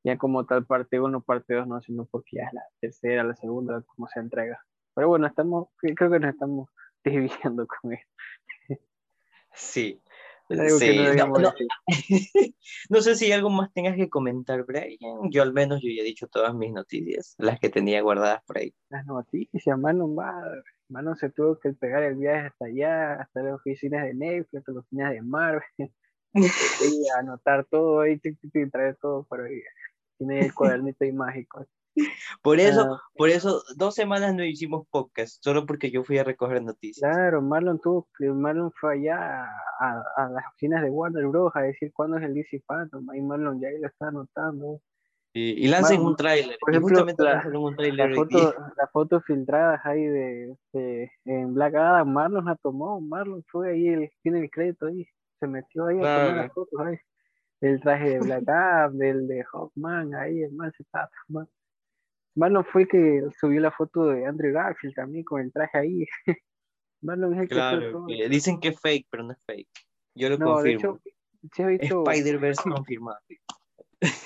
ya 0.05 0.17
como 0.17 0.47
tal 0.47 0.65
parte 0.67 1.01
1, 1.01 1.21
parte 1.23 1.55
2, 1.55 1.67
no, 1.67 1.81
sino 1.83 2.07
porque 2.07 2.37
ya 2.37 2.45
es 2.45 2.53
la 2.55 2.63
tercera, 2.81 3.25
la 3.25 3.35
segunda, 3.37 3.83
como 3.83 4.09
se 4.09 4.21
entrega. 4.21 4.59
Pero 4.95 5.09
bueno, 5.09 5.27
estamos, 5.27 5.69
creo 5.77 6.11
que 6.11 6.21
nos 6.21 6.33
estamos 6.33 6.71
desviando 7.05 7.67
con 7.67 7.93
esto. 7.93 8.11
Sí. 9.53 10.01
sí. 10.79 10.99
No, 11.17 11.27
no, 11.27 11.53
no, 12.91 13.01
sé 13.01 13.17
si 13.17 13.33
algo 13.33 13.51
más 13.51 13.73
tengas 13.73 13.97
que 13.97 14.09
comentar, 14.09 14.65
Brian. 14.65 15.31
Yo 15.31 15.43
al 15.43 15.53
menos 15.53 15.81
yo 15.83 15.89
ya 15.91 16.03
he 16.03 16.05
dicho 16.05 16.29
todas 16.29 16.55
mis 16.55 16.73
noticias, 16.73 17.35
las 17.39 17.59
que 17.59 17.69
tenía 17.69 18.01
guardadas 18.01 18.43
por 18.45 18.59
ahí. 18.59 18.73
Las 18.91 19.05
noticias, 19.07 19.79
mano, 19.79 20.09
mano, 20.89 21.17
se 21.17 21.31
tuvo 21.31 21.59
que 21.59 21.73
pegar 21.73 22.05
el 22.05 22.17
viaje 22.17 22.47
hasta 22.47 22.67
allá, 22.67 23.15
hasta 23.15 23.43
las 23.43 23.55
oficinas 23.55 24.05
de 24.05 24.15
Netflix, 24.15 24.61
hasta 24.61 24.73
las 24.73 24.81
oficinas 24.81 25.13
de 25.13 25.23
Marvel. 25.23 25.93
Y 26.37 27.09
anotar 27.19 27.65
todo 27.65 28.01
ahí, 28.01 28.21
y 28.23 28.71
traer 28.71 28.97
todo 28.97 29.25
por 29.25 29.43
ahí. 29.43 29.61
Tiene 30.19 30.41
el 30.41 30.55
cuadernito 30.55 31.05
y 31.05 31.13
mágico. 31.13 31.67
Por 32.43 32.61
eso, 32.61 32.83
ah, 32.83 33.03
por 33.17 33.31
eso, 33.31 33.63
dos 33.77 33.95
semanas 33.95 34.35
no 34.35 34.45
hicimos 34.45 34.87
podcast, 34.91 35.43
solo 35.43 35.65
porque 35.65 35.91
yo 35.91 36.05
fui 36.05 36.19
a 36.19 36.25
recoger 36.25 36.63
noticias. 36.63 37.11
Claro, 37.11 37.41
Marlon 37.41 37.81
tuvo 37.81 38.09
Marlon 38.19 38.71
fue 38.73 38.95
allá 38.95 39.45
a, 39.81 40.03
a, 40.17 40.29
las 40.29 40.47
oficinas 40.49 40.83
de 40.83 40.91
Warner 40.91 41.27
Bros. 41.27 41.53
a 41.55 41.63
decir 41.63 41.93
cuándo 41.95 42.19
es 42.19 42.25
el 42.25 42.35
DC 42.35 42.63
Phantom, 42.67 43.09
ahí 43.11 43.23
Marlon 43.23 43.61
ya 43.61 43.69
lo 43.81 43.89
está 43.89 44.09
anotando. 44.09 44.81
Y, 45.33 45.65
y 45.65 45.69
lancen 45.69 46.01
un 46.01 46.17
tráiler. 46.17 46.57
Por 46.59 46.71
ejemplo, 46.71 47.05
la, 47.19 48.15
foto, 48.15 48.55
las 48.77 48.91
fotos 48.91 49.23
filtradas 49.27 49.85
ahí 49.85 50.03
de, 50.03 50.57
de, 50.73 51.11
en 51.27 51.53
Black 51.53 51.75
Adam, 51.75 52.11
Marlon 52.11 52.45
la 52.45 52.57
tomó, 52.57 53.01
Marlon 53.01 53.43
fue 53.49 53.73
ahí, 53.73 53.89
el, 53.89 54.11
tiene 54.23 54.41
el 54.41 54.51
crédito 54.51 54.87
ahí, 54.87 55.07
se 55.39 55.47
metió 55.47 55.87
ahí 55.87 55.99
a 55.99 56.01
tomar 56.01 56.37
las 56.37 56.53
fotos 56.53 56.81
ahí. 56.81 56.97
El 57.61 57.81
traje 57.81 58.11
de 58.11 58.19
Black 58.21 58.49
Adam, 58.49 58.99
del 58.99 59.27
de 59.27 59.45
Hawkman, 59.45 60.15
ahí 60.15 60.43
el 60.43 60.53
man 60.53 60.73
se 60.77 60.83
está 60.83 61.09
tomando. 61.27 61.51
Marlon 62.37 62.65
fue 62.65 62.83
el 62.83 62.89
que 62.89 63.23
subió 63.41 63.61
la 63.61 63.71
foto 63.71 64.09
de 64.09 64.27
Andrew 64.27 64.53
Garfield 64.53 64.95
también 64.95 65.25
con 65.25 65.41
el 65.41 65.53
traje 65.53 65.79
ahí. 65.79 66.07
Marlon 67.01 67.35
es 67.35 67.41
el 67.41 67.49
claro, 67.49 68.05
que 68.07 68.29
dicen 68.29 68.61
que 68.61 68.69
es 68.69 68.81
fake, 68.81 69.07
pero 69.11 69.23
no 69.23 69.33
es 69.33 69.43
fake. 69.47 69.69
Yo 70.15 70.29
lo 70.29 70.39
confirmo. 70.39 71.01
Spider-Verse 71.43 72.63
confirmado. 72.71 73.19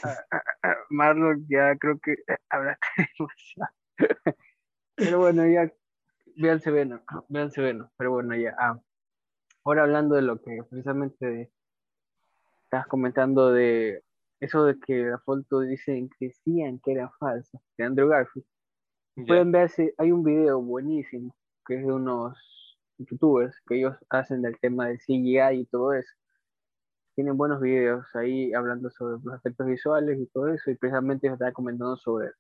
Ah, 0.02 0.16
ah, 0.32 0.42
ah, 0.64 0.76
Marlon 0.90 1.46
ya 1.48 1.76
creo 1.76 1.98
que 2.00 2.16
habrá 2.48 2.78
Pero 4.96 5.18
bueno, 5.18 5.46
ya 5.46 5.72
véanse 6.36 6.70
Venom, 6.70 7.00
véanse 7.28 7.60
Venom. 7.60 7.88
Pero 7.96 8.10
bueno, 8.10 8.34
ya. 8.36 8.54
Ahora 9.64 9.82
hablando 9.82 10.14
de 10.14 10.22
lo 10.22 10.40
que 10.40 10.62
precisamente 10.68 11.50
estás 12.64 12.86
comentando 12.86 13.52
de 13.52 14.02
eso 14.40 14.64
de 14.64 14.78
que 14.80 15.04
la 15.04 15.18
foto 15.18 15.60
dicen 15.60 16.08
que 16.18 16.28
decían 16.28 16.80
que 16.82 16.92
era 16.92 17.10
falsa, 17.18 17.60
de 17.76 17.84
Andrew 17.84 18.08
Garfield. 18.08 18.46
Pueden 19.26 19.52
ver, 19.52 19.70
hay 19.98 20.12
un 20.12 20.24
video 20.24 20.62
buenísimo, 20.62 21.34
que 21.66 21.74
es 21.74 21.86
de 21.86 21.92
unos 21.92 22.38
youtubers, 22.98 23.54
que 23.66 23.78
ellos 23.78 23.96
hacen 24.08 24.40
del 24.40 24.58
tema 24.60 24.88
del 24.88 24.98
CGI 24.98 25.60
y 25.60 25.66
todo 25.66 25.92
eso. 25.92 26.10
Tienen 27.14 27.36
buenos 27.36 27.60
videos 27.60 28.06
ahí 28.14 28.54
hablando 28.54 28.90
sobre 28.90 29.22
los 29.22 29.34
efectos 29.34 29.66
visuales 29.66 30.18
y 30.18 30.26
todo 30.28 30.48
eso, 30.48 30.70
y 30.70 30.76
precisamente 30.76 31.28
está 31.28 31.52
comentando 31.52 31.96
sobre 31.98 32.30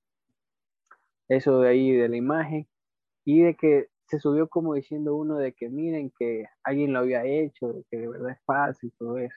eso 1.28 1.60
de 1.60 1.68
ahí, 1.68 1.92
de 1.92 2.08
la 2.08 2.16
imagen, 2.16 2.66
y 3.26 3.42
de 3.42 3.56
que 3.56 3.88
se 4.10 4.18
subió 4.18 4.48
como 4.48 4.74
diciendo 4.74 5.14
uno 5.14 5.36
de 5.36 5.52
que 5.52 5.68
miren 5.68 6.12
que 6.18 6.46
alguien 6.64 6.92
lo 6.92 6.98
había 6.98 7.24
hecho, 7.24 7.72
de 7.72 7.84
que 7.90 7.98
de 7.98 8.08
verdad 8.08 8.36
es 8.70 8.84
y 8.84 8.90
todo 8.90 9.18
eso. 9.18 9.36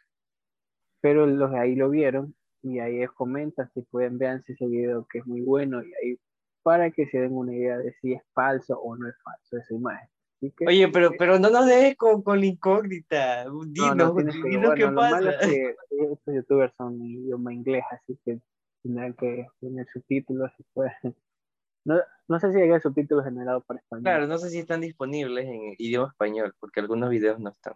Pero 1.00 1.28
los 1.28 1.52
de 1.52 1.60
ahí 1.60 1.76
lo 1.76 1.90
vieron 1.92 2.36
y 2.64 2.80
ahí 2.80 3.00
les 3.00 3.12
comenta 3.12 3.70
si 3.74 3.84
pueden 3.84 4.18
ver 4.18 4.44
ese 4.48 4.66
video 4.66 5.06
que 5.08 5.20
es 5.20 5.28
muy 5.28 5.42
bueno 5.42 5.84
y 5.84 5.94
ahí 5.96 6.20
para 6.64 6.90
que 6.92 7.06
se 7.08 7.20
den 7.20 7.34
una 7.34 7.54
idea 7.54 7.78
de 7.78 7.94
si 8.02 8.14
es 8.14 8.22
falso 8.34 8.80
o 8.80 8.96
no 8.96 9.08
es 9.08 9.16
falso 9.24 9.58
esa 9.58 9.76
imagen. 9.76 10.10
Oye, 10.68 10.88
pero, 10.90 11.12
pero 11.18 11.40
no 11.40 11.50
nos 11.50 11.66
dejes 11.68 11.96
con, 11.96 12.22
con 12.22 12.40
la 12.40 12.46
incógnita. 12.46 13.46
Dinos, 13.68 13.96
no, 13.96 14.14
no, 14.14 14.74
qué 14.74 14.88
pasa. 14.88 15.22
Lo 15.22 15.30
es 15.30 15.38
que 15.48 15.76
estos 16.12 16.36
youtubers 16.36 16.74
son 16.76 17.02
idioma 17.02 17.54
inglés, 17.54 17.84
así 17.92 18.18
que 18.26 18.40
tendrán 18.82 19.14
que 19.14 19.48
tener 19.62 19.88
subtítulos. 19.94 20.52
Pues. 20.74 20.92
No, 21.86 22.00
no 22.28 22.40
sé 22.40 22.54
si 22.54 22.60
hay 22.60 22.80
subtítulos 22.80 23.26
generados 23.26 23.64
para 23.66 23.80
español. 23.80 24.04
Claro, 24.04 24.28
no 24.28 24.38
sé 24.38 24.50
si 24.50 24.60
están 24.60 24.82
disponibles 24.82 25.46
en 25.46 25.76
idioma 25.78 26.10
español, 26.10 26.54
porque 26.60 26.80
algunos 26.80 27.10
videos 27.10 27.40
no 27.40 27.50
están. 27.50 27.74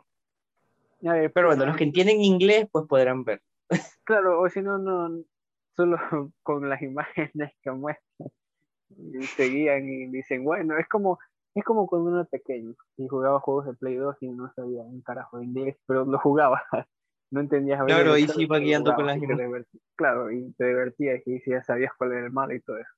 pero 1.34 1.48
bueno, 1.48 1.66
los 1.66 1.76
que 1.76 1.84
entienden 1.84 2.22
inglés, 2.22 2.68
pues 2.72 2.86
podrán 2.88 3.24
ver. 3.24 3.42
Claro, 4.06 4.40
o 4.40 4.50
si 4.50 4.62
no, 4.62 4.78
no, 4.78 5.22
solo 5.76 5.98
con 6.44 6.70
las 6.70 6.82
imágenes 6.82 7.52
que 7.62 7.72
muestran 7.72 8.32
y 8.90 9.24
seguían 9.24 9.86
y 9.86 10.08
dicen, 10.08 10.44
bueno, 10.44 10.78
es 10.78 10.88
como, 10.88 11.20
es 11.54 11.64
como 11.64 11.88
cuando 11.88 12.10
uno 12.10 12.22
era 12.22 12.30
pequeño 12.30 12.74
y 12.96 13.08
jugaba 13.08 13.40
juegos 13.40 13.66
de 13.66 13.74
Play 13.74 13.96
2 13.96 14.16
y 14.22 14.30
no 14.30 14.52
sabía 14.54 14.82
un 14.82 15.02
carajo 15.02 15.40
de 15.40 15.46
inglés, 15.46 15.78
pero 15.86 16.06
lo 16.06 16.18
jugaba, 16.20 16.64
no 17.32 17.42
entendías. 17.42 17.84
Claro, 17.86 18.18
y 18.18 18.28
sí 18.28 18.44
iba 18.44 18.58
guiando 18.60 18.96
con 18.96 19.06
las. 19.06 19.20
Claro, 19.96 20.32
y 20.32 20.54
te 20.54 20.66
divertías 20.68 21.22
y 21.26 21.42
ya 21.46 21.64
sabías 21.64 21.92
cuál 21.98 22.14
era 22.14 22.26
el 22.26 22.32
mal 22.32 22.52
y 22.54 22.62
todo 22.62 22.78
eso. 22.78 22.97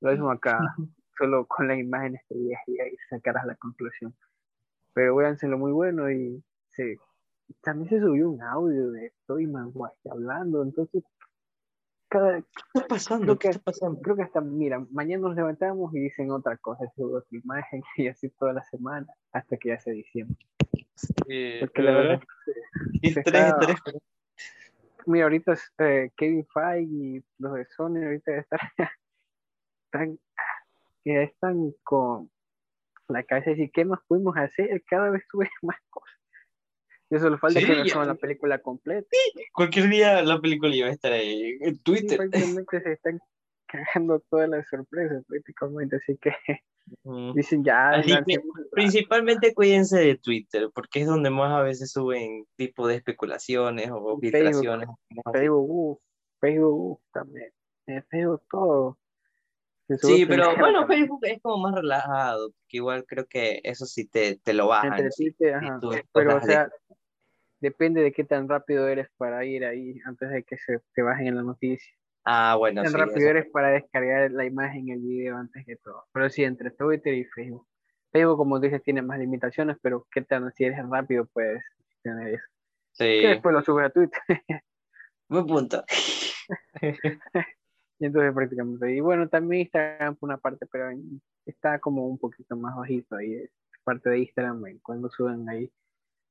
Lo 0.00 0.10
mismo 0.10 0.30
acá, 0.30 0.58
solo 1.18 1.46
con 1.46 1.68
las 1.68 1.78
imágenes 1.78 2.22
te 2.28 2.36
y 2.36 2.52
ahí 2.80 2.96
sacarás 3.08 3.46
la 3.46 3.56
conclusión. 3.56 4.14
Pero 4.92 5.16
véanselo 5.16 5.58
muy 5.58 5.72
bueno 5.72 6.10
y 6.10 6.42
sí, 6.70 6.96
también 7.62 7.88
se 7.88 8.00
subió 8.00 8.30
un 8.30 8.42
audio 8.42 8.90
de 8.90 9.12
Toy 9.26 9.46
Maguire 9.46 9.94
hablando, 10.10 10.62
entonces 10.62 11.04
cada, 12.08 12.40
¿Qué 12.40 12.46
está 12.74 12.86
pasando? 12.88 13.38
¿Qué 13.38 13.48
está 13.48 13.62
pasando? 13.62 14.00
Creo 14.00 14.16
que 14.16 14.22
hasta, 14.22 14.40
mira, 14.40 14.86
mañana 14.90 15.28
nos 15.28 15.36
levantamos 15.36 15.92
y 15.94 16.00
dicen 16.00 16.30
otra 16.30 16.56
cosa, 16.56 16.84
subo 16.94 17.18
otra 17.18 17.38
imagen 17.38 17.82
y 17.96 18.08
así 18.08 18.28
toda 18.30 18.52
la 18.52 18.62
semana, 18.64 19.06
hasta 19.32 19.56
que 19.56 19.70
ya 19.70 19.80
se 19.80 19.90
diciembre. 19.92 20.36
Sí, 20.94 21.58
Porque 21.60 21.82
la 21.82 21.92
verdad 21.92 22.20
Mira, 25.06 25.24
ahorita 25.26 25.52
es, 25.52 25.72
eh, 25.78 26.10
Kevin 26.16 26.46
Feige 26.52 26.92
y 26.92 27.24
los 27.38 27.54
de 27.54 27.64
Sony 27.66 28.02
ahorita 28.04 28.36
están, 28.38 28.58
están, 30.04 30.18
ya 31.04 31.22
están 31.22 31.72
con 31.82 32.30
la 33.08 33.22
cabeza 33.22 33.50
decir, 33.50 33.70
¿qué 33.72 33.84
más 33.84 34.00
pudimos 34.08 34.36
hacer? 34.36 34.82
Cada 34.88 35.10
vez 35.10 35.22
sube 35.30 35.48
más 35.62 35.76
cosas. 35.90 36.14
Y 37.08 37.18
solo 37.18 37.38
falta 37.38 37.60
que 37.60 37.66
nos 37.66 38.06
la 38.06 38.14
película 38.16 38.58
completa. 38.58 39.06
Cualquier 39.52 39.88
día 39.88 40.22
la 40.22 40.40
película 40.40 40.74
iba 40.74 40.88
a 40.88 40.92
estar 40.92 41.12
ahí 41.12 41.56
en 41.60 41.78
Twitter. 41.78 42.16
prácticamente 42.18 42.80
se 42.82 42.92
están 42.92 43.20
cagando 43.66 44.20
todas 44.28 44.48
las 44.48 44.66
sorpresas 44.68 45.24
prácticamente, 45.26 45.96
así 45.96 46.18
que 46.18 46.32
dicen 47.34 47.64
ya. 47.64 48.02
principalmente 48.72 49.54
cuídense 49.54 49.98
de 49.98 50.16
Twitter, 50.16 50.68
porque 50.74 51.00
es 51.02 51.06
donde 51.06 51.30
más 51.30 51.52
a 51.52 51.62
veces 51.62 51.92
suben 51.92 52.44
tipo 52.56 52.88
de 52.88 52.96
especulaciones 52.96 53.88
o 53.92 54.18
filtraciones. 54.18 54.88
Facebook, 55.32 56.00
Facebook, 56.40 57.00
también. 57.12 57.52
En 57.86 58.04
Facebook 58.04 58.42
todo. 58.50 58.98
Sí, 59.88 60.26
pero 60.26 60.56
bueno, 60.56 60.86
Facebook 60.88 61.20
es 61.22 61.40
como 61.40 61.58
más 61.58 61.74
relajado, 61.74 62.50
que 62.68 62.78
igual 62.78 63.04
creo 63.06 63.26
que 63.26 63.60
eso 63.62 63.86
sí 63.86 64.06
te, 64.06 64.36
te 64.38 64.52
lo 64.52 64.66
bajan. 64.66 65.08
pero 66.12 66.36
o 66.36 66.40
sea, 66.40 66.68
depende 67.60 68.02
de 68.02 68.12
qué 68.12 68.24
tan 68.24 68.48
rápido 68.48 68.88
eres 68.88 69.08
para 69.16 69.44
ir 69.44 69.64
ahí 69.64 70.00
antes 70.04 70.30
de 70.30 70.42
que 70.42 70.56
se 70.58 70.80
te 70.94 71.02
bajen 71.02 71.28
en 71.28 71.36
la 71.36 71.42
noticia. 71.42 71.92
Ah, 72.24 72.56
bueno, 72.58 72.82
tan 72.82 72.92
rápido 72.92 73.30
eres 73.30 73.46
para 73.52 73.68
descargar 73.68 74.32
la 74.32 74.44
imagen, 74.44 74.88
el 74.88 75.00
video 75.00 75.36
antes 75.36 75.64
que 75.64 75.76
todo. 75.76 76.04
Pero 76.12 76.28
sí, 76.28 76.42
entre 76.42 76.72
Twitter 76.72 77.14
y 77.14 77.24
Facebook. 77.24 77.66
Facebook, 78.10 78.36
como 78.36 78.58
dices, 78.58 78.82
tiene 78.82 79.02
más 79.02 79.20
limitaciones, 79.20 79.76
pero 79.80 80.06
qué 80.10 80.22
tan 80.22 80.50
si 80.52 80.64
eres 80.64 80.78
rápido 80.90 81.26
puedes 81.26 81.62
tener 82.02 82.34
eso. 82.34 82.44
Sí. 82.92 83.20
Que 83.20 83.28
después 83.28 83.54
lo 83.54 83.62
subes 83.62 83.86
a 83.86 83.90
Twitter. 83.90 84.20
Buen 85.28 85.46
punto. 85.46 85.84
y 87.98 88.06
entonces 88.06 88.32
prácticamente. 88.34 88.94
Y 88.94 89.00
bueno, 89.00 89.28
también 89.28 89.62
Instagram 89.62 90.16
por 90.16 90.28
una 90.28 90.38
parte, 90.38 90.66
pero 90.66 90.90
está 91.44 91.78
como 91.78 92.06
un 92.06 92.18
poquito 92.18 92.56
más 92.56 92.76
bajito 92.76 93.16
ahí. 93.16 93.34
Es 93.34 93.50
parte 93.84 94.10
de 94.10 94.20
Instagram 94.20 94.62
cuando 94.82 95.08
suben 95.08 95.48
ahí 95.48 95.70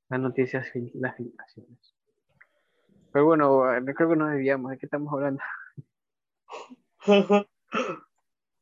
las 0.09 0.19
noticias 0.19 0.67
y 0.75 0.91
las 0.99 1.15
filtraciones. 1.15 1.95
Pero 3.11 3.25
bueno, 3.25 3.63
creo 3.95 4.09
que 4.09 4.15
nos 4.15 4.31
desviamos. 4.31 4.71
¿De 4.71 4.77
qué 4.77 4.85
estamos 4.85 5.11
hablando? 5.13 5.41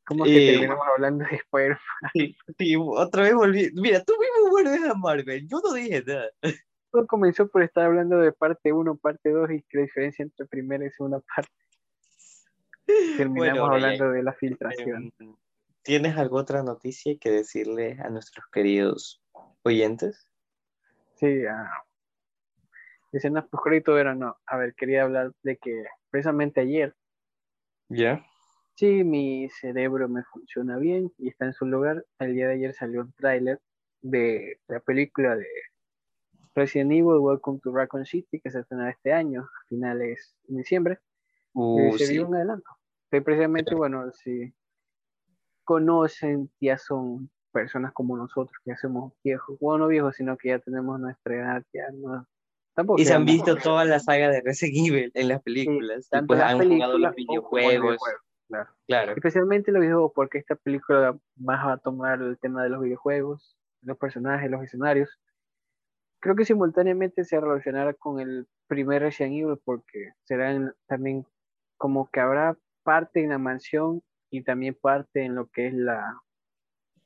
¿Cómo 0.05 0.25
que 0.25 0.49
eh, 0.49 0.51
terminamos 0.51 0.85
hablando 0.95 1.25
de 1.25 1.35
Spider-Man? 1.35 1.79
Sí, 2.57 2.75
otra 2.77 3.23
vez 3.23 3.33
volví. 3.33 3.71
Mira, 3.73 4.03
tú 4.03 4.13
mismo 4.19 4.51
vuelves 4.51 4.83
a 4.83 4.93
Marvel. 4.93 5.47
Yo 5.47 5.59
no 5.63 5.73
dije 5.73 6.03
nada. 6.05 6.29
Todo 6.91 7.07
comenzó 7.07 7.47
por 7.47 7.63
estar 7.63 7.85
hablando 7.85 8.19
de 8.19 8.31
parte 8.31 8.71
1, 8.71 8.95
parte 8.97 9.31
2 9.31 9.51
y 9.51 9.63
qué 9.63 9.79
diferencia 9.79 10.23
entre 10.23 10.45
primera 10.45 10.85
y 10.85 10.91
segunda 10.91 11.19
parte. 11.35 11.51
Terminamos 13.17 13.69
hablando 13.69 14.11
de 14.11 14.23
la 14.23 14.33
filtración. 14.33 15.11
Em, 15.19 15.35
¿tienes 15.83 16.17
alguna 16.17 16.41
otra 16.41 16.63
noticia 16.63 17.17
que 17.19 17.31
decirle 17.31 17.97
a 18.03 18.09
nuestros 18.09 18.45
queridos 18.51 19.21
oyentes? 19.63 20.27
Sí, 21.15 21.45
uh, 21.45 21.67
escenas 23.11 23.45
post 23.47 23.87
era 23.87 24.15
no. 24.15 24.37
A 24.45 24.57
ver, 24.57 24.73
quería 24.75 25.03
hablar 25.03 25.31
de 25.43 25.57
que 25.57 25.85
precisamente 26.09 26.61
ayer. 26.61 26.95
¿Ya? 27.89 28.25
Sí, 28.75 29.03
mi 29.03 29.49
cerebro 29.49 30.09
me 30.09 30.23
funciona 30.23 30.77
bien 30.77 31.11
y 31.17 31.29
está 31.29 31.45
en 31.45 31.53
su 31.53 31.65
lugar. 31.65 32.05
El 32.19 32.33
día 32.33 32.47
de 32.47 32.55
ayer 32.55 32.73
salió 32.73 33.01
un 33.01 33.13
tráiler 33.13 33.59
de 34.01 34.59
la 34.67 34.79
película 34.79 35.35
de 35.35 35.47
Resident 36.55 36.91
Evil 36.91 37.19
Welcome 37.19 37.59
to 37.63 37.71
Raccoon 37.71 38.05
City 38.05 38.39
que 38.39 38.49
se 38.49 38.59
estrenará 38.59 38.91
este 38.91 39.13
año, 39.13 39.41
a 39.41 39.67
finales 39.69 40.35
de 40.47 40.57
diciembre. 40.57 40.99
Uh, 41.53 41.97
se 41.97 42.07
sí. 42.07 42.13
vio 42.13 42.27
un 42.27 42.35
adelanto. 42.35 42.69
Precisamente, 43.09 43.75
bueno, 43.75 44.11
si 44.11 44.53
conocen, 45.63 46.51
ya 46.59 46.77
son 46.77 47.29
personas 47.51 47.93
como 47.93 48.17
nosotros 48.17 48.57
que 48.65 48.71
hacemos 48.71 49.13
viejos, 49.23 49.57
bueno, 49.59 49.85
no 49.85 49.87
viejos, 49.87 50.15
sino 50.15 50.35
que 50.37 50.49
ya 50.49 50.59
tenemos 50.59 50.99
nuestra 50.99 51.35
edad, 51.35 51.63
ya 51.71 51.83
no. 51.93 52.27
Tampoco 52.75 52.99
Y 52.99 53.05
se 53.05 53.13
han 53.13 53.25
visto 53.25 53.55
toda 53.55 53.85
la 53.85 53.99
saga 53.99 54.29
de 54.29 54.41
Resident 54.41 54.87
Evil 54.87 55.11
en 55.13 55.27
las 55.27 55.41
películas. 55.43 56.07
y 56.07 56.09
tanto 56.09 56.27
pues 56.27 56.41
han 56.41 56.57
jugado 56.67 56.97
los 56.97 57.15
videojuegos. 57.15 57.97
claro. 58.47 58.69
Claro. 58.87 59.11
Especialmente 59.13 59.71
los 59.71 59.81
videojuegos, 59.81 60.11
porque 60.15 60.39
esta 60.39 60.55
película 60.55 61.15
va 61.47 61.71
a 61.71 61.77
tomar 61.77 62.19
el 62.21 62.37
tema 62.39 62.63
de 62.63 62.69
los 62.69 62.81
videojuegos, 62.81 63.55
los 63.81 63.97
personajes, 63.97 64.49
los 64.49 64.63
escenarios. 64.63 65.19
Creo 66.19 66.35
que 66.35 66.45
simultáneamente 66.45 67.23
se 67.25 67.39
relacionará 67.39 67.93
con 67.93 68.19
el 68.19 68.47
primer 68.67 69.03
Resident 69.03 69.35
Evil, 69.35 69.59
porque 69.63 70.13
serán 70.23 70.73
también 70.87 71.25
como 71.77 72.09
que 72.09 72.19
habrá 72.19 72.57
parte 72.83 73.23
en 73.23 73.29
la 73.29 73.37
mansión 73.37 74.01
y 74.29 74.43
también 74.43 74.77
parte 74.79 75.23
en 75.23 75.35
lo 75.35 75.47
que 75.47 75.67
es 75.67 75.73
la. 75.73 76.21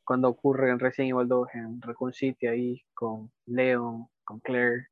cuando 0.06 0.30
ocurre 0.30 0.72
en 0.72 0.80
Resident 0.80 1.12
Evil 1.12 1.28
2 1.28 1.48
en 1.54 1.82
Raccoon 1.82 2.14
City, 2.14 2.48
ahí 2.48 2.82
con 2.94 3.32
Leon, 3.46 4.08
con 4.24 4.40
Claire 4.40 4.88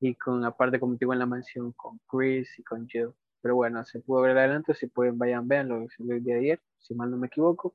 y 0.00 0.14
con 0.14 0.44
aparte 0.44 0.78
como 0.80 0.94
te 0.94 1.00
digo 1.00 1.12
en 1.12 1.18
la 1.20 1.26
mansión 1.26 1.72
con 1.72 2.00
Chris 2.08 2.58
y 2.58 2.62
con 2.62 2.86
Jill. 2.88 3.12
Pero 3.40 3.56
bueno, 3.56 3.84
se 3.84 4.00
pudo 4.00 4.22
ver 4.22 4.36
adelante, 4.36 4.74
si 4.74 4.86
pueden 4.88 5.18
vayan, 5.18 5.46
veanlo, 5.48 5.86
el 5.98 6.24
día 6.24 6.34
de 6.34 6.40
ayer, 6.40 6.60
si 6.78 6.94
mal 6.94 7.10
no 7.10 7.16
me 7.16 7.28
equivoco, 7.28 7.74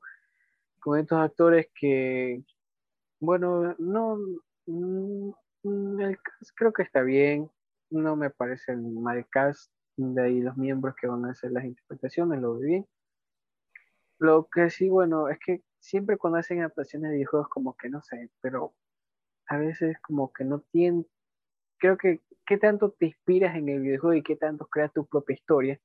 con 0.80 0.98
estos 0.98 1.18
actores 1.18 1.68
que, 1.74 2.42
bueno, 3.20 3.74
no, 3.78 4.18
mm, 4.66 5.30
mm, 5.62 6.00
el 6.00 6.18
cast 6.22 6.50
creo 6.56 6.72
que 6.72 6.82
está 6.82 7.02
bien, 7.02 7.50
no 7.90 8.16
me 8.16 8.30
parece 8.30 8.72
el 8.72 8.82
mal 8.82 9.26
cast, 9.30 9.72
de 9.96 10.22
ahí 10.22 10.40
los 10.40 10.56
miembros 10.56 10.94
que 11.00 11.06
van 11.06 11.24
a 11.24 11.30
hacer 11.30 11.52
las 11.52 11.64
interpretaciones, 11.64 12.40
lo 12.40 12.54
veo 12.54 12.62
bien. 12.62 12.86
Lo 14.18 14.48
que 14.52 14.70
sí, 14.70 14.88
bueno, 14.88 15.28
es 15.28 15.38
que 15.44 15.62
siempre 15.80 16.16
cuando 16.16 16.38
hacen 16.38 16.60
adaptaciones 16.60 17.10
de 17.10 17.16
videojuegos 17.16 17.48
como 17.48 17.76
que 17.76 17.88
no 17.88 18.02
sé, 18.02 18.30
pero 18.40 18.74
a 19.48 19.58
veces 19.58 19.96
como 20.00 20.32
que 20.32 20.44
no 20.44 20.60
tienen, 20.72 21.06
creo 21.78 21.96
que 21.98 22.20
qué 22.46 22.58
tanto 22.58 22.92
te 22.92 23.06
inspiras 23.06 23.56
en 23.56 23.68
el 23.68 23.80
videojuego 23.80 24.14
y 24.14 24.22
qué 24.22 24.36
tanto 24.36 24.66
creas 24.66 24.92
tu 24.92 25.06
propia 25.06 25.34
historia 25.34 25.80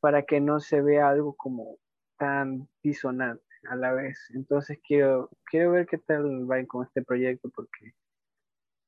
para 0.00 0.24
que 0.24 0.40
no 0.40 0.60
se 0.60 0.82
vea 0.82 1.08
algo 1.08 1.34
como 1.36 1.78
tan 2.18 2.68
disonante 2.82 3.44
a 3.68 3.76
la 3.76 3.92
vez. 3.92 4.18
Entonces 4.34 4.78
quiero, 4.86 5.30
quiero 5.50 5.72
ver 5.72 5.86
qué 5.86 5.98
tal 5.98 6.50
va 6.50 6.64
con 6.66 6.86
este 6.86 7.02
proyecto 7.02 7.50
porque 7.54 7.94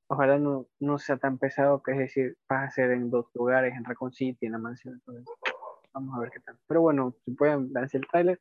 ojalá 0.08 0.38
no, 0.38 0.66
no 0.80 0.98
sea 0.98 1.16
tan 1.18 1.38
pesado 1.38 1.82
que 1.82 1.92
es 1.92 1.98
decir, 1.98 2.36
vas 2.48 2.68
a 2.68 2.70
ser 2.70 2.90
en 2.90 3.10
dos 3.10 3.26
lugares, 3.34 3.74
en 3.76 3.84
Raccoon 3.84 4.12
City, 4.12 4.46
en 4.46 4.52
la 4.52 4.58
mansión. 4.58 4.94
Entonces, 4.94 5.24
vamos 5.92 6.16
a 6.16 6.20
ver 6.20 6.30
qué 6.30 6.40
tal. 6.40 6.58
Pero 6.66 6.80
bueno, 6.80 7.14
si 7.24 7.32
pueden 7.32 7.72
darse 7.72 7.98
el 7.98 8.06
trailer 8.06 8.40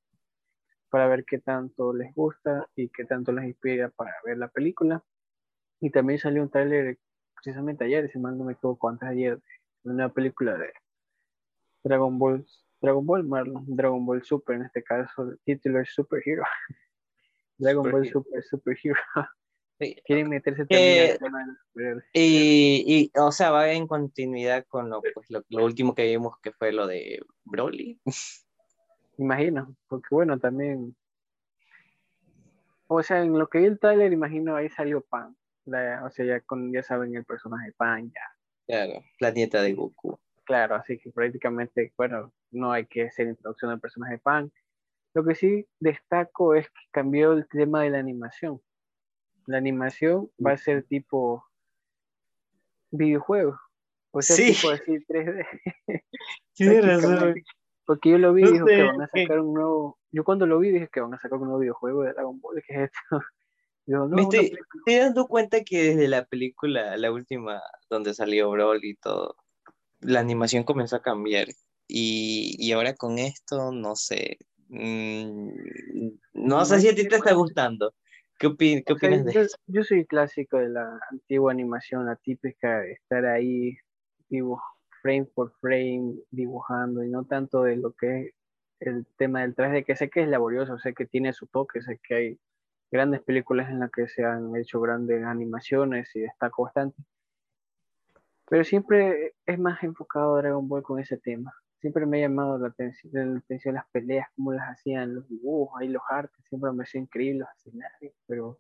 para 0.90 1.08
ver 1.08 1.26
qué 1.26 1.40
tanto 1.40 1.94
les 1.94 2.14
gusta 2.16 2.68
y 2.76 2.90
qué 2.90 3.04
tanto 3.06 3.32
les 3.34 3.46
inspira 3.46 3.90
para 3.90 4.14
ver 4.26 4.38
la 4.38 4.48
película. 4.48 5.04
Y 5.80 5.92
también 5.92 6.20
salió 6.20 6.42
un 6.42 6.50
tráiler 6.50 6.98
precisamente 7.36 7.84
ayer, 7.84 8.10
si 8.10 8.18
mal 8.18 8.38
no 8.38 8.46
me 8.46 8.54
equivoco, 8.54 8.90
antes 8.90 9.08
de 9.10 9.16
ayer, 9.16 9.42
de 9.84 9.92
una 9.92 10.10
película 10.10 10.58
de 10.58 10.72
Dragon 11.84 12.18
Ball, 12.18 12.46
Dragon 12.82 13.06
Ball, 13.06 13.24
Marlon, 13.24 13.66
Dragon 13.68 14.06
Ball 14.06 14.24
Super, 14.24 14.56
en 14.56 14.64
este 14.64 14.84
caso, 14.84 15.24
el 15.24 15.40
título 15.46 15.82
es 15.82 15.94
Super 15.94 16.22
Hero. 16.26 16.44
Dragon 17.58 17.92
Ball 17.92 18.08
Super 18.08 18.44
Super, 18.44 18.44
Super 18.44 18.78
Hero. 18.84 18.96
Sí. 19.14 19.22
Quieren 19.80 20.30
meterse 20.30 20.66
también 20.66 20.98
Eh, 20.98 21.12
al 21.12 21.20
tema 21.20 21.40
de 21.40 21.46
los 21.48 21.58
superhéroes. 21.60 22.06
Y, 22.14 22.84
y, 22.88 23.20
o 23.20 23.32
sea, 23.32 23.52
va 23.52 23.72
en 23.72 23.88
continuidad 23.88 24.66
con 24.68 24.90
lo, 24.90 25.02
pues, 25.02 25.30
lo, 25.30 25.44
lo 25.50 25.66
último 25.66 25.94
que 25.94 26.06
vimos 26.08 26.40
que 26.42 26.52
fue 26.52 26.72
lo 26.72 26.88
de 26.88 27.22
Broly. 27.46 28.00
Imagino, 29.18 29.76
porque 29.88 30.08
bueno, 30.12 30.40
también. 30.40 30.96
O 32.88 33.04
sea, 33.04 33.22
en 33.22 33.38
lo 33.38 33.48
que 33.48 33.60
vi 33.60 33.66
el 33.66 33.80
trailer, 33.80 34.14
imagino 34.14 34.56
ahí 34.56 34.70
salió 34.70 35.02
Pan. 35.02 35.36
La- 35.66 36.04
o 36.06 36.10
sea, 36.10 36.26
ya, 36.26 36.42
con, 36.42 36.72
ya 36.72 36.82
saben 36.82 37.16
el 37.16 37.26
personaje 37.26 37.72
Pan, 37.74 38.12
ya. 38.12 38.22
Claro, 38.66 39.04
la 39.20 39.32
nieta 39.32 39.62
de 39.62 39.74
Goku. 39.74 40.20
Claro, 40.46 40.76
así 40.76 40.98
que 40.98 41.12
prácticamente, 41.12 41.94
bueno, 41.98 42.34
no 42.52 42.72
hay 42.72 42.86
que 42.86 43.08
hacer 43.08 43.28
introducción 43.28 43.72
al 43.72 43.80
personaje 43.80 44.18
Pan. 44.18 44.52
Lo 45.14 45.26
que 45.26 45.36
sí 45.36 45.68
destaco 45.80 46.56
es 46.56 46.68
que 46.70 46.82
cambió 46.92 47.34
el 47.34 47.48
tema 47.48 47.84
de 47.84 47.90
la 47.90 48.00
animación. 48.00 48.62
La 49.48 49.58
animación 49.58 50.30
va 50.46 50.52
a 50.52 50.58
ser 50.58 50.84
tipo 50.84 51.44
videojuego. 52.92 53.60
O 54.12 54.22
sea, 54.22 54.36
Sí. 54.36 54.54
tipo 54.54 54.70
así 54.70 55.00
3D. 55.08 55.46
Tienes 56.54 56.82
prácticamente. 57.34 57.44
Porque 57.86 58.10
yo 58.12 58.18
lo 58.18 58.34
vi 58.34 58.42
y 58.42 58.46
No 58.46 58.52
dije 58.52 58.66
que 58.66 58.84
van 58.84 59.02
a 59.02 59.08
sacar 59.08 59.40
un 59.40 59.54
nuevo. 59.54 59.98
Yo 60.12 60.24
cuando 60.24 60.46
lo 60.46 60.60
vi 60.60 60.72
dije 60.72 60.90
que 60.92 61.00
van 61.00 61.14
a 61.14 61.20
sacar 61.20 61.40
un 61.40 61.46
nuevo 61.46 61.60
videojuego 61.60 62.04
de 62.04 62.14
Dragon 62.14 62.40
Ball. 62.42 62.62
¿Qué 62.68 62.74
es 62.84 62.92
esto? 62.92 63.00
Digo, 63.86 64.06
no, 64.08 64.16
Me 64.18 64.22
estoy 64.24 64.52
dando 64.86 65.28
cuenta 65.28 65.64
que 65.64 65.82
desde 65.82 66.10
la 66.10 66.26
película, 66.26 66.98
la 66.98 67.10
última, 67.10 67.62
donde 67.90 68.14
salió 68.14 68.52
Broly 68.52 68.90
y 68.90 68.96
todo, 68.98 69.38
la 70.02 70.20
animación 70.20 70.64
comenzó 70.66 70.98
a 70.98 71.02
cambiar. 71.02 71.48
Y, 71.88 72.58
y 72.60 72.74
ahora 72.74 72.94
con 72.96 73.18
esto, 73.18 73.72
no 73.72 73.96
sé. 73.96 74.40
mm, 74.68 75.50
no 76.34 76.66
sé 76.66 76.82
si 76.82 76.90
a 76.90 76.96
ti 76.96 77.08
te 77.08 77.16
está 77.16 77.32
gustando. 77.34 77.94
¿Qué, 78.38 78.48
opi- 78.48 78.84
opinas 78.88 79.26
de 79.26 79.32
yo, 79.34 79.42
eso? 79.42 79.58
yo 79.68 79.84
soy 79.84 80.06
clásico 80.06 80.58
de 80.58 80.70
la 80.70 81.00
antigua 81.12 81.52
animación, 81.52 82.06
la 82.06 82.16
típica 82.16 82.80
de 82.82 82.94
estar 82.94 83.26
ahí 83.26 83.78
dibuj- 84.30 84.62
frame 85.02 85.26
por 85.26 85.52
frame 85.60 86.16
dibujando 86.32 87.04
y 87.04 87.10
no 87.10 87.26
tanto 87.26 87.64
de 87.64 87.78
lo 87.78 87.94
que 87.94 88.20
es 88.28 88.34
el 88.80 89.06
tema 89.18 89.42
del 89.42 89.56
3D, 89.56 89.84
que 89.86 89.96
sé 89.96 90.10
que 90.10 90.24
es 90.24 90.30
laborioso, 90.30 90.78
sé 90.80 90.94
que 90.94 91.06
tiene 91.06 91.34
su 91.34 91.48
toque, 91.48 91.82
sé 91.82 92.00
que 92.04 92.16
hay 92.16 92.40
grandes 92.92 93.22
películas 93.24 93.70
en 93.70 93.80
las 93.80 93.92
que 93.92 94.08
se 94.08 94.24
han 94.26 94.56
hecho 94.56 94.80
grandes 94.82 95.24
animaciones 95.24 96.16
y 96.16 96.22
destaco 96.22 96.64
bastante. 96.64 97.04
Pero 98.50 98.64
siempre 98.64 99.36
es 99.46 99.60
más 99.60 99.84
enfocado 99.84 100.38
Dragon 100.38 100.68
Ball 100.68 100.84
con 100.84 101.00
ese 101.00 101.18
tema. 101.18 101.54
Siempre 101.80 102.06
me 102.06 102.18
ha 102.18 102.28
llamado 102.28 102.58
la 102.58 102.70
atención, 102.70 103.34
la 103.34 103.40
atención 103.40 103.76
las 103.76 103.88
peleas, 103.92 104.28
cómo 104.36 104.54
las 104.54 104.68
hacían, 104.68 105.16
los 105.16 105.28
dibujos, 105.30 105.80
ahí 105.80 105.90
los 105.90 106.02
artes, 106.10 106.44
siempre 106.50 106.72
me 106.72 106.78
pareció 106.78 107.00
increíble 107.00 107.40
los 107.40 107.50
escenarios, 107.56 108.14
pero 108.26 108.60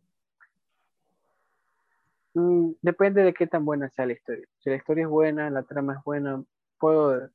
Mm, 2.37 2.73
depende 2.83 3.23
de 3.23 3.33
qué 3.33 3.47
tan 3.47 3.65
buena 3.65 3.89
sea 3.89 4.05
la 4.05 4.13
historia. 4.13 4.47
Si 4.59 4.69
la 4.69 4.75
historia 4.75 5.05
es 5.05 5.09
buena, 5.09 5.49
la 5.49 5.63
trama 5.63 5.95
es 5.95 6.03
buena, 6.03 6.43
puedo 6.79 7.31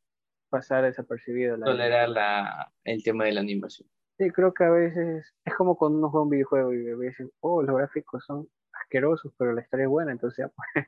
pasar 0.49 0.85
desapercibido. 0.85 1.57
La 1.57 1.66
Tolerar 1.66 2.09
la, 2.09 2.72
el 2.85 3.03
tema 3.03 3.24
de 3.24 3.33
la 3.33 3.41
animación. 3.41 3.89
Sí, 4.16 4.30
creo 4.30 4.55
que 4.55 4.62
a 4.62 4.70
veces 4.70 5.35
es 5.45 5.55
como 5.55 5.76
cuando 5.76 5.99
uno 5.99 6.09
juega 6.09 6.22
un 6.22 6.30
videojuego 6.30 6.72
y 6.72 6.89
a 6.89 6.95
veces, 6.95 7.28
oh, 7.41 7.62
los 7.62 7.76
gráficos 7.76 8.24
son 8.24 8.47
asquerosos, 8.85 9.33
pero 9.37 9.53
la 9.53 9.62
historia 9.62 9.85
es 9.85 9.91
buena, 9.91 10.12
entonces 10.12 10.47
pues, 10.74 10.87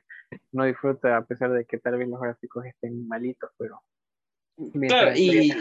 no 0.53 0.63
disfruta 0.63 1.17
a 1.17 1.25
pesar 1.25 1.51
de 1.51 1.65
que 1.65 1.77
tal 1.77 1.97
vez 1.97 2.07
los 2.07 2.21
gráficos 2.21 2.65
estén 2.65 3.05
malitos, 3.09 3.51
pero 3.57 3.81
Claro, 4.87 5.11
y- 5.15 5.51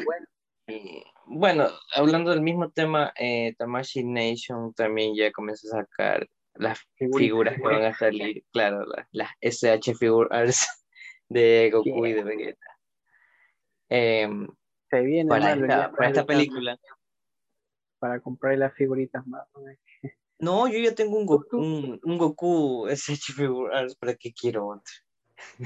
Bueno, 1.26 1.68
hablando 1.95 2.30
del 2.30 2.42
mismo 2.42 2.70
tema, 2.70 3.12
eh, 3.18 3.55
Tamashii 3.57 4.05
Nation 4.05 4.74
también 4.74 5.14
ya 5.16 5.32
comenzó 5.32 5.68
a 5.68 5.82
sacar 5.82 6.28
las 6.55 6.78
figuras 7.16 7.55
que 7.57 7.62
van 7.62 7.84
a 7.84 7.95
salir, 7.95 8.45
claro, 8.53 8.84
las, 8.86 9.09
las 9.12 9.30
SH 9.40 9.95
Figures 9.95 10.66
de 11.28 11.70
Goku 11.72 12.07
y 12.07 12.12
de 12.12 12.24
Vegeta. 12.24 12.66
Em, 13.88 14.49
se 14.90 15.01
viene 15.01 15.28
para 15.28 15.53
esta, 15.55 15.92
para 15.92 16.26
película. 16.26 16.78
para 17.99 18.20
comprar 18.20 18.57
las 18.59 18.74
figuritas 18.74 19.26
más. 19.26 19.47
¿no? 20.38 20.68
Yo 20.68 20.78
ya 20.78 20.95
tengo 20.95 21.16
un 21.16 21.26
Goku, 21.26 21.57
un, 21.57 22.01
un 22.03 22.18
Goku 22.18 22.86
SH 22.88 23.32
Figures, 23.32 23.97
¿para 23.97 24.14
qué 24.14 24.32
quiero 24.32 24.66
otro? 24.68 24.92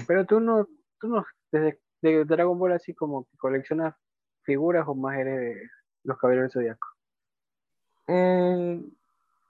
Pero 0.07 0.24
tú 0.24 0.41
no, 0.41 0.68
tú 1.01 1.09
no, 1.09 1.26
desde 1.51 1.81
de 2.03 2.24
Dragon 2.24 2.59
Ball 2.59 2.72
así 2.72 2.94
como 2.94 3.24
que 3.24 3.36
coleccionas 3.36 3.94
figuras 4.42 4.86
o 4.88 4.94
más 4.94 5.18
eres 5.18 5.38
de 5.40 5.68
los 6.05 6.18
caballeros 6.18 6.53
del 6.53 6.62
zodiaco. 6.62 6.88
Mm, 8.09 8.80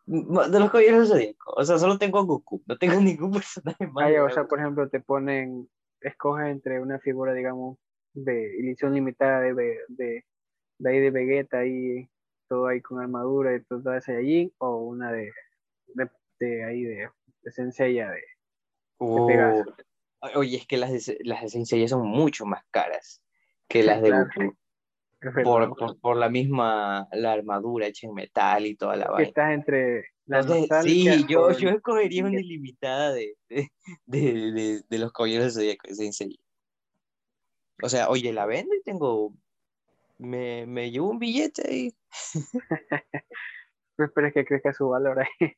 de 0.09 0.59
los 0.59 0.71
caballeros 0.71 1.01
del 1.01 1.09
Zodíaco, 1.09 1.53
o 1.55 1.65
sea, 1.65 1.79
solo 1.79 1.99
tengo 1.99 2.19
a 2.19 2.23
Goku, 2.23 2.63
no 2.67 2.77
tengo 2.79 2.95
ningún 3.01 3.33
personaje 3.33 3.87
más. 3.87 4.07
Ah, 4.07 4.11
ya, 4.11 4.25
o 4.25 4.27
de 4.27 4.33
sea, 4.33 4.45
por 4.45 4.59
ejemplo, 4.59 4.89
te 4.89 5.01
ponen, 5.01 5.69
escoges 6.01 6.49
entre 6.49 6.81
una 6.81 6.99
figura, 6.99 7.35
digamos, 7.35 7.79
de 8.15 8.59
edición 8.59 8.95
limitada 8.95 9.41
de, 9.41 9.55
de, 9.55 9.79
de, 9.89 10.25
de 10.79 10.91
ahí 10.91 10.99
de 10.99 11.11
Vegeta 11.11 11.67
y 11.67 12.09
todo 12.49 12.67
ahí 12.67 12.81
con 12.81 13.01
armadura 13.01 13.55
y 13.55 13.63
todo 13.63 13.95
ese 13.95 14.17
allí, 14.17 14.53
o 14.59 14.79
una 14.79 15.13
de, 15.13 15.31
de, 16.41 16.65
ahí 16.65 16.85
de, 16.85 17.11
de 17.43 17.53
sencilla 17.53 18.11
de, 18.11 18.23
uh, 18.99 19.65
Oye, 20.35 20.57
es 20.59 20.67
que 20.67 20.77
las 20.77 20.91
de, 20.91 21.19
las 21.21 21.43
de 21.43 21.49
sencilla 21.49 21.89
son 21.89 22.07
mucho 22.07 22.45
más 22.45 22.65
caras 22.71 23.23
que 23.69 23.83
las 23.83 24.03
de 24.03 24.11
Goku. 24.11 24.57
Por, 25.43 26.01
por, 26.01 26.17
la 26.17 26.29
misma, 26.29 27.09
la 27.11 27.33
armadura 27.33 27.89
hecha 27.89 28.07
en 28.07 28.15
metal 28.15 28.67
y 28.67 28.77
toda 28.77 28.95
la 28.95 29.11
vaina. 29.11 29.29
Estás 29.29 29.53
entre 29.53 30.05
sí, 30.83 31.27
yo, 31.29 31.51
yo 31.53 31.71
escogería 31.71 32.25
una 32.25 32.41
ilimitada 32.41 33.13
de, 33.13 33.35
de, 33.49 33.69
de, 34.07 34.83
de 34.89 34.99
los 34.99 35.13
caballeros 35.13 35.55
de 35.55 35.77
Sensei. 35.91 36.39
O 37.83 37.89
sea, 37.89 38.09
oye, 38.09 38.33
la 38.33 38.47
vendo 38.47 38.75
y 38.75 38.83
tengo. 38.83 39.35
Me, 40.19 40.67
me 40.67 40.91
llevo 40.91 41.11
un 41.11 41.19
billete 41.19 41.69
ahí. 41.69 41.95
no 43.99 44.05
esperes 44.05 44.35
que 44.35 44.45
crezca 44.45 44.73
su 44.73 44.89
valor 44.89 45.21
ahí. 45.21 45.53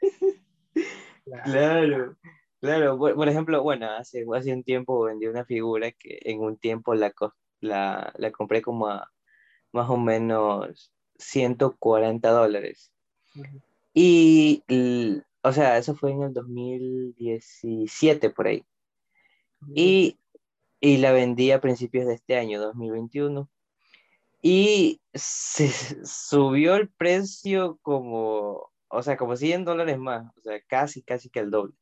claro. 1.24 1.44
Claro, 1.44 2.16
por, 2.60 3.28
ejemplo, 3.28 3.62
bueno, 3.62 3.90
hace, 3.90 4.24
hace 4.34 4.52
un 4.52 4.64
tiempo 4.64 5.04
vendí 5.04 5.26
una 5.26 5.44
figura 5.44 5.92
que 5.92 6.18
en 6.22 6.40
un 6.40 6.56
tiempo 6.56 6.94
la, 6.94 7.12
la, 7.60 8.12
la 8.16 8.32
compré 8.32 8.62
como 8.62 8.88
a 8.88 9.10
más 9.72 9.88
o 9.90 9.96
menos 9.96 10.92
140 11.18 12.30
dólares. 12.30 12.92
Y, 13.94 14.62
o 15.42 15.52
sea, 15.52 15.78
eso 15.78 15.94
fue 15.94 16.12
en 16.12 16.22
el 16.22 16.32
2017 16.32 18.30
por 18.30 18.46
ahí. 18.46 18.64
Y, 19.74 20.18
y 20.80 20.98
la 20.98 21.12
vendí 21.12 21.50
a 21.50 21.60
principios 21.60 22.06
de 22.06 22.14
este 22.14 22.36
año, 22.36 22.60
2021. 22.60 23.48
Y 24.40 25.00
se 25.14 25.68
subió 26.04 26.76
el 26.76 26.88
precio 26.90 27.78
como, 27.82 28.70
o 28.88 29.02
sea, 29.02 29.16
como 29.16 29.36
100 29.36 29.64
dólares 29.64 29.98
más, 29.98 30.32
o 30.36 30.40
sea, 30.40 30.60
casi, 30.68 31.02
casi 31.02 31.28
que 31.28 31.40
el 31.40 31.50
doble. 31.50 31.74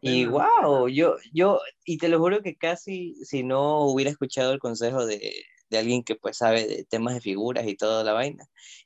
Y 0.00 0.26
wow, 0.26 0.88
yo, 0.88 1.16
yo, 1.32 1.60
y 1.84 1.98
te 1.98 2.08
lo 2.08 2.18
juro 2.18 2.42
que 2.42 2.56
casi 2.56 3.14
si 3.24 3.42
no 3.42 3.84
hubiera 3.86 4.10
escuchado 4.10 4.52
el 4.52 4.58
consejo 4.58 5.06
de, 5.06 5.32
de 5.72 5.78
alguien 5.78 6.04
que 6.04 6.14
pues 6.14 6.36
sabe 6.36 6.66
de 6.66 6.84
temas 6.84 7.14
de 7.14 7.20
figuras 7.20 7.66
y 7.66 7.76
toda 7.76 8.04
la 8.04 8.12
vaina. 8.12 8.44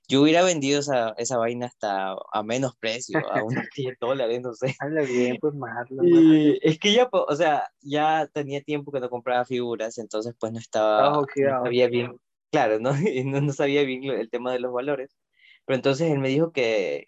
Yo 0.08 0.22
hubiera 0.22 0.44
vendido 0.44 0.78
esa, 0.80 1.14
esa 1.18 1.36
vaina 1.36 1.66
hasta 1.66 2.14
a 2.32 2.42
menos 2.44 2.76
precio, 2.76 3.18
a 3.30 3.42
unos 3.42 3.64
10 3.76 3.98
dólares, 4.00 4.40
no 4.40 4.54
sé. 4.54 4.74
Habla 4.78 5.02
bien, 5.02 5.36
pues 5.40 5.52
Marlon. 5.54 6.06
es 6.62 6.78
que 6.78 6.92
ya, 6.92 7.08
o 7.10 7.34
sea, 7.34 7.68
ya 7.80 8.28
tenía 8.32 8.62
tiempo 8.62 8.92
que 8.92 9.00
no 9.00 9.10
compraba 9.10 9.44
figuras, 9.44 9.98
entonces 9.98 10.34
pues 10.38 10.52
no 10.52 10.60
estaba, 10.60 11.10
no 11.10 11.26
sabía 11.64 11.88
bien, 11.88 12.16
claro, 12.52 12.78
¿no? 12.78 12.92
no, 13.24 13.40
no 13.40 13.52
sabía 13.52 13.82
bien 13.82 14.04
el 14.04 14.30
tema 14.30 14.52
de 14.52 14.60
los 14.60 14.72
valores. 14.72 15.16
Pero 15.64 15.76
entonces 15.76 16.12
él 16.12 16.20
me 16.20 16.28
dijo 16.28 16.52
que, 16.52 17.06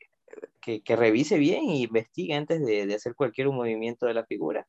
que, 0.60 0.82
que 0.82 0.96
revise 0.96 1.38
bien 1.38 1.64
y 1.64 1.84
investigue 1.84 2.34
antes 2.34 2.64
de, 2.64 2.86
de 2.86 2.94
hacer 2.94 3.14
cualquier 3.14 3.48
movimiento 3.48 4.06
de 4.06 4.14
la 4.14 4.24
figura. 4.24 4.66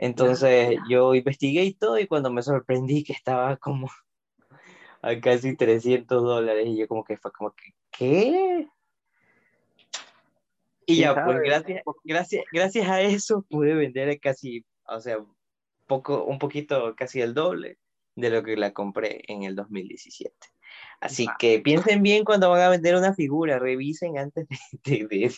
Entonces 0.00 0.78
yo 0.88 1.14
investigué 1.14 1.64
y 1.64 1.74
todo 1.74 1.98
y 1.98 2.06
cuando 2.06 2.32
me 2.32 2.42
sorprendí 2.42 3.04
que 3.04 3.12
estaba 3.12 3.58
como 3.58 3.90
a 5.02 5.20
casi 5.20 5.56
300 5.56 6.22
dólares 6.22 6.66
y 6.66 6.78
yo 6.78 6.88
como 6.88 7.04
que 7.04 7.18
fue 7.18 7.30
como 7.32 7.52
que, 7.52 7.74
¿qué? 7.90 8.66
Y 10.86 10.96
ya, 10.96 11.24
pues 11.24 11.38
gracias, 11.42 11.82
gracias, 12.02 12.44
gracias 12.50 12.88
a 12.88 13.00
eso 13.02 13.42
pude 13.48 13.74
vender 13.74 14.18
casi, 14.18 14.64
o 14.88 14.98
sea, 15.00 15.18
poco, 15.86 16.24
un 16.24 16.38
poquito, 16.38 16.94
casi 16.96 17.20
el 17.20 17.34
doble 17.34 17.78
de 18.16 18.30
lo 18.30 18.42
que 18.42 18.56
la 18.56 18.72
compré 18.72 19.22
en 19.28 19.42
el 19.44 19.54
2017. 19.54 20.34
Así 21.00 21.26
que 21.38 21.60
piensen 21.60 22.02
bien 22.02 22.24
cuando 22.24 22.50
van 22.50 22.60
a 22.60 22.68
vender 22.68 22.94
una 22.94 23.14
figura, 23.14 23.58
revisen 23.58 24.18
antes 24.18 24.46
de, 24.48 24.58
de, 25.10 25.34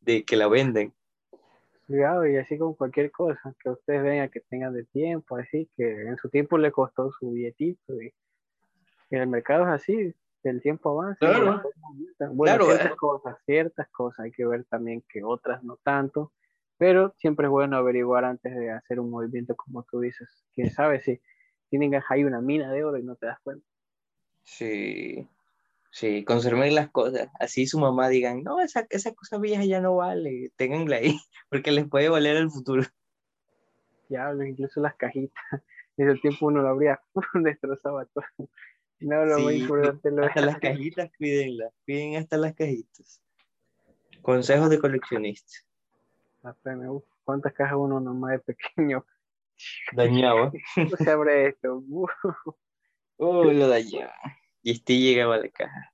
de, 0.00 0.24
que 0.24 0.36
la 0.36 0.48
venden. 0.48 0.94
Cuidado, 1.86 2.26
y 2.26 2.36
así 2.36 2.56
como 2.56 2.74
cualquier 2.74 3.10
cosa 3.10 3.54
que 3.62 3.68
ustedes 3.68 4.02
vean 4.02 4.30
que 4.30 4.40
tengan 4.40 4.72
de 4.72 4.84
tiempo, 4.84 5.36
así 5.36 5.68
que 5.76 5.84
en 5.84 6.16
su 6.16 6.30
tiempo 6.30 6.56
le 6.56 6.72
costó 6.72 7.10
su 7.12 7.32
billetito 7.32 8.00
y 8.00 8.14
el 9.10 9.26
mercado 9.26 9.64
es 9.64 9.68
así, 9.68 10.14
el 10.42 10.62
tiempo 10.62 10.90
avanza. 10.90 11.18
Claro. 11.18 11.62
Bueno, 12.32 12.64
ciertas 12.64 12.96
cosas, 12.96 13.36
ciertas 13.44 13.88
cosas, 13.90 14.20
hay 14.20 14.32
que 14.32 14.46
ver 14.46 14.64
también 14.64 15.04
que 15.08 15.22
otras 15.22 15.62
no 15.62 15.78
tanto, 15.82 16.32
pero 16.78 17.14
siempre 17.18 17.46
es 17.46 17.50
bueno 17.50 17.76
averiguar 17.76 18.24
antes 18.24 18.54
de 18.54 18.70
hacer 18.70 18.98
un 18.98 19.10
movimiento 19.10 19.54
como 19.54 19.82
tú 19.84 20.00
dices. 20.00 20.44
Quién 20.54 20.70
sabe 20.70 21.00
si 21.00 21.20
tienen 21.68 22.00
ahí 22.08 22.24
una 22.24 22.40
mina 22.40 22.72
de 22.72 22.84
oro 22.84 22.98
y 22.98 23.02
no 23.02 23.16
te 23.16 23.26
das 23.26 23.38
cuenta. 23.42 23.66
Sí, 24.44 25.28
sí, 25.90 26.24
conserven 26.24 26.74
las 26.74 26.90
cosas. 26.90 27.28
Así 27.38 27.66
su 27.66 27.78
mamá 27.78 28.08
digan, 28.08 28.42
no, 28.42 28.60
esa, 28.60 28.86
esa 28.90 29.14
cosa 29.14 29.38
vieja 29.38 29.64
ya 29.64 29.80
no 29.80 29.96
vale, 29.96 30.52
ténganla 30.56 30.96
ahí, 30.96 31.16
porque 31.50 31.72
les 31.72 31.88
puede 31.88 32.08
valer 32.08 32.36
el 32.36 32.50
futuro. 32.50 32.82
Ya, 34.08 34.30
incluso 34.46 34.80
las 34.80 34.94
cajitas. 34.96 35.42
En 35.98 36.08
ese 36.08 36.20
tiempo 36.20 36.46
uno 36.46 36.62
lo 36.62 36.68
habría 36.68 36.98
destrozado 37.34 38.04
todo. 38.14 38.24
No, 39.00 39.26
lo 39.26 39.40
muy 39.40 39.56
importante 39.56 40.10
lo 40.10 40.24
Hasta 40.24 40.40
las 40.40 40.58
cajitas, 40.58 41.10
cuídenlas. 41.18 41.70
Cuiden 41.84 42.16
hasta 42.16 42.38
las 42.38 42.54
cajitas. 42.54 43.22
Consejos 44.22 44.70
de 44.70 44.78
coleccionistas. 44.78 45.66
¿Cuántas 47.24 47.52
cajas 47.52 47.76
uno 47.76 48.00
nomás 48.00 48.32
de 48.32 48.38
pequeño? 48.38 49.04
Dañado. 49.92 50.52
¿Cómo 50.74 50.96
se 50.96 51.10
abre 51.10 51.48
esto? 51.48 51.84
Oh, 53.24 53.44
lo 53.44 53.68
dañaba. 53.68 54.12
Y 54.62 54.72
este 54.72 54.98
llegaba 54.98 55.36
a 55.36 55.38
la 55.38 55.48
caja. 55.48 55.92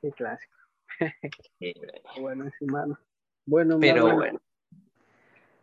Qué 0.00 0.10
clásico. 0.12 0.56
bueno, 2.20 2.50
mano. 2.60 2.98
Bueno, 3.44 3.78
pero 3.80 4.14
bueno 4.14 4.40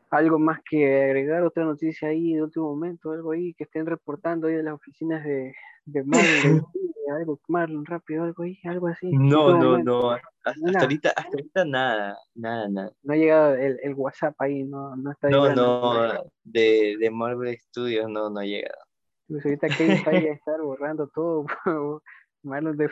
algo 0.10 0.40
más 0.40 0.60
que 0.68 1.04
agregar, 1.04 1.44
otra 1.44 1.64
noticia 1.66 2.10
ahí 2.10 2.34
de 2.34 2.44
último 2.44 2.70
momento, 2.70 3.12
algo 3.12 3.32
ahí 3.32 3.54
que 3.54 3.64
estén 3.66 3.86
reportando 3.86 4.48
ahí 4.48 4.56
de 4.56 4.64
las 4.64 4.74
oficinas 4.74 5.24
de, 5.24 5.54
de 5.86 6.04
Marlon, 6.04 6.66
algo, 7.16 7.40
Marlon, 7.48 7.86
rápido, 7.86 8.24
algo 8.24 8.44
ahí, 8.44 8.60
algo 8.64 8.88
así. 8.88 9.12
No, 9.12 9.58
no, 9.58 9.78
no, 9.78 10.12
hasta, 10.12 10.80
ahorita, 10.82 11.10
hasta 11.10 11.30
ahorita 11.30 11.66
nada, 11.66 12.18
nada, 12.34 12.68
nada. 12.70 12.92
No 13.04 13.14
ha 13.14 13.18
llegado 13.18 13.56
el, 13.56 13.80
el 13.84 13.94
WhatsApp 13.94 14.36
ahí, 14.40 14.64
no, 14.64 14.96
no 14.96 15.12
está 15.12 15.30
No, 15.30 15.54
no, 15.54 16.24
de, 16.44 16.98
de 17.00 17.12
Marvel 17.12 17.58
Studios 17.58 18.10
no, 18.10 18.30
no 18.30 18.40
ha 18.40 18.46
llegado. 18.46 18.89
Pues 19.30 19.46
ahorita 19.46 19.68
que 19.68 19.94
está 19.94 20.10
ahí 20.10 20.28
a 20.28 20.34
estar 20.34 20.60
borrando 20.60 21.08
todo, 21.08 21.46
Marlon 22.44 22.76
de, 22.78 22.90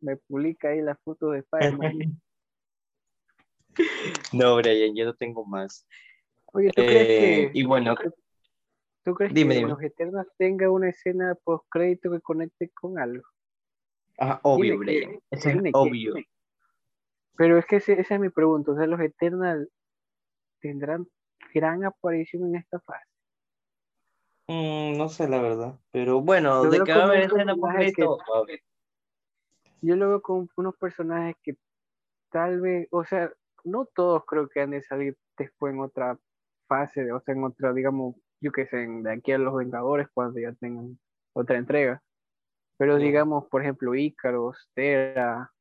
me 0.00 0.16
publica 0.18 0.68
ahí 0.68 0.82
las 0.82 1.00
fotos 1.02 1.32
de 1.32 1.38
Spider-Man. 1.38 1.92
No, 4.32 4.54
Brian, 4.54 4.94
yo 4.94 5.04
no 5.04 5.14
tengo 5.14 5.44
más. 5.44 5.84
Oye, 6.52 6.68
¿tú 6.68 6.82
crees 6.82 7.06
que... 7.08 7.42
Eh, 7.42 7.50
y 7.54 7.64
bueno, 7.64 7.96
¿tú 9.02 9.14
crees 9.14 9.34
que 9.34 9.62
los 9.62 9.82
Eternos 9.82 10.28
tenga 10.38 10.70
una 10.70 10.90
escena 10.90 11.36
post 11.42 11.64
crédito 11.68 12.08
que 12.12 12.20
conecte 12.20 12.70
con 12.70 13.00
algo? 13.00 13.24
Ah, 14.16 14.38
obvio, 14.44 14.78
Brian. 14.78 15.18
es 15.32 15.44
obvio. 15.72 16.14
Pero 17.36 17.58
es 17.58 17.66
que 17.66 17.76
esa 17.78 17.92
es 17.94 18.20
mi 18.20 18.30
pregunta. 18.30 18.70
O 18.70 18.76
sea, 18.76 18.86
los 18.86 19.00
Eternals 19.00 19.68
tendrán 20.60 21.08
gran 21.52 21.84
aparición 21.84 22.46
en 22.46 22.56
esta 22.56 22.78
fase. 22.78 23.13
No 25.04 25.10
sé 25.10 25.28
la 25.28 25.38
verdad, 25.38 25.78
pero 25.90 26.22
bueno, 26.22 26.64
de 26.64 26.80
que 26.82 26.94
va 26.94 27.00
a 27.00 27.04
haber 27.04 27.24
escena 27.24 27.54
post 27.54 27.74
crédito, 27.76 28.16
yo 29.82 29.96
lo 29.96 30.08
veo 30.08 30.22
con 30.22 30.48
unos 30.56 30.74
personajes 30.78 31.36
que 31.42 31.58
tal 32.30 32.62
vez, 32.62 32.88
o 32.90 33.04
sea, 33.04 33.30
no 33.64 33.84
todos 33.84 34.24
creo 34.24 34.48
que 34.48 34.62
han 34.62 34.70
de 34.70 34.80
salir 34.80 35.14
después 35.36 35.74
en 35.74 35.80
otra 35.80 36.18
fase, 36.66 37.12
o 37.12 37.20
sea, 37.20 37.34
en 37.34 37.44
otra, 37.44 37.74
digamos, 37.74 38.16
yo 38.40 38.50
que 38.50 38.64
sé, 38.64 38.78
de 38.78 39.12
aquí 39.12 39.32
a 39.32 39.36
los 39.36 39.54
Vengadores 39.54 40.08
cuando 40.14 40.40
ya 40.40 40.54
tengan 40.54 40.98
otra 41.34 41.58
entrega. 41.58 42.02
Pero 42.78 42.96
digamos, 42.96 43.44
por 43.48 43.60
ejemplo, 43.60 43.94
Ícaros, 43.94 44.70
Tera, 44.72 45.52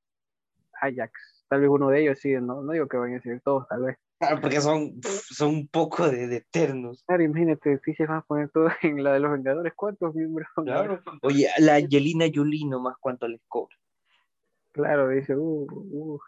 Ajax, 0.79 1.45
tal 1.49 1.59
vez 1.59 1.69
uno 1.69 1.89
de 1.89 2.01
ellos 2.01 2.17
sí, 2.17 2.31
no, 2.35 2.61
no 2.61 2.71
digo 2.71 2.87
que 2.87 2.95
vayan 2.95 3.17
a 3.17 3.21
ser 3.21 3.41
todos, 3.41 3.67
tal 3.67 3.83
vez. 3.83 3.97
Porque 4.41 4.61
son, 4.61 5.01
son 5.03 5.49
un 5.49 5.67
poco 5.67 6.09
de, 6.09 6.36
eternos. 6.36 7.03
Claro, 7.05 7.24
imagínate, 7.24 7.80
si 7.84 7.93
se 7.93 8.05
van 8.05 8.17
a 8.17 8.21
poner 8.21 8.49
todo 8.49 8.67
en 8.82 9.03
la 9.03 9.13
de 9.13 9.19
los 9.19 9.32
Vengadores, 9.32 9.74
¿cuántos 9.76 10.15
miembros? 10.15 10.47
Claro. 10.55 11.01
Oye, 11.21 11.49
la 11.59 11.76
Angelina 11.76 12.26
Jolie 12.34 12.67
nomás, 12.67 12.95
¿cuánto 12.99 13.28
les 13.28 13.41
cobra? 13.47 13.76
Claro, 14.71 15.09
dice, 15.09 15.36
uh, 15.36 15.67
uh. 15.69 16.19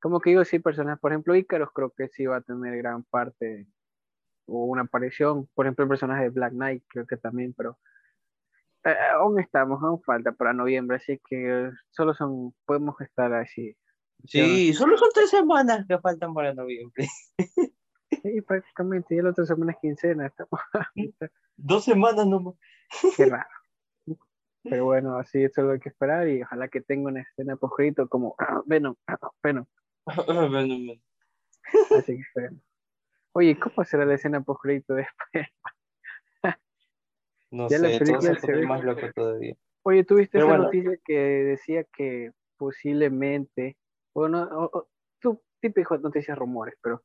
Como 0.00 0.20
que 0.20 0.30
digo, 0.30 0.44
sí, 0.44 0.58
personas, 0.58 1.00
por 1.00 1.12
ejemplo, 1.12 1.34
Ícaros 1.34 1.70
creo 1.72 1.90
que 1.90 2.08
sí 2.08 2.26
va 2.26 2.36
a 2.36 2.40
tener 2.42 2.76
gran 2.76 3.02
parte 3.04 3.66
o 4.46 4.64
una 4.64 4.82
aparición, 4.82 5.48
por 5.54 5.66
ejemplo, 5.66 5.84
el 5.84 5.88
personaje 5.88 6.24
de 6.24 6.30
Black 6.30 6.52
Knight, 6.52 6.84
creo 6.88 7.06
que 7.06 7.16
también, 7.16 7.52
pero 7.54 7.78
eh, 8.84 8.94
aún 9.14 9.40
estamos, 9.40 9.82
aún 9.82 10.00
falta 10.02 10.32
para 10.32 10.52
noviembre, 10.52 10.98
así 10.98 11.20
que 11.28 11.70
solo 11.90 12.14
son, 12.14 12.54
podemos 12.64 13.00
estar 13.00 13.32
así. 13.34 13.76
Sí, 14.24 14.72
solo 14.74 14.96
son 14.98 15.10
tres 15.14 15.30
semanas 15.30 15.84
que 15.86 15.98
faltan 15.98 16.34
para 16.34 16.52
noviembre. 16.54 17.06
Sí, 18.22 18.40
prácticamente, 18.40 19.14
ya 19.16 19.22
la 19.22 19.30
otra 19.30 19.44
semana 19.46 19.72
es 19.72 19.78
quincena, 19.78 20.26
estamos. 20.26 20.60
Dos 21.56 21.84
semanas 21.84 22.26
nomás. 22.26 22.54
Qué 23.16 23.26
raro. 23.26 23.48
Pero 24.62 24.84
bueno, 24.84 25.16
así 25.16 25.44
es 25.44 25.56
lo 25.58 25.68
que 25.68 25.72
hay 25.74 25.80
que 25.80 25.88
esperar 25.90 26.28
y 26.28 26.42
ojalá 26.42 26.68
que 26.68 26.80
tenga 26.80 27.08
una 27.08 27.20
escena 27.22 27.56
post 27.56 27.78
como 28.08 28.34
Venom, 28.66 28.96
Venom. 29.42 29.66
Venom. 30.06 30.98
Así 31.96 32.14
que 32.16 32.20
esperemos. 32.22 32.62
Oye, 33.32 33.58
¿cómo 33.58 33.84
será 33.84 34.04
la 34.04 34.14
escena 34.14 34.40
post 34.42 34.64
después? 34.64 35.06
No 37.50 37.68
Ya 37.70 37.78
sé, 37.78 37.98
película 37.98 38.34
se 38.40 38.52
ve- 38.52 38.66
más 38.66 38.82
loco 38.82 39.06
todavía. 39.14 39.54
Oye, 39.82 40.02
¿tuviste 40.04 40.38
esa 40.38 40.46
bueno. 40.48 40.64
noticia 40.64 40.98
que 41.04 41.14
decía 41.16 41.84
que 41.84 42.32
posiblemente, 42.56 43.76
bueno, 44.16 44.42
o- 44.44 44.78
o- 44.78 44.88
tú, 45.20 45.42
típico 45.60 45.96
noticias 45.98 46.38
rumores, 46.38 46.74
pero 46.82 47.02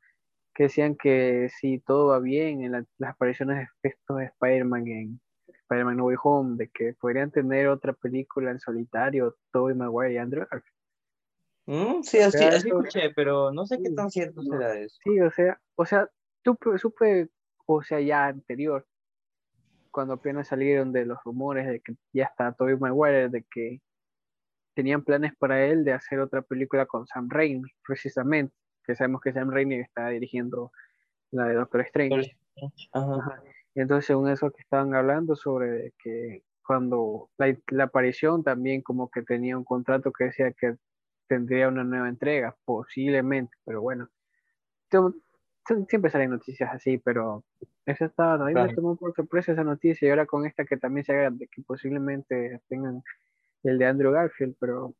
que 0.53 0.63
decían 0.63 0.95
que 0.95 1.49
si 1.59 1.79
todo 1.79 2.07
va 2.07 2.19
bien 2.19 2.63
en 2.63 2.71
la- 2.73 2.85
las 2.97 3.11
apariciones 3.11 3.67
de 3.83 3.89
estos 3.89 4.17
de 4.17 4.25
Spider-Man 4.25 4.87
en 4.87 5.21
Spider-Man 5.47 5.97
No 5.97 6.05
Way 6.05 6.17
Home, 6.23 6.55
de 6.57 6.69
que 6.69 6.93
podrían 6.93 7.31
tener 7.31 7.67
otra 7.67 7.93
película 7.93 8.51
en 8.51 8.59
solitario, 8.59 9.37
Tobey 9.51 9.75
Maguire 9.75 10.13
y 10.13 10.17
Andrew 10.17 10.45
Garfield. 10.49 10.75
Mm, 11.67 12.01
sí, 12.03 12.19
así, 12.19 12.37
sea, 12.37 12.49
así 12.49 12.67
eso- 12.67 12.77
escuché, 12.79 13.09
pero 13.15 13.51
no 13.51 13.65
sé 13.65 13.79
qué 13.81 13.91
tan 13.91 14.09
cierto 14.09 14.41
no. 14.43 14.57
será 14.57 14.77
eso. 14.79 14.97
Sí, 15.03 15.19
o 15.21 15.31
sea, 15.31 15.59
o 15.75 15.85
sea, 15.85 16.09
supe, 16.43 16.77
supe, 16.77 17.29
o 17.65 17.81
sea, 17.83 17.99
ya 18.01 18.25
anterior, 18.27 18.85
cuando 19.91 20.13
apenas 20.15 20.47
salieron 20.47 20.91
de 20.91 21.05
los 21.05 21.17
rumores 21.23 21.67
de 21.67 21.79
que 21.81 21.95
ya 22.13 22.25
está 22.25 22.51
Tobey 22.53 22.77
Maguire, 22.77 23.29
de 23.29 23.43
que 23.43 23.81
tenían 24.73 25.03
planes 25.03 25.33
para 25.37 25.65
él 25.65 25.83
de 25.83 25.93
hacer 25.93 26.19
otra 26.19 26.41
película 26.41 26.85
con 26.85 27.07
Sam 27.07 27.29
Raimi, 27.29 27.69
precisamente, 27.85 28.53
que 28.85 28.95
sabemos 28.95 29.21
que 29.21 29.33
Sam 29.33 29.51
Raimi 29.51 29.75
está 29.75 30.09
dirigiendo 30.09 30.71
la 31.31 31.45
de 31.47 31.55
Doctor 31.55 31.81
Strange. 31.81 32.37
Ajá. 32.93 33.15
Ajá. 33.15 33.43
Y 33.75 33.81
entonces, 33.81 34.05
según 34.07 34.29
eso 34.29 34.51
que 34.51 34.61
estaban 34.61 34.93
hablando 34.95 35.35
sobre 35.35 35.93
que 36.03 36.43
cuando 36.65 37.29
la, 37.37 37.55
la 37.69 37.85
aparición 37.85 38.43
también 38.43 38.81
como 38.81 39.09
que 39.09 39.21
tenía 39.23 39.57
un 39.57 39.63
contrato 39.63 40.11
que 40.11 40.25
decía 40.25 40.51
que 40.53 40.75
tendría 41.27 41.69
una 41.69 41.83
nueva 41.83 42.09
entrega, 42.09 42.55
posiblemente, 42.65 43.53
pero 43.65 43.81
bueno. 43.81 44.09
Siempre 45.87 46.11
salen 46.11 46.31
noticias 46.31 46.69
así, 46.73 46.97
pero 46.97 47.45
eso 47.85 48.05
estaba, 48.05 48.33
a 48.33 48.37
mí 48.39 48.53
me 48.53 48.53
Claro. 48.53 48.75
tomó 48.75 48.95
por 48.97 49.13
sorpresa 49.15 49.53
esa 49.53 49.63
noticia 49.63 50.07
y 50.07 50.09
ahora 50.09 50.25
con 50.25 50.45
esta 50.45 50.65
que 50.65 50.75
también 50.75 51.05
se 51.05 51.13
haga 51.13 51.29
de 51.29 51.47
que 51.47 51.61
posiblemente 51.61 52.59
tengan 52.67 53.03
el 53.63 53.77
de 53.77 53.85
Andrew 53.85 54.11
Garfield, 54.11 54.55
pero 54.59 54.95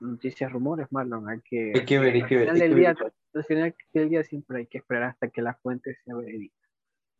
noticias, 0.00 0.52
rumores, 0.52 0.86
Marlon, 0.90 1.28
hay 1.28 1.40
que... 1.40 1.72
Hay 1.74 1.84
que 1.84 1.98
ver, 1.98 2.14
hay 2.14 2.24
que 2.24 2.36
ver. 2.36 2.50
al 2.50 2.56
final 2.56 2.70
que 2.70 2.74
día, 2.74 2.94
ver. 2.94 3.12
al 3.34 3.44
final 3.44 3.76
del 3.92 4.08
día 4.08 4.24
siempre 4.24 4.58
hay 4.58 4.66
que 4.66 4.78
esperar 4.78 5.04
hasta 5.04 5.28
que 5.28 5.42
la 5.42 5.54
fuente 5.54 5.94
sea 6.04 6.14
verídica. 6.14 6.54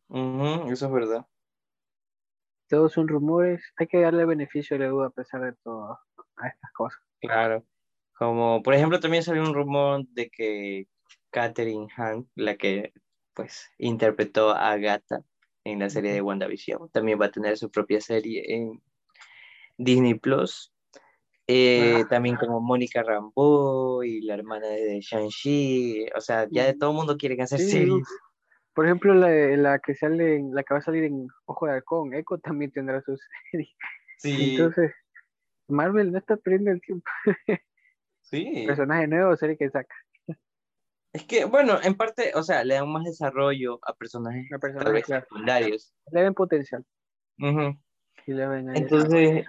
Ujú, 0.09 0.71
eso 0.71 0.85
es 0.85 0.91
verdad. 0.91 1.27
todos 2.69 2.93
son 2.93 3.07
rumores, 3.07 3.61
hay 3.77 3.87
que 3.87 3.99
darle 4.01 4.25
beneficio 4.25 4.77
de 4.77 4.85
la 4.85 4.89
duda 4.91 5.07
a 5.07 5.11
pesar 5.11 5.41
de 5.41 5.53
todo 5.63 5.99
a 6.37 6.47
estas 6.47 6.71
cosas. 6.73 7.01
Claro. 7.19 7.65
Como, 8.17 8.63
por 8.63 8.73
ejemplo, 8.73 8.99
también 8.99 9.23
salió 9.23 9.43
un 9.43 9.53
rumor 9.53 10.05
de 10.09 10.29
que 10.29 10.87
Catherine 11.29 11.87
Hahn, 11.95 12.29
la 12.35 12.55
que 12.55 12.93
pues 13.33 13.69
interpretó 13.77 14.49
a 14.49 14.71
Agatha 14.71 15.21
en 15.63 15.79
la 15.79 15.89
serie 15.89 16.11
de 16.13 16.21
WandaVision, 16.21 16.89
también 16.89 17.19
va 17.21 17.27
a 17.27 17.31
tener 17.31 17.57
su 17.57 17.69
propia 17.69 18.01
serie 18.01 18.43
en 18.55 18.81
Disney 19.77 20.13
Plus. 20.15 20.73
Eh, 21.49 22.01
Ah. 22.03 22.07
También 22.09 22.35
como 22.35 22.59
Mónica 22.59 23.03
Rambeau 23.03 24.03
y 24.03 24.21
la 24.21 24.33
hermana 24.33 24.67
de 24.67 24.99
Shang-Chi. 24.99 26.07
O 26.15 26.19
sea, 26.21 26.45
ya 26.51 26.65
de 26.65 26.73
todo 26.73 26.91
el 26.91 26.97
mundo 26.97 27.15
quieren 27.17 27.39
hacer 27.41 27.59
Sí, 27.59 27.69
series. 27.71 28.07
Por 28.73 28.85
ejemplo, 28.85 29.13
la, 29.15 29.29
la 29.57 29.79
que 29.79 29.95
sale, 29.95 30.41
la 30.51 30.61
que 30.63 30.73
va 30.73 30.79
a 30.79 30.83
salir 30.83 31.05
en 31.05 31.27
Ojo 31.45 31.65
de 31.65 31.71
Halcón, 31.73 32.13
Echo 32.13 32.37
también 32.37 32.71
tendrá 32.71 33.01
su 33.01 33.15
serie. 33.51 33.69
Sí, 34.19 34.51
Entonces, 34.55 34.91
Marvel 35.67 36.11
no 36.11 36.17
está 36.17 36.37
perdiendo 36.37 36.71
el 36.71 36.81
tiempo. 36.81 37.09
sí. 38.21 38.63
Personaje 38.67 39.07
nuevo, 39.07 39.35
serie 39.37 39.57
que 39.57 39.69
saca. 39.69 39.95
Es 41.13 41.23
que, 41.23 41.45
bueno, 41.45 41.79
en 41.81 41.95
parte, 41.95 42.31
o 42.35 42.43
sea, 42.43 42.63
le 42.63 42.75
dan 42.75 42.91
más 42.91 43.05
desarrollo 43.05 43.79
a 43.83 43.93
personajes 43.95 44.45
La 44.51 44.59
tal 44.59 44.71
personaje, 44.73 44.91
vez 44.93 45.05
claro. 45.05 45.21
secundarios. 45.23 45.93
Le 46.11 46.21
ven 46.23 46.33
potencial. 46.33 46.85
Y 47.37 48.33
le 48.33 48.47
ven. 48.47 48.75
Entonces, 48.75 49.45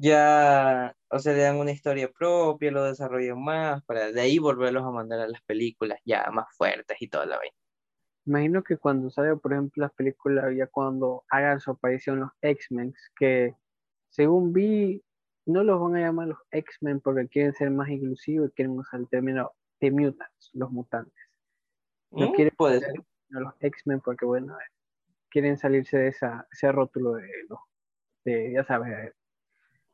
ya, 0.00 0.94
o 1.10 1.18
sea, 1.18 1.32
le 1.34 1.40
dan 1.42 1.56
una 1.56 1.72
historia 1.72 2.10
propia, 2.10 2.70
lo 2.70 2.84
desarrollan 2.84 3.42
más, 3.42 3.82
para 3.84 4.12
de 4.12 4.20
ahí 4.20 4.38
volverlos 4.38 4.84
a 4.84 4.90
mandar 4.90 5.20
a 5.20 5.28
las 5.28 5.42
películas 5.42 5.98
ya 6.04 6.30
más 6.32 6.46
fuertes 6.56 6.96
y 7.00 7.08
toda 7.08 7.26
la 7.26 7.38
vaina. 7.38 7.56
Imagino 8.26 8.62
que 8.62 8.76
cuando 8.78 9.10
salga, 9.10 9.36
por 9.36 9.52
ejemplo, 9.52 9.82
las 9.82 9.92
películas, 9.94 10.54
ya 10.56 10.66
cuando 10.68 11.24
hagan 11.30 11.60
su 11.60 11.72
aparición 11.72 12.20
los 12.20 12.30
X-Men, 12.40 12.94
que 13.16 13.56
según 14.10 14.52
vi, 14.52 15.02
no 15.46 15.64
los 15.64 15.80
van 15.80 15.96
a 15.96 16.00
llamar 16.00 16.28
los 16.28 16.38
X-Men 16.52 17.00
porque 17.00 17.28
quieren 17.28 17.52
ser 17.54 17.70
más 17.70 17.88
inclusivos 17.90 18.50
y 18.50 18.52
quieren 18.54 18.78
usar 18.78 19.00
el 19.00 19.08
término 19.08 19.52
de 19.80 19.90
mutants, 19.90 20.50
los 20.54 20.70
mutantes. 20.70 21.14
No 22.16 22.26
Mm, 22.26 22.32
quieren 22.32 22.54
puede 22.56 22.80
ser 22.80 22.94
los 23.30 23.54
X-Men 23.60 24.00
porque, 24.00 24.24
bueno, 24.26 24.56
quieren 25.30 25.58
salirse 25.58 25.98
de 25.98 26.08
esa, 26.08 26.48
ese 26.52 26.72
rótulo 26.72 27.14
de 27.14 27.28
los, 27.48 27.60
de, 28.24 28.52
ya 28.54 28.64
sabes, 28.64 29.14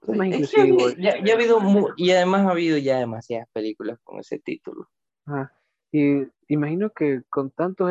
ser 0.02 0.16
más 0.16 0.28
Es 0.28 0.50
que 0.52 0.60
inclusivo. 0.66 0.88
ya, 0.98 1.22
ya 1.24 1.32
ha 1.32 1.36
habido, 1.36 1.58
y 1.96 2.10
además 2.10 2.46
ha 2.46 2.50
habido 2.50 2.78
ya 2.78 2.98
demasiadas 2.98 3.48
películas 3.52 3.98
con 4.02 4.18
ese 4.20 4.38
título. 4.38 4.88
Ajá. 5.26 5.52
Y 5.92 6.26
imagino 6.48 6.90
que 6.90 7.22
con 7.30 7.50
tantos, 7.50 7.90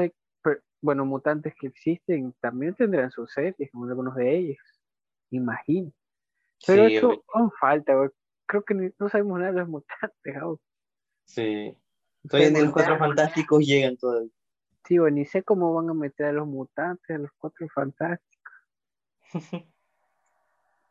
bueno, 0.81 1.05
mutantes 1.05 1.53
que 1.59 1.67
existen, 1.67 2.33
también 2.39 2.75
tendrán 2.75 3.09
sus 3.11 3.31
series, 3.33 3.71
como 3.71 3.85
algunos 3.85 4.15
de 4.15 4.37
ellos. 4.37 4.57
Imagino. 5.31 5.91
Pero 6.65 6.87
Sí, 6.87 6.95
eso 6.95 7.23
aún 7.33 7.51
falta. 7.59 7.93
Creo 8.45 8.63
que 8.63 8.73
ni- 8.73 8.91
no 8.99 9.09
sabemos 9.09 9.39
nada 9.39 9.51
de 9.51 9.59
los 9.59 9.67
mutantes, 9.69 10.35
aún. 10.39 10.59
sí. 11.25 11.75
Todavía 12.29 12.51
ni 12.51 12.61
los 12.61 12.73
cuatro 12.73 12.97
fantásticos 12.97 13.65
llegan 13.65 13.95
todavía. 13.97 14.29
Sí, 14.85 14.97
güey, 14.97 15.13
ni 15.13 15.25
sé 15.25 15.43
cómo 15.43 15.73
van 15.73 15.89
a 15.89 15.93
meter 15.93 16.27
a 16.27 16.31
los 16.33 16.47
mutantes, 16.47 17.15
a 17.15 17.19
los 17.19 17.31
cuatro 17.37 17.67
fantásticos. 17.73 18.53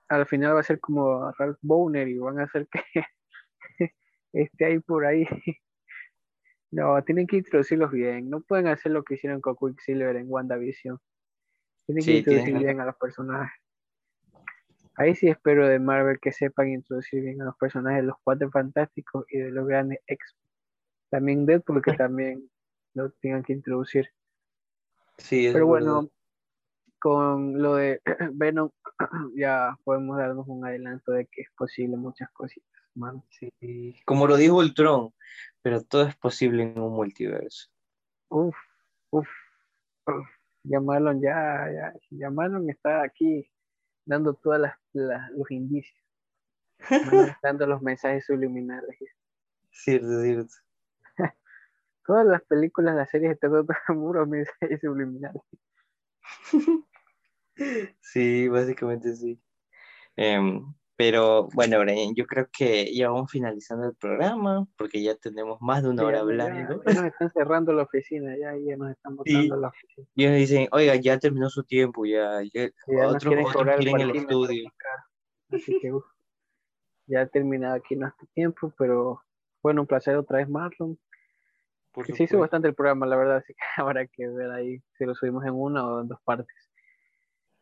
Al 0.08 0.26
final 0.26 0.54
va 0.54 0.60
a 0.60 0.64
ser 0.64 0.80
como 0.80 1.32
Ralph 1.32 1.58
Bowner 1.62 2.08
y 2.08 2.18
van 2.18 2.40
a 2.40 2.44
hacer 2.44 2.68
que 2.68 2.82
esté 4.32 4.64
ahí 4.64 4.78
por 4.80 5.06
ahí. 5.06 5.26
No, 6.68 7.02
tienen 7.04 7.28
que 7.28 7.36
introducirlos 7.36 7.92
bien. 7.92 8.28
No 8.28 8.40
pueden 8.40 8.66
hacer 8.66 8.92
lo 8.92 9.04
que 9.04 9.14
hicieron 9.14 9.40
con 9.40 9.56
Quicksilver 9.56 10.16
en 10.16 10.26
WandaVision. 10.28 10.98
Tienen 11.86 12.04
que 12.04 12.18
introducir 12.18 12.58
bien 12.58 12.80
a 12.80 12.84
los 12.84 12.96
personajes. 12.96 13.62
Ahí 14.96 15.14
sí 15.14 15.28
espero 15.28 15.68
de 15.68 15.78
Marvel 15.78 16.18
que 16.20 16.32
sepan 16.32 16.68
introducir 16.68 17.22
bien 17.22 17.40
a 17.40 17.46
los 17.46 17.56
personajes 17.56 18.00
de 18.00 18.08
los 18.08 18.16
cuatro 18.22 18.50
fantásticos 18.50 19.24
y 19.30 19.38
de 19.38 19.50
los 19.52 19.66
grandes 19.66 20.00
X. 20.06 20.36
También 21.10 21.46
Deadpool 21.46 21.82
que 21.82 21.92
también 22.02 22.50
lo 22.94 23.10
tengan 23.12 23.42
que 23.42 23.52
introducir. 23.52 24.10
Sí, 25.18 25.46
es 25.46 25.52
Pero 25.52 25.70
verdad. 25.70 25.92
bueno, 25.92 26.10
con 26.98 27.60
lo 27.62 27.74
de 27.76 28.00
Venom 28.34 28.70
ya 29.36 29.76
podemos 29.84 30.16
darnos 30.18 30.46
un 30.48 30.64
adelanto 30.64 31.12
de 31.12 31.26
que 31.26 31.42
es 31.42 31.48
posible 31.56 31.96
muchas 31.96 32.30
cositas, 32.32 32.82
mano. 32.94 33.24
Sí, 33.30 33.94
como 34.04 34.26
lo 34.26 34.36
dijo 34.36 34.56
Ultron, 34.56 35.12
pero 35.62 35.82
todo 35.82 36.02
es 36.06 36.16
posible 36.16 36.62
en 36.62 36.78
un 36.80 36.92
multiverso. 36.94 37.68
Uf, 38.28 38.56
uf, 39.10 39.28
uf. 40.06 40.26
Ya 40.64 40.80
Marlon 40.80 41.20
ya, 41.20 41.92
ya, 42.10 42.28
Marlon 42.30 42.68
está 42.70 43.02
aquí 43.02 43.48
dando 44.04 44.34
todas 44.34 44.60
las, 44.60 44.74
las- 44.92 45.30
los 45.30 45.48
indicios, 45.50 45.96
dando 47.42 47.66
los 47.66 47.82
mensajes 47.82 48.24
subliminales. 48.26 48.98
Cierto, 49.70 50.22
cierto. 50.22 50.54
Todas 52.06 52.26
las 52.26 52.42
películas, 52.44 52.96
las 52.96 53.10
series 53.10 53.30
de 53.32 53.36
terror 53.36 53.66
son 53.86 53.96
puros 54.00 54.26
mensajes 54.28 54.80
subliminales. 54.80 55.42
Sí, 58.00 58.48
básicamente 58.48 59.14
sí. 59.16 59.40
Em, 60.16 60.74
pero 60.96 61.48
bueno, 61.54 61.78
Brian, 61.80 62.14
yo 62.14 62.26
creo 62.26 62.48
que 62.52 62.94
ya 62.94 63.10
vamos 63.10 63.30
finalizando 63.30 63.86
el 63.86 63.94
programa 63.94 64.66
porque 64.76 65.02
ya 65.02 65.14
tenemos 65.14 65.58
más 65.60 65.82
de 65.82 65.88
una 65.90 66.02
Ya, 66.02 66.08
hora 66.08 66.16
ya- 66.18 66.22
hablando. 66.22 66.82
ya 66.84 66.92
nos 66.92 67.04
están 67.06 67.30
cerrando 67.32 67.72
la 67.72 67.82
oficina, 67.84 68.36
ya, 68.36 68.54
ya 68.56 68.76
nos 68.76 68.90
están 68.90 69.16
botando 69.52 69.56
la 69.56 69.68
oficina. 69.68 70.06
Y 70.14 70.26
nos 70.26 70.36
dicen, 70.36 70.68
oiga, 70.72 70.96
ya 70.96 71.18
terminó 71.18 71.48
su 71.48 71.64
tiempo, 71.64 72.04
ya, 72.04 72.42
ya, 72.52 72.68
Ya 72.88 73.04
nos 73.04 73.16
otros, 73.16 73.24
quieren 73.24 73.46
otros 73.46 73.76
quieren 73.76 74.00
el 74.00 74.16
estudio. 74.16 74.70
Así 75.50 75.78
que 75.80 75.92
uf, 75.92 76.04
ya 77.06 77.22
he 77.22 77.26
terminado 77.26 77.74
aquí 77.74 77.96
nuestro 77.96 78.26
tiempo, 78.34 78.72
pero 78.76 79.22
bueno, 79.62 79.82
un 79.82 79.86
placer 79.86 80.16
otra 80.16 80.38
vez, 80.38 80.48
Marlon. 80.48 80.98
Por 81.96 82.06
Se 82.14 82.24
hizo 82.24 82.38
bastante 82.38 82.68
el 82.68 82.74
programa, 82.74 83.06
la 83.06 83.16
verdad, 83.16 83.36
así 83.38 83.54
que 83.54 83.60
habrá 83.82 84.06
que 84.06 84.28
ver 84.28 84.50
ahí 84.50 84.82
si 84.98 85.06
lo 85.06 85.14
subimos 85.14 85.46
en 85.46 85.54
una 85.54 85.86
o 85.88 86.02
en 86.02 86.08
dos 86.08 86.20
partes. 86.22 86.70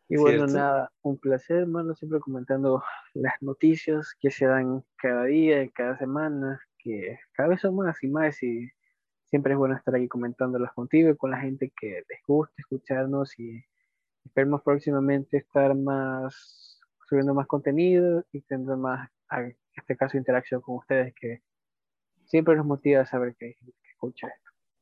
Y 0.09 0.17
bueno, 0.17 0.39
Cierto. 0.39 0.57
nada, 0.57 0.91
un 1.03 1.17
placer, 1.17 1.65
Marlon, 1.65 1.95
siempre 1.95 2.19
comentando 2.19 2.83
las 3.13 3.41
noticias 3.41 4.13
que 4.19 4.29
se 4.31 4.45
dan 4.45 4.83
cada 4.97 5.23
día, 5.23 5.65
cada 5.71 5.97
semana, 5.97 6.59
que 6.77 7.17
cada 7.31 7.47
vez 7.47 7.61
son 7.61 7.77
más 7.77 8.03
y 8.03 8.09
más 8.09 8.43
y 8.43 8.69
siempre 9.23 9.53
es 9.53 9.57
bueno 9.57 9.77
estar 9.77 9.95
aquí 9.95 10.09
comentándolas 10.09 10.73
contigo 10.73 11.09
y 11.09 11.15
con 11.15 11.31
la 11.31 11.39
gente 11.39 11.71
que 11.79 12.03
les 12.09 12.19
gusta 12.27 12.53
escucharnos 12.57 13.39
y 13.39 13.63
esperemos 14.25 14.61
próximamente 14.63 15.37
estar 15.37 15.73
más 15.75 16.81
subiendo 17.07 17.33
más 17.33 17.47
contenido 17.47 18.25
y 18.33 18.41
teniendo 18.41 18.75
más, 18.75 19.09
en 19.31 19.55
este 19.77 19.95
caso, 19.95 20.17
interacción 20.17 20.59
con 20.59 20.75
ustedes, 20.75 21.13
que 21.15 21.41
siempre 22.25 22.57
nos 22.57 22.65
motiva 22.65 23.01
a 23.01 23.05
saber 23.05 23.33
que, 23.39 23.55
que 23.55 23.84
escucha. 24.07 24.33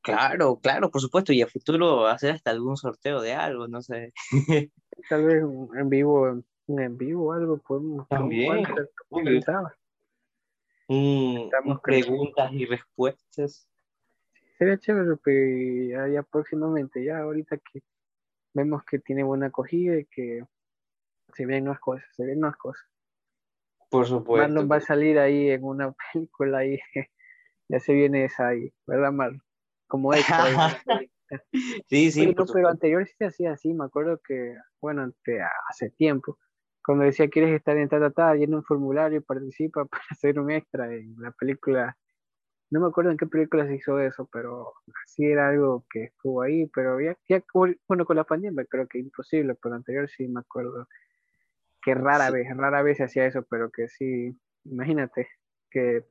Claro, 0.02 0.60
claro, 0.62 0.92
por 0.92 1.00
supuesto, 1.00 1.32
y 1.32 1.42
a 1.42 1.48
futuro 1.48 2.08
hacer 2.08 2.32
hasta 2.32 2.52
algún 2.52 2.76
sorteo 2.76 3.22
de 3.22 3.34
algo, 3.34 3.70
no 3.70 3.82
sé. 3.82 4.14
Tal 5.10 5.24
vez 5.26 5.42
en 5.42 5.90
vivo, 5.90 6.44
en 6.68 6.98
vivo 6.98 7.32
algo 7.32 7.58
podemos 7.58 8.08
También, 8.10 8.66
mm, 10.90 11.50
preguntas 11.82 12.52
y 12.52 12.66
respuestas. 12.66 13.70
Sería 14.58 14.78
chévere, 14.78 15.16
pero 15.24 16.08
ya, 16.12 16.24
próximamente, 16.24 17.04
ya 17.04 17.20
ahorita 17.20 17.58
que 17.58 17.82
vemos 18.54 18.84
que 18.84 19.00
tiene 19.00 19.24
buena 19.24 19.48
acogida 19.48 19.98
y 19.98 20.06
que 20.06 20.44
se 21.34 21.46
ven 21.46 21.66
más 21.66 21.80
cosas, 21.80 22.06
se 22.16 22.26
ven 22.26 22.42
más 22.42 22.58
cosas. 22.58 22.86
Por 23.90 24.06
supuesto. 24.06 24.48
Marlon 24.48 24.70
va 24.70 24.78
a 24.78 24.82
salir 24.82 25.18
ahí 25.18 25.50
en 25.50 25.64
una 25.64 25.94
película 26.14 26.60
ahí, 26.60 26.80
ya 27.70 27.80
se 27.80 27.94
viene 27.94 28.26
esa 28.26 28.50
ahí, 28.50 28.72
¿verdad 28.86 29.12
Marlon? 29.12 29.42
como 29.94 30.12
extra. 30.12 30.46
sí, 31.88 32.10
sí. 32.10 32.36
pero 32.52 32.68
anterior 32.68 33.06
sí 33.06 33.14
se 33.16 33.26
hacía 33.26 33.52
así, 33.52 33.72
me 33.76 33.86
acuerdo 33.86 34.20
que, 34.28 34.56
bueno, 34.82 35.12
hace 35.70 35.92
tiempo, 35.92 36.40
cuando 36.84 37.06
decía 37.06 37.30
quieres 37.30 37.54
estar 37.54 37.78
en 37.78 37.90
tata, 37.90 38.34
llena 38.34 38.58
un 38.58 38.64
formulario 38.64 39.20
y 39.20 39.22
participa 39.22 39.86
para 39.92 40.04
hacer 40.10 40.40
un 40.40 40.50
extra 40.50 40.92
en 40.92 41.16
la 41.20 41.30
película. 41.32 41.96
No 42.72 42.80
me 42.80 42.88
acuerdo 42.88 43.12
en 43.12 43.18
qué 43.18 43.28
película 43.28 43.68
se 43.68 43.76
hizo 43.76 44.00
eso, 44.00 44.28
pero 44.32 44.74
sí 45.06 45.26
era 45.26 45.50
algo 45.50 45.86
que 45.92 46.06
estuvo 46.06 46.42
ahí, 46.42 46.66
pero 46.74 47.00
ya, 47.00 47.16
ya 47.30 47.44
bueno, 47.88 48.04
con 48.04 48.16
la 48.16 48.24
pandemia 48.24 48.66
creo 48.66 48.88
que 48.88 48.98
imposible, 48.98 49.54
pero 49.62 49.76
anterior 49.76 50.10
sí 50.10 50.28
me 50.28 50.40
acuerdo 50.40 50.88
que 51.84 51.94
rara 51.94 52.32
vez, 52.32 52.48
rara 52.58 52.82
vez 52.82 52.98
se 52.98 53.04
hacía 53.04 53.28
eso, 53.28 53.44
pero 53.48 53.70
que 53.70 53.90
sí, 53.90 54.36
imagínate 54.64 55.28
que 55.70 56.04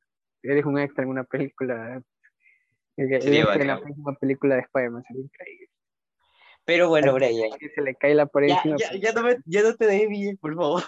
eres 0.43 0.65
un 0.65 0.79
extra 0.79 1.05
en 1.05 1.11
una 1.11 1.25
película 1.25 2.03
en 2.97 3.67
la 3.67 3.81
próxima 3.81 4.15
película 4.15 4.57
de 4.57 4.61
Spider-Man 4.63 5.03
sería 5.07 5.23
increíble. 5.23 5.69
Pero 6.65 6.89
bueno, 6.89 7.13
Brian. 7.15 7.51
Que 7.59 7.71
se 7.71 7.83
le 7.83 7.95
cae 7.95 8.15
la 8.15 8.27
pared 8.27 8.49
ya, 8.49 8.63
Ya, 8.77 8.97
ya, 8.97 9.13
no 9.13 9.23
me, 9.23 9.37
ya 9.47 9.63
no 9.63 9.75
te 9.75 9.87
dejes 9.87 10.09
bien, 10.09 10.37
por 10.37 10.55
favor. 10.55 10.83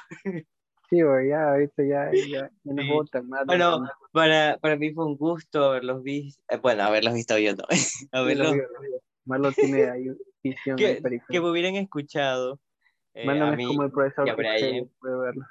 Sí, 0.91 1.01
güey, 1.01 1.31
ya, 1.31 1.51
ahorita 1.51 1.83
ya, 1.83 2.11
ya, 2.13 2.51
ya 2.63 2.73
no 2.73 2.95
votan 2.95 3.29
más. 3.29 3.47
Bueno, 3.47 3.89
para, 4.13 4.59
para 4.59 4.77
mí 4.77 4.93
fue 4.93 5.07
un 5.07 5.17
gusto 5.17 5.65
haberlos 5.65 6.03
visto. 6.03 6.41
Eh, 6.51 6.59
bueno, 6.59 6.83
haberlos 6.85 7.15
visto 7.15 7.39
yo 7.39 7.55
no. 7.57 7.65
haberlos... 8.13 8.55
Marlo 9.25 9.51
tiene 9.53 9.91
ahí 9.91 10.09
visión 10.43 10.77
que, 10.77 11.01
que 11.29 11.41
me 11.41 11.51
hubieran 11.51 11.77
escuchado. 11.77 12.61
Eh, 13.15 13.27
a 13.27 13.57
mí, 13.57 13.65
como 13.65 13.85
el 13.85 13.91
profesor 13.91 14.27
que 14.27 14.87
puede 15.01 15.17
verlo. 15.17 15.47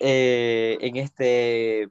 Eh, 0.00 0.76
en 0.80 0.96
este 0.96 1.88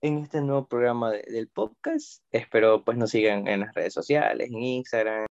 en 0.00 0.18
este 0.18 0.40
nuevo 0.40 0.66
programa 0.66 1.10
del 1.12 1.48
podcast. 1.48 2.22
Espero 2.30 2.84
pues 2.84 2.96
nos 2.98 3.10
sigan 3.10 3.48
en 3.48 3.60
las 3.60 3.74
redes 3.74 3.94
sociales, 3.94 4.48
en 4.50 4.62
Instagram, 4.62 5.24